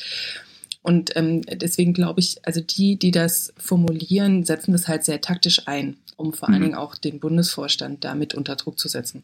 [0.82, 5.68] Und ähm, deswegen glaube ich, also die, die das formulieren, setzen das halt sehr taktisch
[5.68, 6.64] ein, um vor allen Mhm.
[6.64, 9.24] Dingen auch den Bundesvorstand damit unter Druck zu setzen.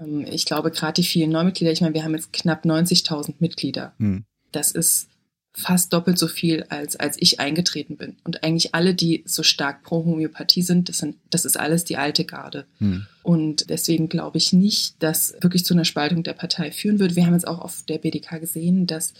[0.00, 3.92] Ähm, ich glaube, gerade die vielen Neumitglieder, ich meine, wir haben jetzt knapp 90.000 Mitglieder.
[3.98, 4.24] Mhm.
[4.50, 5.08] Das ist
[5.54, 8.16] fast doppelt so viel, als, als ich eingetreten bin.
[8.24, 11.98] Und eigentlich alle, die so stark pro Homöopathie sind, das, sind, das ist alles die
[11.98, 12.64] alte Garde.
[12.78, 13.06] Mhm.
[13.22, 17.16] Und deswegen glaube ich nicht, dass wirklich zu einer Spaltung der Partei führen wird.
[17.16, 19.12] Wir haben jetzt auch auf der BDK gesehen, dass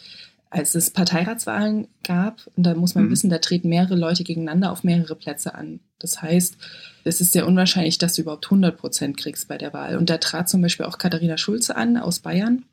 [0.49, 3.11] als es Parteiratswahlen gab, und da muss man Mhm.
[3.11, 5.81] wissen, da treten mehrere Leute gegeneinander auf mehrere Plätze an.
[5.99, 6.57] Das heißt,
[7.05, 9.97] es ist sehr unwahrscheinlich, dass du überhaupt 100 Prozent kriegst bei der Wahl.
[9.97, 12.65] Und da trat zum Beispiel auch Katharina Schulze an aus Bayern,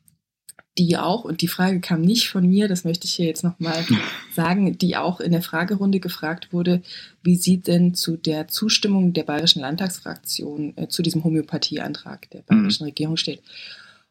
[0.79, 3.85] die auch, und die Frage kam nicht von mir, das möchte ich hier jetzt nochmal
[4.33, 6.81] sagen, die auch in der Fragerunde gefragt wurde,
[7.21, 12.83] wie sie denn zu der Zustimmung der Bayerischen Landtagsfraktion äh, zu diesem Homöopathieantrag der bayerischen
[12.83, 12.89] mhm.
[12.89, 13.41] Regierung steht.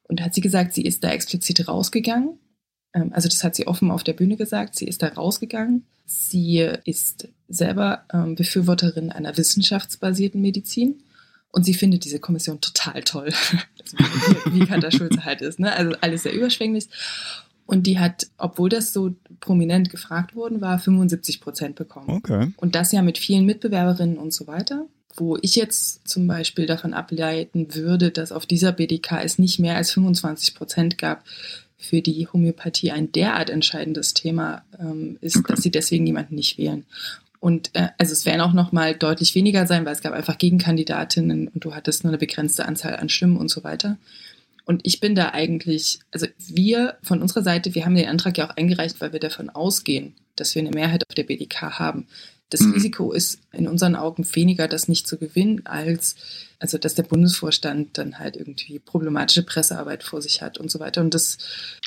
[0.03, 2.39] Und da hat sie gesagt, sie ist da explizit rausgegangen.
[2.93, 4.77] Ähm, also das hat sie offen auf der Bühne gesagt.
[4.77, 5.87] Sie ist da rausgegangen.
[6.05, 11.03] Sie ist selber ähm, Befürworterin einer wissenschaftsbasierten Medizin
[11.51, 13.33] und sie findet diese Kommission total toll.
[14.53, 15.59] wie, wie Katha Schulze halt ist.
[15.61, 15.73] Ne?
[15.73, 16.89] Also alles sehr überschwänglich.
[17.67, 22.09] Und die hat, obwohl das so prominent gefragt worden war, 75 Prozent bekommen.
[22.09, 22.53] Okay.
[22.57, 24.87] Und das ja mit vielen Mitbewerberinnen und so weiter.
[25.15, 29.77] Wo ich jetzt zum Beispiel davon ableiten würde, dass auf dieser BDK es nicht mehr
[29.77, 31.25] als 25 Prozent gab,
[31.79, 35.53] für die Homöopathie ein derart entscheidendes Thema ähm, ist, okay.
[35.53, 36.85] dass sie deswegen niemanden nicht wählen.
[37.41, 40.39] Und äh, also es werden auch noch mal deutlich weniger sein, weil es gab einfach
[40.39, 43.97] Gegenkandidatinnen und du hattest nur eine begrenzte Anzahl an Stimmen und so weiter.
[44.65, 48.47] Und ich bin da eigentlich, also wir von unserer Seite, wir haben den Antrag ja
[48.47, 52.07] auch eingereicht, weil wir davon ausgehen, dass wir eine Mehrheit auf der BDK haben.
[52.51, 52.73] Das mhm.
[52.73, 56.17] Risiko ist in unseren Augen weniger, das nicht zu gewinnen, als
[56.61, 61.01] also dass der Bundesvorstand dann halt irgendwie problematische Pressearbeit vor sich hat und so weiter.
[61.01, 61.39] Und das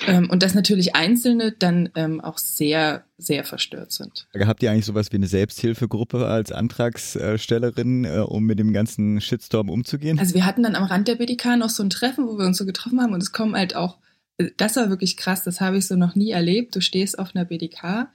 [0.08, 4.28] ähm, und dass natürlich Einzelne dann ähm, auch sehr, sehr verstört sind.
[4.34, 9.70] Habt ihr eigentlich sowas wie eine Selbsthilfegruppe als Antragstellerin, äh, um mit dem ganzen Shitstorm
[9.70, 10.20] umzugehen?
[10.20, 12.58] Also wir hatten dann am Rand der BDK noch so ein Treffen, wo wir uns
[12.58, 13.98] so getroffen haben und es kommen halt auch,
[14.58, 16.76] das war wirklich krass, das habe ich so noch nie erlebt.
[16.76, 18.08] Du stehst auf einer BDK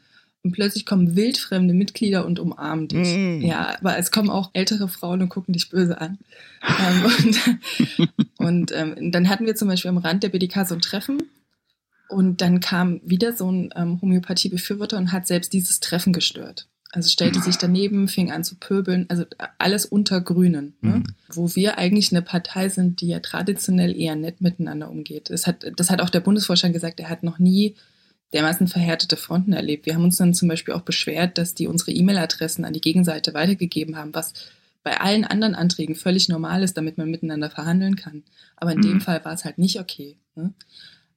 [0.46, 3.16] und plötzlich kommen wildfremde Mitglieder und umarmen dich.
[3.16, 3.40] Mm.
[3.40, 6.18] Ja, aber es kommen auch ältere Frauen und gucken dich böse an.
[6.62, 10.80] ähm, und, und ähm, dann hatten wir zum Beispiel am Rand der BDK so ein
[10.80, 11.20] Treffen
[12.08, 16.68] und dann kam wieder so ein ähm, Homöopathie-Befürworter und hat selbst dieses Treffen gestört.
[16.92, 19.24] Also stellte sich daneben, fing an zu pöbeln, also
[19.58, 20.98] alles unter Grünen, ne?
[20.98, 21.04] Mhm.
[21.28, 25.28] wo wir eigentlich eine Partei sind, die ja traditionell eher nett miteinander umgeht.
[25.28, 27.74] Das hat, das hat auch der Bundesvorstand gesagt, er hat noch nie
[28.32, 29.86] dermaßen verhärtete Fronten erlebt.
[29.86, 33.34] Wir haben uns dann zum Beispiel auch beschwert, dass die unsere E-Mail-Adressen an die Gegenseite
[33.34, 34.32] weitergegeben haben, was
[34.82, 38.22] bei allen anderen Anträgen völlig normal ist, damit man miteinander verhandeln kann.
[38.56, 38.82] Aber in mhm.
[38.82, 40.16] dem Fall war es halt nicht okay.
[40.34, 40.54] Ne?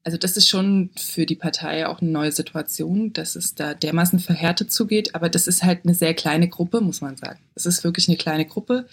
[0.03, 4.19] Also das ist schon für die Partei auch eine neue Situation, dass es da dermaßen
[4.19, 5.13] verhärtet zugeht.
[5.13, 7.39] Aber das ist halt eine sehr kleine Gruppe, muss man sagen.
[7.53, 8.87] Es ist wirklich eine kleine Gruppe,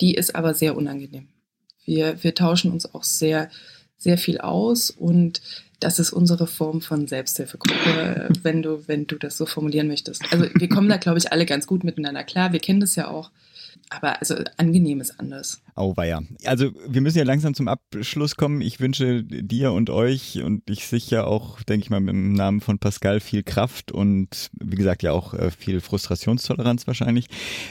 [0.00, 1.28] die ist aber sehr unangenehm.
[1.84, 3.48] Wir, wir tauschen uns auch sehr,
[3.96, 5.40] sehr viel aus und
[5.80, 10.22] das ist unsere Form von Selbsthilfegruppe, wenn du, wenn du das so formulieren möchtest.
[10.32, 12.52] Also wir kommen da, glaube ich, alle ganz gut miteinander klar.
[12.52, 13.30] Wir kennen das ja auch.
[13.90, 15.62] Aber also angenehm ist anders.
[15.76, 16.22] Auweia.
[16.44, 18.62] Also wir müssen ja langsam zum Abschluss kommen.
[18.62, 22.78] Ich wünsche dir und euch und ich sicher auch, denke ich mal, im Namen von
[22.78, 27.26] Pascal viel Kraft und wie gesagt ja auch äh, viel Frustrationstoleranz wahrscheinlich.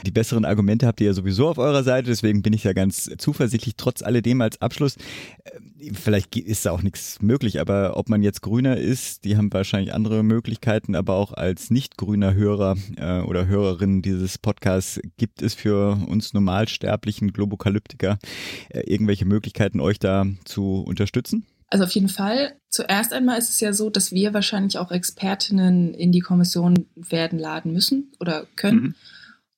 [0.05, 3.09] Die besseren Argumente habt ihr ja sowieso auf eurer Seite, deswegen bin ich ja ganz
[3.17, 3.75] zuversichtlich.
[3.75, 4.97] Trotz alledem als Abschluss,
[5.43, 9.51] äh, vielleicht ist da auch nichts möglich, aber ob man jetzt Grüner ist, die haben
[9.51, 15.41] wahrscheinlich andere Möglichkeiten, aber auch als nicht grüner Hörer äh, oder Hörerin dieses Podcasts gibt
[15.41, 18.17] es für uns normalsterblichen Globokalyptiker
[18.69, 21.45] äh, irgendwelche Möglichkeiten, euch da zu unterstützen?
[21.67, 22.55] Also auf jeden Fall.
[22.69, 27.39] Zuerst einmal ist es ja so, dass wir wahrscheinlich auch Expertinnen in die Kommission werden
[27.39, 28.81] laden müssen oder können.
[28.81, 28.95] Mhm.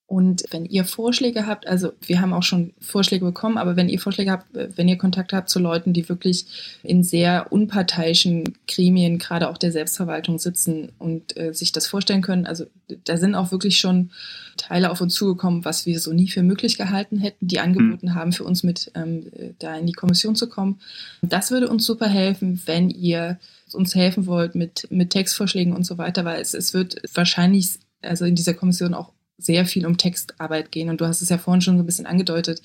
[0.07, 3.99] Und wenn ihr Vorschläge habt, also wir haben auch schon Vorschläge bekommen, aber wenn ihr
[3.99, 6.45] Vorschläge habt, wenn ihr Kontakt habt zu Leuten, die wirklich
[6.81, 12.45] in sehr unparteiischen Gremien, gerade auch der Selbstverwaltung sitzen und äh, sich das vorstellen können,
[12.45, 12.67] also
[13.03, 14.11] da sind auch wirklich schon
[14.55, 18.31] Teile auf uns zugekommen, was wir so nie für möglich gehalten hätten, die angeboten haben,
[18.31, 19.25] für uns mit ähm,
[19.59, 20.79] da in die Kommission zu kommen.
[21.21, 23.39] Das würde uns super helfen, wenn ihr
[23.73, 28.23] uns helfen wollt mit, mit Textvorschlägen und so weiter, weil es, es wird wahrscheinlich also
[28.23, 30.89] in dieser Kommission auch sehr viel um Textarbeit gehen.
[30.89, 32.61] Und du hast es ja vorhin schon so ein bisschen angedeutet.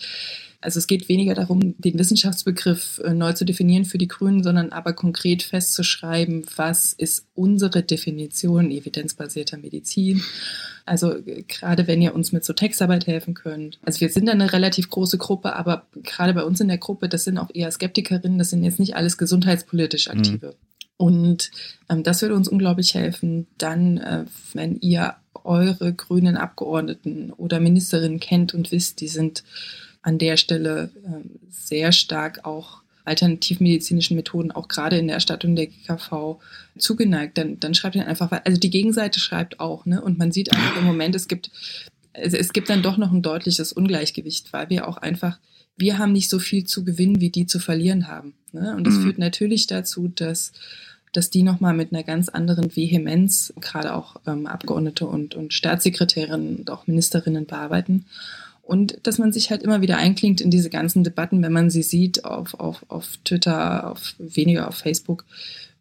[0.62, 4.70] Also es geht weniger darum, den Wissenschaftsbegriff äh, neu zu definieren für die Grünen, sondern
[4.70, 10.22] aber konkret festzuschreiben, was ist unsere Definition evidenzbasierter Medizin.
[10.86, 13.80] Also äh, gerade wenn ihr uns mit so Textarbeit helfen könnt.
[13.84, 17.24] Also wir sind eine relativ große Gruppe, aber gerade bei uns in der Gruppe, das
[17.24, 20.12] sind auch eher Skeptikerinnen, das sind jetzt nicht alles gesundheitspolitisch mhm.
[20.12, 20.46] Aktive.
[20.46, 20.71] Mhm.
[20.96, 21.50] Und
[21.88, 23.46] ähm, das würde uns unglaublich helfen.
[23.58, 29.42] Dann, äh, wenn ihr eure grünen Abgeordneten oder Ministerinnen kennt und wisst, die sind
[30.02, 35.66] an der Stelle äh, sehr stark auch alternativmedizinischen Methoden, auch gerade in der Erstattung der
[35.66, 36.38] GKV,
[36.78, 40.00] zugeneigt, dann, dann schreibt ihr einfach, also die Gegenseite schreibt auch, ne?
[40.00, 41.50] Und man sieht einfach im Moment, es gibt,
[42.12, 45.38] es, es gibt dann doch noch ein deutliches Ungleichgewicht, weil wir auch einfach,
[45.76, 48.34] wir haben nicht so viel zu gewinnen, wie die zu verlieren haben.
[48.52, 48.74] Ne?
[48.76, 49.02] Und das mhm.
[49.02, 50.52] führt natürlich dazu, dass
[51.12, 56.56] dass die nochmal mit einer ganz anderen Vehemenz, gerade auch ähm, Abgeordnete und, und Staatssekretärinnen
[56.56, 58.06] und auch Ministerinnen bearbeiten.
[58.62, 61.82] Und dass man sich halt immer wieder einklingt in diese ganzen Debatten, wenn man sie
[61.82, 65.26] sieht auf, auf, auf Twitter, auf weniger auf Facebook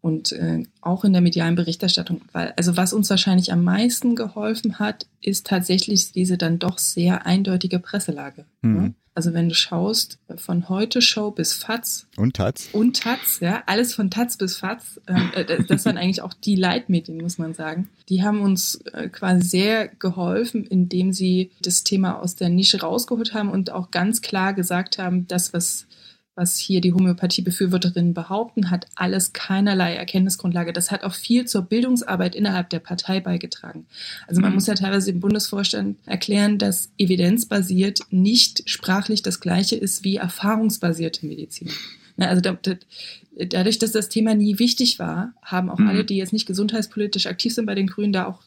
[0.02, 2.20] und äh, auch in der medialen Berichterstattung.
[2.32, 7.24] Weil, also was uns wahrscheinlich am meisten geholfen hat, ist tatsächlich diese dann doch sehr
[7.24, 8.44] eindeutige Presselage.
[8.60, 8.74] Mhm.
[8.74, 8.94] Ne?
[9.14, 12.06] Also wenn du schaust, von heute Show bis FATS.
[12.16, 12.70] Und Taz?
[12.72, 15.00] Und Taz, ja, alles von Taz bis FATS.
[15.06, 17.88] Äh, das waren eigentlich auch die Leitmedien, muss man sagen.
[18.08, 23.34] Die haben uns äh, quasi sehr geholfen, indem sie das Thema aus der Nische rausgeholt
[23.34, 25.86] haben und auch ganz klar gesagt haben, das, was
[26.34, 30.72] was hier die Homöopathiebefürworterinnen behaupten, hat alles keinerlei Erkenntnisgrundlage.
[30.72, 33.86] Das hat auch viel zur Bildungsarbeit innerhalb der Partei beigetragen.
[34.26, 34.56] Also man mhm.
[34.56, 41.26] muss ja teilweise im Bundesvorstand erklären, dass evidenzbasiert nicht sprachlich das gleiche ist wie erfahrungsbasierte
[41.26, 41.70] Medizin.
[42.18, 45.88] Also dadurch, dass das Thema nie wichtig war, haben auch mhm.
[45.88, 48.42] alle, die jetzt nicht gesundheitspolitisch aktiv sind bei den Grünen, da auch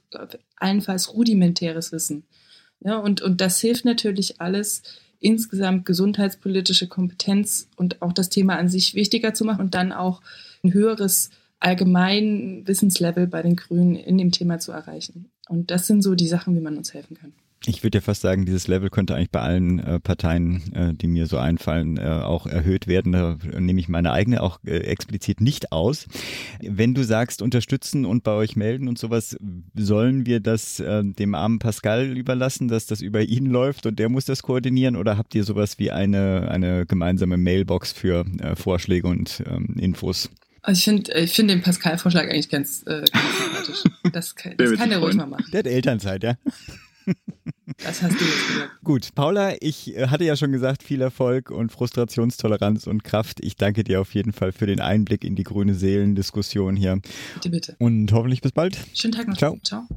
[0.56, 2.24] allenfalls rudimentäres Wissen.
[2.82, 4.84] Ja, und, und das hilft natürlich alles,
[5.20, 10.22] insgesamt gesundheitspolitische Kompetenz und auch das Thema an sich wichtiger zu machen und dann auch
[10.64, 11.30] ein höheres
[11.60, 15.30] allgemein Wissenslevel bei den Grünen in dem Thema zu erreichen.
[15.48, 17.34] Und das sind so die Sachen, wie man uns helfen kann.
[17.68, 21.08] Ich würde ja fast sagen, dieses Level könnte eigentlich bei allen äh, Parteien, äh, die
[21.08, 23.12] mir so einfallen, äh, auch erhöht werden.
[23.12, 26.08] Da nehme ich meine eigene auch äh, explizit nicht aus.
[26.62, 29.36] Wenn du sagst, unterstützen und bei euch melden und sowas,
[29.76, 34.10] sollen wir das äh, dem armen Pascal überlassen, dass das über ihn läuft und der
[34.10, 34.96] muss das koordinieren?
[34.96, 40.30] Oder habt ihr sowas wie eine, eine gemeinsame Mailbox für äh, Vorschläge und ähm, Infos?
[40.62, 43.84] Also ich finde ich find den Pascal-Vorschlag eigentlich ganz, äh, ganz sympathisch.
[44.12, 45.46] Das, kann, das kann der ruhig mal machen.
[45.52, 46.38] Der hat Elternzeit, ja.
[47.84, 48.72] Das hast du jetzt gesagt.
[48.84, 53.44] Gut, Paula, ich äh, hatte ja schon gesagt, viel Erfolg und Frustrationstoleranz und Kraft.
[53.44, 57.00] Ich danke dir auf jeden Fall für den Einblick in die grüne Seelendiskussion hier.
[57.36, 57.76] Bitte, bitte.
[57.80, 58.78] Und hoffentlich bis bald.
[58.94, 59.38] Schönen Tag noch.
[59.38, 59.58] Ciao.
[59.64, 59.88] Ciao.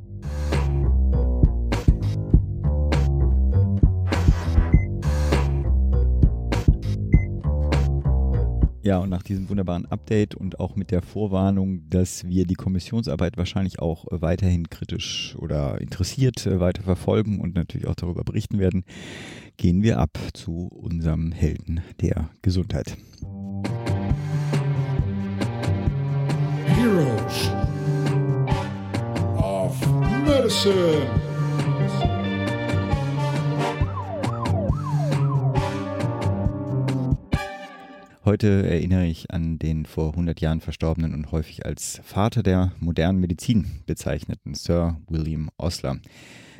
[8.88, 13.36] Ja, und nach diesem wunderbaren Update und auch mit der Vorwarnung, dass wir die Kommissionsarbeit
[13.36, 18.86] wahrscheinlich auch weiterhin kritisch oder interessiert äh, weiter verfolgen und natürlich auch darüber berichten werden,
[19.58, 22.96] gehen wir ab zu unserem Helden der Gesundheit.
[26.64, 27.50] Heroes
[29.36, 29.76] of
[30.24, 31.28] Medicine.
[38.28, 43.20] Heute erinnere ich an den vor 100 Jahren verstorbenen und häufig als Vater der modernen
[43.20, 45.96] Medizin bezeichneten Sir William Osler.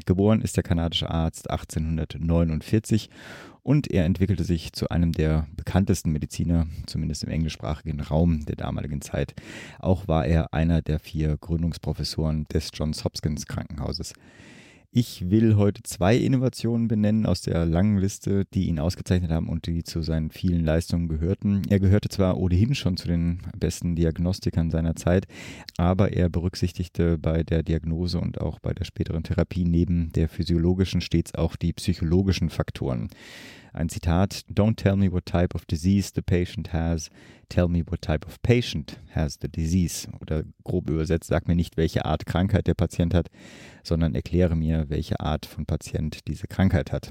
[0.07, 3.11] Geboren ist der kanadische Arzt 1849
[3.62, 9.03] und er entwickelte sich zu einem der bekanntesten Mediziner, zumindest im englischsprachigen Raum der damaligen
[9.03, 9.35] Zeit.
[9.78, 14.15] Auch war er einer der vier Gründungsprofessoren des Johns Hopkins Krankenhauses.
[14.90, 19.66] Ich will heute zwei Innovationen benennen aus der langen Liste, die ihn ausgezeichnet haben und
[19.66, 21.60] die zu seinen vielen Leistungen gehörten.
[21.69, 25.27] Er gehörte zwar ohnehin schon zu den besten Diagnostikern seiner Zeit,
[25.77, 31.02] aber er berücksichtigte bei der Diagnose und auch bei der späteren Therapie neben der physiologischen
[31.02, 33.10] stets auch die psychologischen Faktoren.
[33.74, 37.10] Ein Zitat, Don't tell me what type of disease the patient has,
[37.48, 40.09] tell me what type of patient has the disease.
[40.20, 43.28] Oder grob übersetzt, sag mir nicht, welche Art Krankheit der Patient hat,
[43.89, 47.10] sondern erkläre mir, welche Art von Patient diese Krankheit hat.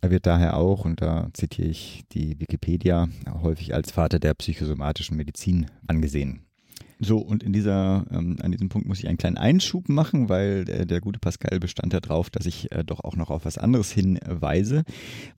[0.00, 3.08] Er wird daher auch, und da zitiere ich die Wikipedia,
[3.42, 6.47] häufig als Vater der psychosomatischen Medizin angesehen.
[7.00, 10.64] So, und in dieser, ähm, an diesem Punkt muss ich einen kleinen Einschub machen, weil
[10.64, 13.92] der, der gute Pascal bestand darauf, dass ich äh, doch auch noch auf was anderes
[13.92, 14.82] hinweise.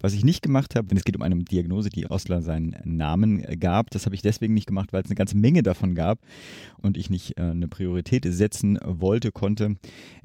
[0.01, 3.43] Was ich nicht gemacht habe, wenn es geht um eine Diagnose, die Osler seinen Namen
[3.61, 6.21] gab, das habe ich deswegen nicht gemacht, weil es eine ganze Menge davon gab
[6.79, 9.77] und ich nicht äh, eine Priorität setzen wollte, konnte,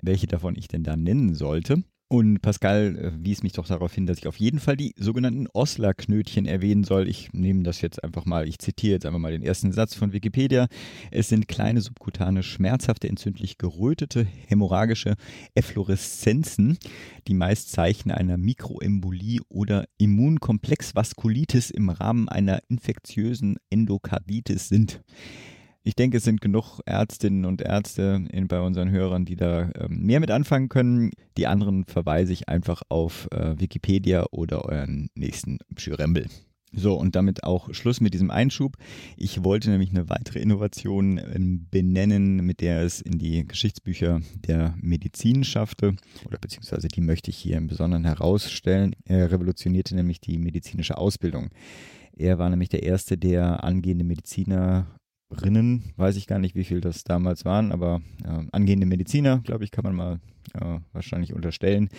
[0.01, 1.83] welche davon ich denn da nennen sollte.
[2.07, 5.47] Und Pascal äh, wies mich doch darauf hin, dass ich auf jeden Fall die sogenannten
[5.51, 7.09] Osler-Knötchen erwähnen soll.
[7.09, 10.13] Ich nehme das jetzt einfach mal, ich zitiere jetzt einfach mal den ersten Satz von
[10.13, 10.67] Wikipedia.
[11.09, 15.15] Es sind kleine subkutane, schmerzhafte, entzündlich gerötete, hämorrhagische
[15.55, 16.77] Effloreszenzen,
[17.27, 25.01] die meist Zeichen einer Mikroembolie oder Immunkomplexvaskulitis im Rahmen einer infektiösen Endokarditis sind.
[25.87, 29.99] Ich denke, es sind genug Ärztinnen und Ärzte in, bei unseren Hörern, die da ähm,
[29.99, 31.11] mehr mit anfangen können.
[31.37, 36.25] Die anderen verweise ich einfach auf äh, Wikipedia oder euren nächsten Schürembel.
[36.73, 38.77] So, und damit auch Schluss mit diesem Einschub.
[39.15, 44.73] Ich wollte nämlich eine weitere Innovation ähm, benennen, mit der es in die Geschichtsbücher der
[44.81, 45.95] Medizin schaffte,
[46.25, 48.95] oder beziehungsweise die möchte ich hier im Besonderen herausstellen.
[49.05, 51.51] Er revolutionierte nämlich die medizinische Ausbildung.
[52.17, 54.87] Er war nämlich der erste, der angehende Mediziner
[55.31, 59.63] Rinnen, weiß ich gar nicht, wie viel das damals waren, aber äh, angehende Mediziner, glaube
[59.63, 60.19] ich, kann man mal
[60.53, 61.89] äh, wahrscheinlich unterstellen,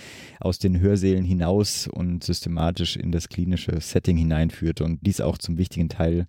[0.40, 5.58] aus den Hörsälen hinaus und systematisch in das klinische Setting hineinführte und dies auch zum
[5.58, 6.26] wichtigen Teil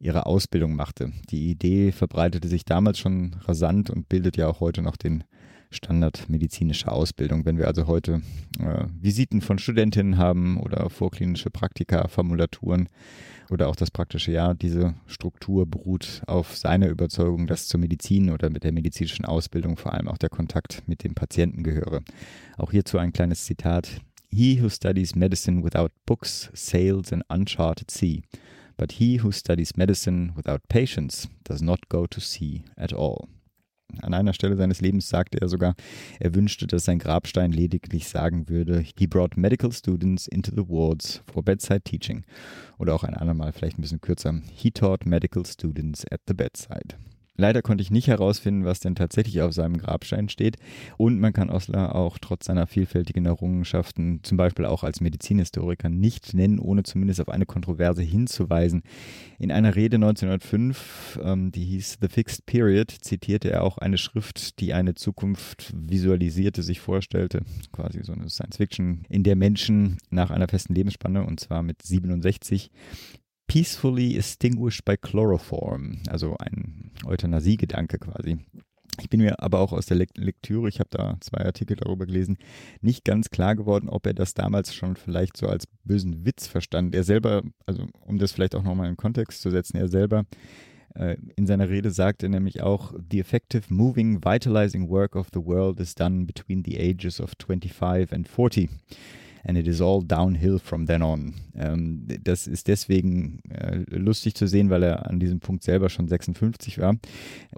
[0.00, 1.12] ihrer Ausbildung machte.
[1.30, 5.24] Die Idee verbreitete sich damals schon rasant und bildet ja auch heute noch den
[5.70, 7.44] Standard medizinischer Ausbildung.
[7.44, 8.22] Wenn wir also heute
[8.58, 12.88] äh, Visiten von Studentinnen haben oder vorklinische Praktika, Formulaturen,
[13.50, 18.48] oder auch das praktische Jahr, diese Struktur beruht auf seiner Überzeugung, dass zur Medizin oder
[18.48, 22.02] mit der medizinischen Ausbildung vor allem auch der Kontakt mit dem Patienten gehöre.
[22.56, 24.00] Auch hierzu ein kleines Zitat.
[24.28, 28.20] He who studies medicine without books sails an uncharted sea,
[28.76, 33.26] but he who studies medicine without patients does not go to sea at all.
[34.02, 35.74] An einer Stelle seines Lebens sagte er sogar,
[36.18, 41.22] er wünschte, dass sein Grabstein lediglich sagen würde, he brought medical students into the wards
[41.32, 42.24] for bedside teaching.
[42.78, 46.96] Oder auch ein andermal, vielleicht ein bisschen kürzer, he taught medical students at the bedside.
[47.36, 50.56] Leider konnte ich nicht herausfinden, was denn tatsächlich auf seinem Grabstein steht.
[50.98, 56.34] Und man kann Osler auch trotz seiner vielfältigen Errungenschaften, zum Beispiel auch als Medizinhistoriker, nicht
[56.34, 58.82] nennen, ohne zumindest auf eine Kontroverse hinzuweisen.
[59.38, 64.60] In einer Rede 1905, ähm, die hieß The Fixed Period, zitierte er auch eine Schrift,
[64.60, 67.40] die eine Zukunft visualisierte, sich vorstellte,
[67.72, 71.80] quasi so eine Science Fiction, in der Menschen nach einer festen Lebensspanne, und zwar mit
[71.82, 72.70] 67,
[73.50, 78.38] peacefully extinguished by chloroform, also ein Euthanasie-Gedanke quasi.
[79.00, 82.38] Ich bin mir aber auch aus der Lektüre, ich habe da zwei Artikel darüber gelesen,
[82.80, 86.94] nicht ganz klar geworden, ob er das damals schon vielleicht so als bösen Witz verstand.
[86.94, 90.26] Er selber, also um das vielleicht auch nochmal in Kontext zu setzen, er selber
[90.94, 95.44] äh, in seiner Rede sagt er nämlich auch, The effective, moving, vitalizing work of the
[95.44, 98.68] world is done between the ages of 25 and 40
[99.44, 101.34] and it is all downhill from then on.
[101.54, 106.08] Ähm, das ist deswegen äh, lustig zu sehen, weil er an diesem Punkt selber schon
[106.08, 106.96] 56 war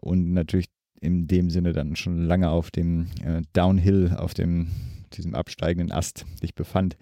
[0.00, 0.66] und natürlich
[1.00, 4.68] in dem Sinne dann schon lange auf dem äh, Downhill, auf dem
[5.12, 6.96] diesem absteigenden Ast sich befand.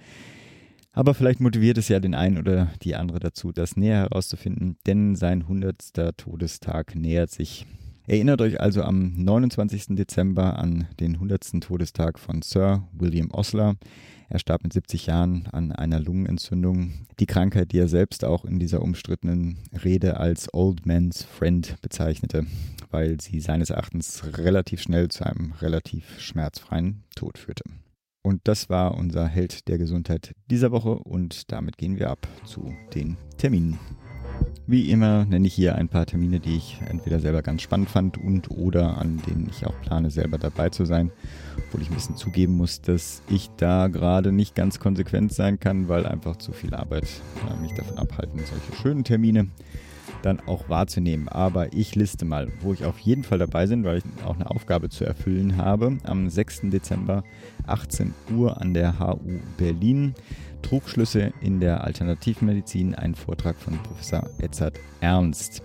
[0.92, 5.14] Aber vielleicht motiviert es ja den einen oder die andere dazu, das näher herauszufinden, denn
[5.14, 6.16] sein 100.
[6.16, 7.66] Todestag nähert sich.
[8.10, 9.94] Erinnert euch also am 29.
[9.94, 11.60] Dezember an den 100.
[11.60, 13.76] Todestag von Sir William Osler.
[14.28, 17.06] Er starb mit 70 Jahren an einer Lungenentzündung.
[17.20, 22.46] Die Krankheit, die er selbst auch in dieser umstrittenen Rede als Old Man's Friend bezeichnete,
[22.90, 27.62] weil sie seines Erachtens relativ schnell zu einem relativ schmerzfreien Tod führte.
[28.22, 32.74] Und das war unser Held der Gesundheit dieser Woche und damit gehen wir ab zu
[32.92, 33.78] den Terminen.
[34.66, 38.18] Wie immer nenne ich hier ein paar Termine, die ich entweder selber ganz spannend fand
[38.18, 41.10] und oder an denen ich auch plane, selber dabei zu sein.
[41.58, 45.88] Obwohl ich ein bisschen zugeben muss, dass ich da gerade nicht ganz konsequent sein kann,
[45.88, 47.08] weil einfach zu viel Arbeit
[47.48, 49.48] äh, mich davon abhalten, solche schönen Termine
[50.22, 51.28] dann auch wahrzunehmen.
[51.28, 54.50] Aber ich liste mal, wo ich auf jeden Fall dabei bin, weil ich auch eine
[54.50, 55.98] Aufgabe zu erfüllen habe.
[56.04, 56.62] Am 6.
[56.70, 57.24] Dezember
[57.66, 60.14] 18 Uhr an der HU Berlin.
[60.62, 65.62] Trugschlüsse in der Alternativmedizin, ein Vortrag von Professor Edzard Ernst.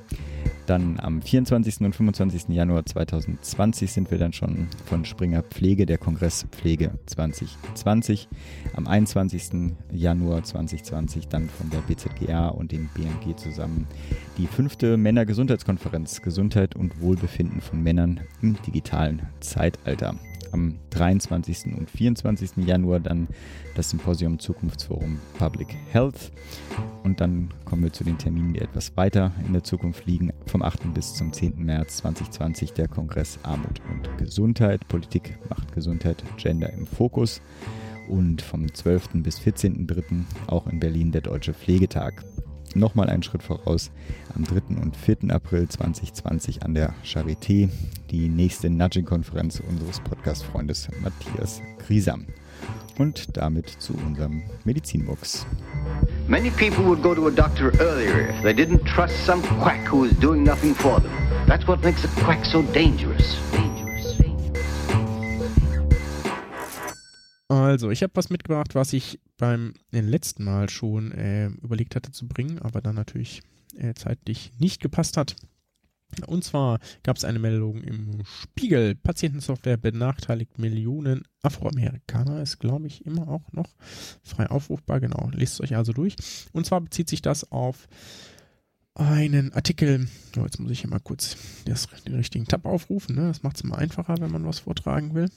[0.66, 1.82] Dann am 24.
[1.82, 2.50] und 25.
[2.50, 8.28] Januar 2020 sind wir dann schon von Springer Pflege, der Kongress Pflege 2020.
[8.74, 9.76] Am 21.
[9.92, 13.88] Januar 2020 dann von der BZGA und dem BMG zusammen
[14.38, 20.16] die fünfte Männergesundheitskonferenz Gesundheit und Wohlbefinden von Männern im digitalen Zeitalter
[20.56, 21.76] am 23.
[21.78, 22.66] und 24.
[22.66, 23.28] Januar dann
[23.76, 26.32] das Symposium Zukunftsforum Public Health.
[27.04, 30.32] Und dann kommen wir zu den Terminen, die etwas weiter in der Zukunft liegen.
[30.46, 30.94] Vom 8.
[30.94, 31.58] bis zum 10.
[31.58, 34.88] März 2020 der Kongress Armut und Gesundheit.
[34.88, 37.42] Politik macht Gesundheit, Gender im Fokus.
[38.08, 39.10] Und vom 12.
[39.16, 40.24] bis 14.3.
[40.48, 42.24] auch in Berlin der Deutsche Pflegetag
[42.76, 43.92] nochmal einen Schritt voraus.
[44.36, 44.82] Am 3.
[44.82, 45.18] und 4.
[45.30, 47.70] April 2020 an der Charité
[48.12, 52.26] die nächste Nudging-Konferenz unseres Podcast-Freundes Matthias Griesam.
[52.98, 55.46] Und damit zu unserem Medizinbox.
[56.28, 60.06] Many people would go to a doctor earlier if they didn't trust some quack who
[60.06, 61.12] is doing nothing for them.
[61.48, 63.38] That's what makes a quack so dangerous.
[63.52, 63.75] Dangerous.
[67.48, 72.28] Also, ich habe was mitgebracht, was ich beim letzten Mal schon äh, überlegt hatte zu
[72.28, 73.44] bringen, aber dann natürlich
[73.76, 75.36] äh, zeitlich nicht gepasst hat.
[76.28, 78.96] Und zwar gab es eine Meldung im Spiegel.
[78.96, 82.42] Patientensoftware benachteiligt Millionen Afroamerikaner.
[82.42, 83.70] Ist, glaube ich, immer auch noch
[84.24, 85.00] frei aufrufbar.
[85.00, 86.16] Genau, lest es euch also durch.
[86.54, 87.88] Und zwar bezieht sich das auf
[88.94, 90.08] einen Artikel.
[90.38, 91.36] Oh, jetzt muss ich hier mal kurz
[91.66, 93.16] das, den richtigen Tab aufrufen.
[93.16, 93.28] Ne?
[93.28, 95.30] Das macht es immer einfacher, wenn man was vortragen will.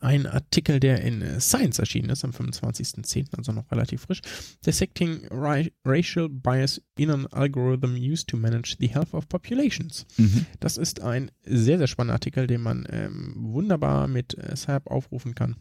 [0.00, 4.20] Ein Artikel, der in Science erschienen ist, am 25.10., also noch relativ frisch.
[4.64, 10.06] Dissecting Ra Racial Bias in an Algorithm Used to Manage the Health of Populations.
[10.16, 10.46] Mhm.
[10.60, 15.34] Das ist ein sehr, sehr spannender Artikel, den man ähm, wunderbar mit äh, SAP aufrufen
[15.34, 15.56] kann.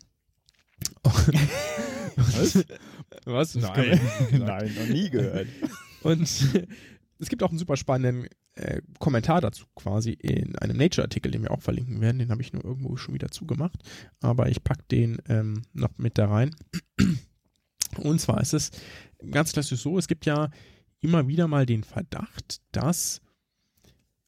[2.15, 2.65] Was?
[3.25, 3.55] Was?
[3.55, 3.99] Nein.
[4.31, 5.47] Nein, noch nie gehört.
[6.03, 6.27] Und
[7.21, 11.51] es gibt auch einen super spannenden äh, Kommentar dazu quasi in einem Nature-Artikel, den wir
[11.51, 12.19] auch verlinken werden.
[12.19, 13.79] Den habe ich nur irgendwo schon wieder zugemacht,
[14.19, 16.55] aber ich packe den ähm, noch mit da rein.
[17.97, 18.71] Und zwar ist es
[19.29, 20.49] ganz klassisch so, es gibt ja
[20.99, 23.21] immer wieder mal den Verdacht, dass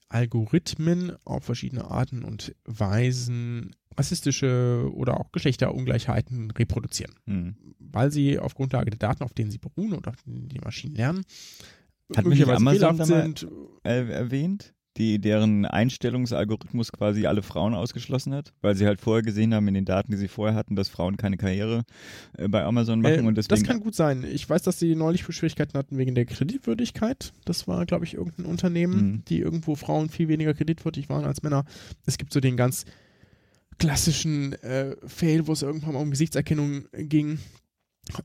[0.10, 7.56] Algorithmen auf verschiedene Arten und Weisen rassistische oder auch Geschlechterungleichheiten reproduzieren, Hm.
[7.80, 10.96] weil sie auf Grundlage der Daten, auf denen sie beruhen und auf denen die Maschinen
[10.96, 11.24] lernen,
[12.18, 13.48] Hat mich möglicherweise Amazon fehlerhaft da mal- sind.
[13.84, 19.52] äh, erwähnt, die deren Einstellungsalgorithmus quasi alle Frauen ausgeschlossen hat, weil sie halt vorher gesehen
[19.56, 21.84] haben in den Daten, die sie vorher hatten, dass Frauen keine Karriere
[22.38, 24.24] äh, bei Amazon machen Äh, und deswegen das kann gut sein.
[24.24, 27.34] Ich weiß, dass sie neulich Schwierigkeiten hatten wegen der Kreditwürdigkeit.
[27.46, 29.24] Das war, glaube ich, irgendein Unternehmen, Mhm.
[29.28, 31.66] die irgendwo Frauen viel weniger kreditwürdig waren als Männer.
[32.06, 32.86] Es gibt so den ganz
[33.80, 37.40] klassischen äh, Fail, wo es irgendwann mal um Gesichtserkennung ging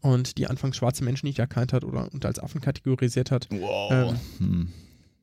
[0.01, 3.49] und die anfangs schwarze Menschen nicht erkannt hat oder und als Affen kategorisiert hat.
[3.51, 3.91] wow.
[3.91, 4.69] Ähm, hm.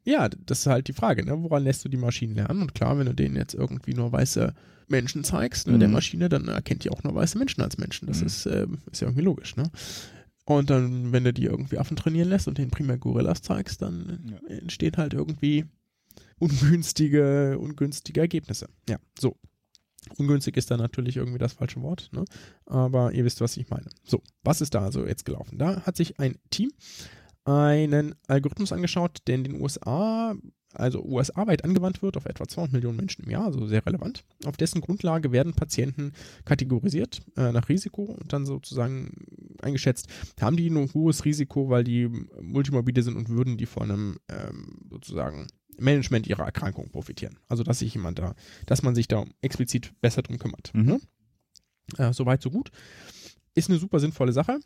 [0.08, 1.36] Ja, das ist halt die Frage, ne?
[1.42, 2.62] woran lässt du die Maschinen lernen?
[2.62, 4.54] Und klar, wenn du denen jetzt irgendwie nur weiße
[4.88, 5.80] Menschen zeigst, ne, Mhm.
[5.80, 8.08] der Maschine, dann erkennt die auch nur weiße Menschen als Menschen.
[8.08, 8.28] Das Mhm.
[8.28, 9.72] ist, äh, ist ja irgendwie logisch, ne?
[10.46, 14.20] Und dann, wenn du die irgendwie Affen trainieren lässt und denen primär Gorillas zeigst, dann
[14.48, 14.56] Ja.
[14.58, 15.66] entstehen halt irgendwie
[16.38, 18.68] ungünstige, ungünstige Ergebnisse.
[18.90, 19.36] Ja, so.
[20.18, 22.26] Ungünstig ist da natürlich irgendwie das falsche Wort, ne?
[22.66, 23.88] aber ihr wisst, was ich meine.
[24.04, 25.58] So, was ist da also jetzt gelaufen?
[25.58, 26.72] Da hat sich ein Team
[27.46, 30.36] einen Algorithmus angeschaut, der in den USA,
[30.74, 34.26] also USA-weit angewandt wird, auf etwa 200 Millionen Menschen im Jahr, also sehr relevant.
[34.46, 36.12] Auf dessen Grundlage werden Patienten
[36.44, 39.12] kategorisiert äh, nach Risiko und dann sozusagen
[39.62, 40.08] eingeschätzt,
[40.42, 42.10] haben die ein hohes Risiko, weil die
[42.42, 47.38] multimorbide sind und würden die von einem ähm, sozusagen Management ihrer Erkrankung profitieren.
[47.48, 48.36] Also dass sich jemand da,
[48.66, 50.74] dass man sich da explizit besser drum kümmert.
[50.74, 50.86] Mhm.
[50.86, 51.00] Ne?
[51.98, 52.72] Äh, Soweit, so gut.
[53.54, 54.60] Ist eine super sinnvolle Sache.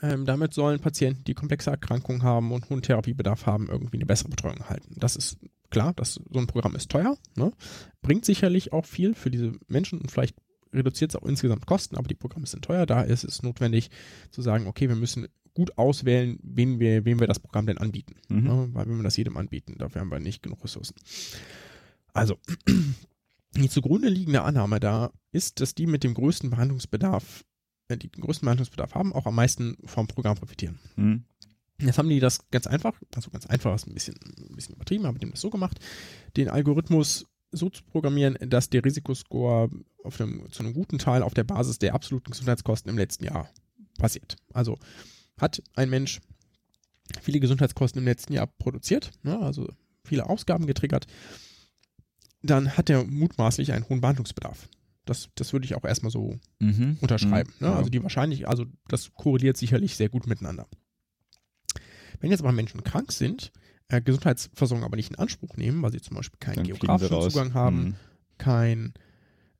[0.00, 4.30] Ähm, damit sollen Patienten, die komplexe Erkrankungen haben und hohen Therapiebedarf haben, irgendwie eine bessere
[4.30, 4.94] Betreuung erhalten.
[4.96, 5.38] Das ist
[5.70, 7.52] klar, das, so ein Programm ist teuer, ne?
[8.00, 10.36] bringt sicherlich auch viel für diese Menschen und vielleicht
[10.72, 12.86] reduziert es auch insgesamt Kosten, aber die Programme sind teuer.
[12.86, 13.90] Da ist es notwendig
[14.30, 18.16] zu sagen, okay, wir müssen gut auswählen, wen wir, wem wir das Programm denn anbieten.
[18.28, 18.42] Mhm.
[18.42, 18.68] Ne?
[18.72, 20.94] Weil wenn wir das jedem anbieten, dafür haben wir nicht genug Ressourcen.
[22.12, 22.38] Also,
[23.56, 27.44] die zugrunde liegende Annahme da ist, dass die mit dem größten Behandlungsbedarf,
[27.88, 30.78] äh, die den größten Behandlungsbedarf haben, auch am meisten vom Programm profitieren.
[30.96, 31.24] Hm.
[31.80, 35.06] Jetzt haben die das ganz einfach, also ganz einfach ist ein bisschen, ein bisschen übertrieben,
[35.06, 35.78] aber die haben das so gemacht,
[36.36, 39.70] den Algorithmus so zu programmieren, dass der Risikoscore
[40.02, 43.48] auf einem, zu einem guten Teil auf der Basis der absoluten Gesundheitskosten im letzten Jahr
[43.98, 44.36] passiert.
[44.52, 44.78] Also
[45.40, 46.20] hat ein Mensch
[47.20, 49.68] viele Gesundheitskosten im letzten Jahr produziert, ne, also
[50.04, 51.06] viele Ausgaben getriggert,
[52.42, 54.68] dann hat er mutmaßlich einen hohen Behandlungsbedarf.
[55.06, 56.98] Das, das würde ich auch erstmal so Mhm.
[57.00, 57.52] unterschreiben.
[57.58, 57.66] Mhm.
[57.66, 57.72] Ne?
[57.72, 57.76] Ja.
[57.78, 60.66] Also die wahrscheinlich, also das korreliert sicherlich sehr gut miteinander.
[62.20, 63.52] Wenn jetzt aber Menschen krank sind,
[63.88, 67.20] äh, Gesundheitsversorgung aber nicht in Anspruch nehmen, weil sie zum Beispiel keinen Dann geografischen.
[67.30, 67.94] Zugang haben, Hm.
[68.38, 68.94] kein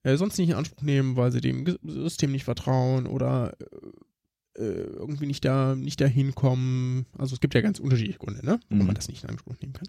[0.03, 3.65] äh, sonst nicht in Anspruch nehmen, weil sie dem System nicht vertrauen oder äh,
[4.63, 7.07] irgendwie nicht da nicht dahin kommen.
[7.19, 8.61] Also es gibt ja ganz unterschiedliche Gründe, ne?
[8.69, 8.87] warum Mhm.
[8.87, 9.89] man das nicht in Anspruch nehmen kann.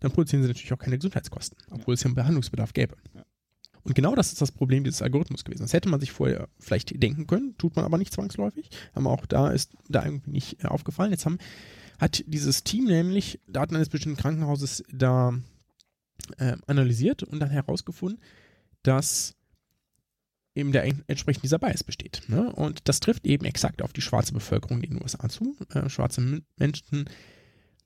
[0.00, 2.96] Dann produzieren sie natürlich auch keine Gesundheitskosten, obwohl es ja einen Behandlungsbedarf gäbe.
[3.82, 5.62] Und genau das ist das Problem dieses Algorithmus gewesen.
[5.62, 8.70] Das hätte man sich vorher vielleicht denken können, tut man aber nicht zwangsläufig.
[8.94, 11.10] Aber auch da ist da irgendwie nicht äh, aufgefallen.
[11.10, 11.38] Jetzt haben,
[11.98, 15.34] hat dieses Team nämlich Daten eines bestimmten Krankenhauses da
[16.38, 18.20] äh, analysiert und dann herausgefunden,
[18.82, 19.34] dass
[20.54, 22.22] eben der en- entsprechend dieser Bias besteht.
[22.28, 22.52] Ne?
[22.52, 25.56] Und das trifft eben exakt auf die schwarze Bevölkerung in den USA zu.
[25.74, 27.06] Äh, schwarze M- Menschen,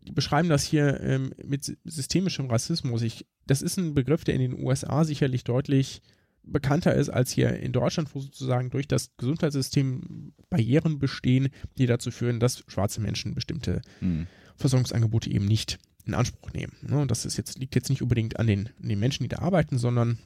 [0.02, 3.02] die beschreiben das hier ähm, mit sy- systemischem Rassismus.
[3.02, 6.02] Ich, das ist ein Begriff, der in den USA sicherlich deutlich
[6.42, 12.10] bekannter ist als hier in Deutschland, wo sozusagen durch das Gesundheitssystem Barrieren bestehen, die dazu
[12.10, 14.26] führen, dass schwarze Menschen bestimmte Hm.
[14.56, 16.72] Versorgungsangebote eben nicht in Anspruch nehmen.
[16.82, 16.98] Ne?
[17.00, 19.38] Und das ist jetzt, liegt jetzt nicht unbedingt an den, an den Menschen, die da
[19.40, 20.18] arbeiten, sondern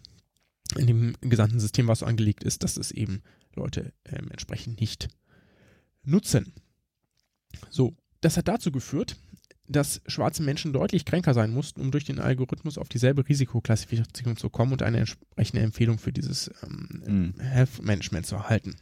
[0.77, 3.23] in dem gesamten System, was so angelegt ist, dass es eben
[3.55, 5.09] Leute ähm, entsprechend nicht
[6.05, 6.53] nutzen.
[7.71, 9.17] So, das hat dazu geführt,
[9.69, 14.51] dass schwarze Menschen deutlich kränker sein mussten, um durch den Algorithmus auf dieselbe Risikoklassifizierung zu
[14.51, 17.41] kommen und eine entsprechende Empfehlung für dieses ähm, Mhm.
[17.41, 18.77] Health Management zu erhalten.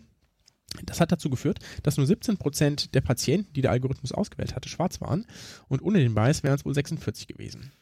[0.84, 5.00] Das hat dazu geführt, dass nur 17% der Patienten, die der Algorithmus ausgewählt hatte, schwarz
[5.00, 5.26] waren
[5.68, 7.72] und ohne den Bias wären es wohl 46 gewesen.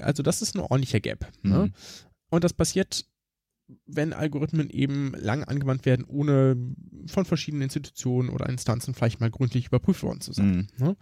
[0.00, 1.30] Also das ist ein ordentlicher Gap.
[1.42, 1.66] Ne?
[1.66, 1.72] Mhm.
[2.30, 3.06] Und das passiert
[3.86, 6.56] wenn Algorithmen eben lang angewandt werden, ohne
[7.06, 10.68] von verschiedenen Institutionen oder Instanzen vielleicht mal gründlich überprüft worden zu sein.
[10.78, 10.86] Mhm.
[10.86, 10.96] Ne?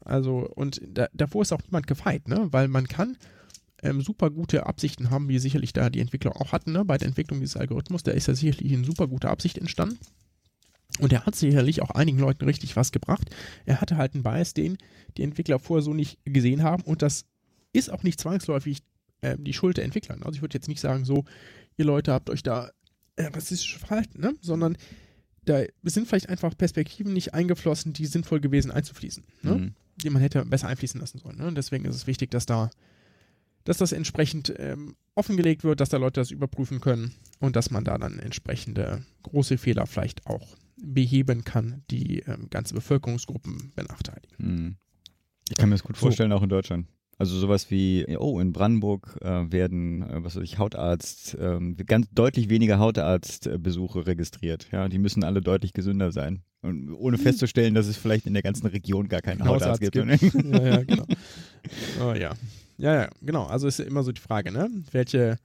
[0.00, 2.48] Also, und da, davor ist auch niemand gefeit, ne?
[2.50, 3.16] weil man kann
[3.82, 6.84] ähm, super gute Absichten haben, wie sicherlich da die Entwickler auch hatten, ne?
[6.84, 8.02] bei der Entwicklung dieses Algorithmus.
[8.02, 9.98] Da ist ja sicherlich in super guter Absicht entstanden.
[11.00, 13.30] Und er hat sicherlich auch einigen Leuten richtig was gebracht.
[13.66, 14.78] Er hatte halt einen Bias, den
[15.16, 16.82] die Entwickler vorher so nicht gesehen haben.
[16.82, 17.26] Und das
[17.72, 18.82] ist auch nicht zwangsläufig
[19.20, 20.16] äh, die Schuld der Entwickler.
[20.20, 21.24] Also ich würde jetzt nicht sagen, so,
[21.78, 22.70] ihr Leute habt euch da
[23.16, 24.34] äh, rassistisch verhalten, ne?
[24.40, 24.76] sondern
[25.44, 29.54] da sind vielleicht einfach Perspektiven nicht eingeflossen, die sinnvoll gewesen einzufließen, ne?
[29.54, 29.74] Mhm.
[29.96, 31.38] die man hätte besser einfließen lassen sollen.
[31.38, 31.46] Ne?
[31.46, 32.70] Und deswegen ist es wichtig, dass da,
[33.64, 37.84] dass das entsprechend ähm, offengelegt wird, dass da Leute das überprüfen können und dass man
[37.84, 44.36] da dann entsprechende große Fehler vielleicht auch beheben kann, die ähm, ganze Bevölkerungsgruppen benachteiligen.
[44.38, 44.76] Mhm.
[45.48, 46.02] Ich kann mir das gut So.
[46.02, 46.86] vorstellen, auch in Deutschland.
[47.20, 52.06] Also sowas wie, oh, in Brandenburg äh, werden, äh, was weiß ich, Hautarzt, ähm, ganz
[52.12, 54.68] deutlich weniger Hautarztbesuche registriert.
[54.70, 56.42] Ja, die müssen alle deutlich gesünder sein.
[56.62, 59.96] Und ohne festzustellen, dass es vielleicht in der ganzen Region gar keinen Hautarzt, Hausarzt gibt.
[60.54, 61.04] ja, ja, genau.
[62.00, 62.34] Oh, ja.
[62.76, 63.46] Ja, ja, genau.
[63.46, 64.70] Also ist ja immer so die Frage, ne?
[64.92, 65.38] Welche,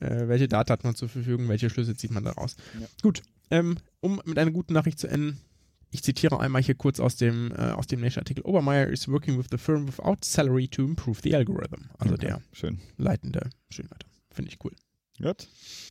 [0.00, 2.56] äh, welche Daten hat man zur Verfügung, welche Schlüsse zieht man daraus?
[2.80, 2.86] Ja.
[3.02, 5.38] Gut, ähm, um mit einer guten Nachricht zu enden,
[5.90, 8.42] ich zitiere einmal hier kurz aus dem, äh, aus dem Nation-Artikel.
[8.44, 11.86] Obermeier is working with the firm without salary to improve the algorithm.
[11.98, 12.80] Also der Schön.
[12.96, 14.06] leitende Schönwörter.
[14.32, 14.72] Finde ich cool.
[15.20, 15.48] Gut.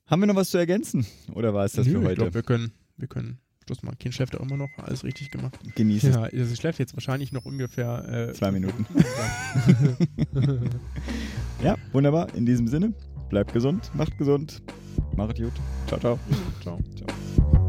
[0.08, 1.06] Haben wir noch was zu ergänzen?
[1.36, 2.16] Oder war es das Nö, für Ich heute?
[2.16, 4.00] glaube, wir können, wir können Schluss machen.
[4.00, 5.60] Kind schläft auch immer noch, alles richtig gemacht.
[5.76, 6.16] Genieß es.
[6.16, 8.86] Ja, sie schläft jetzt wahrscheinlich noch ungefähr äh, Zwei Minuten.
[11.64, 12.34] Ja, wunderbar.
[12.36, 12.94] In diesem Sinne,
[13.30, 14.62] bleibt gesund, macht gesund,
[15.18, 15.52] macht gut.
[15.88, 16.20] Ciao, ciao.
[16.64, 17.69] Ciao.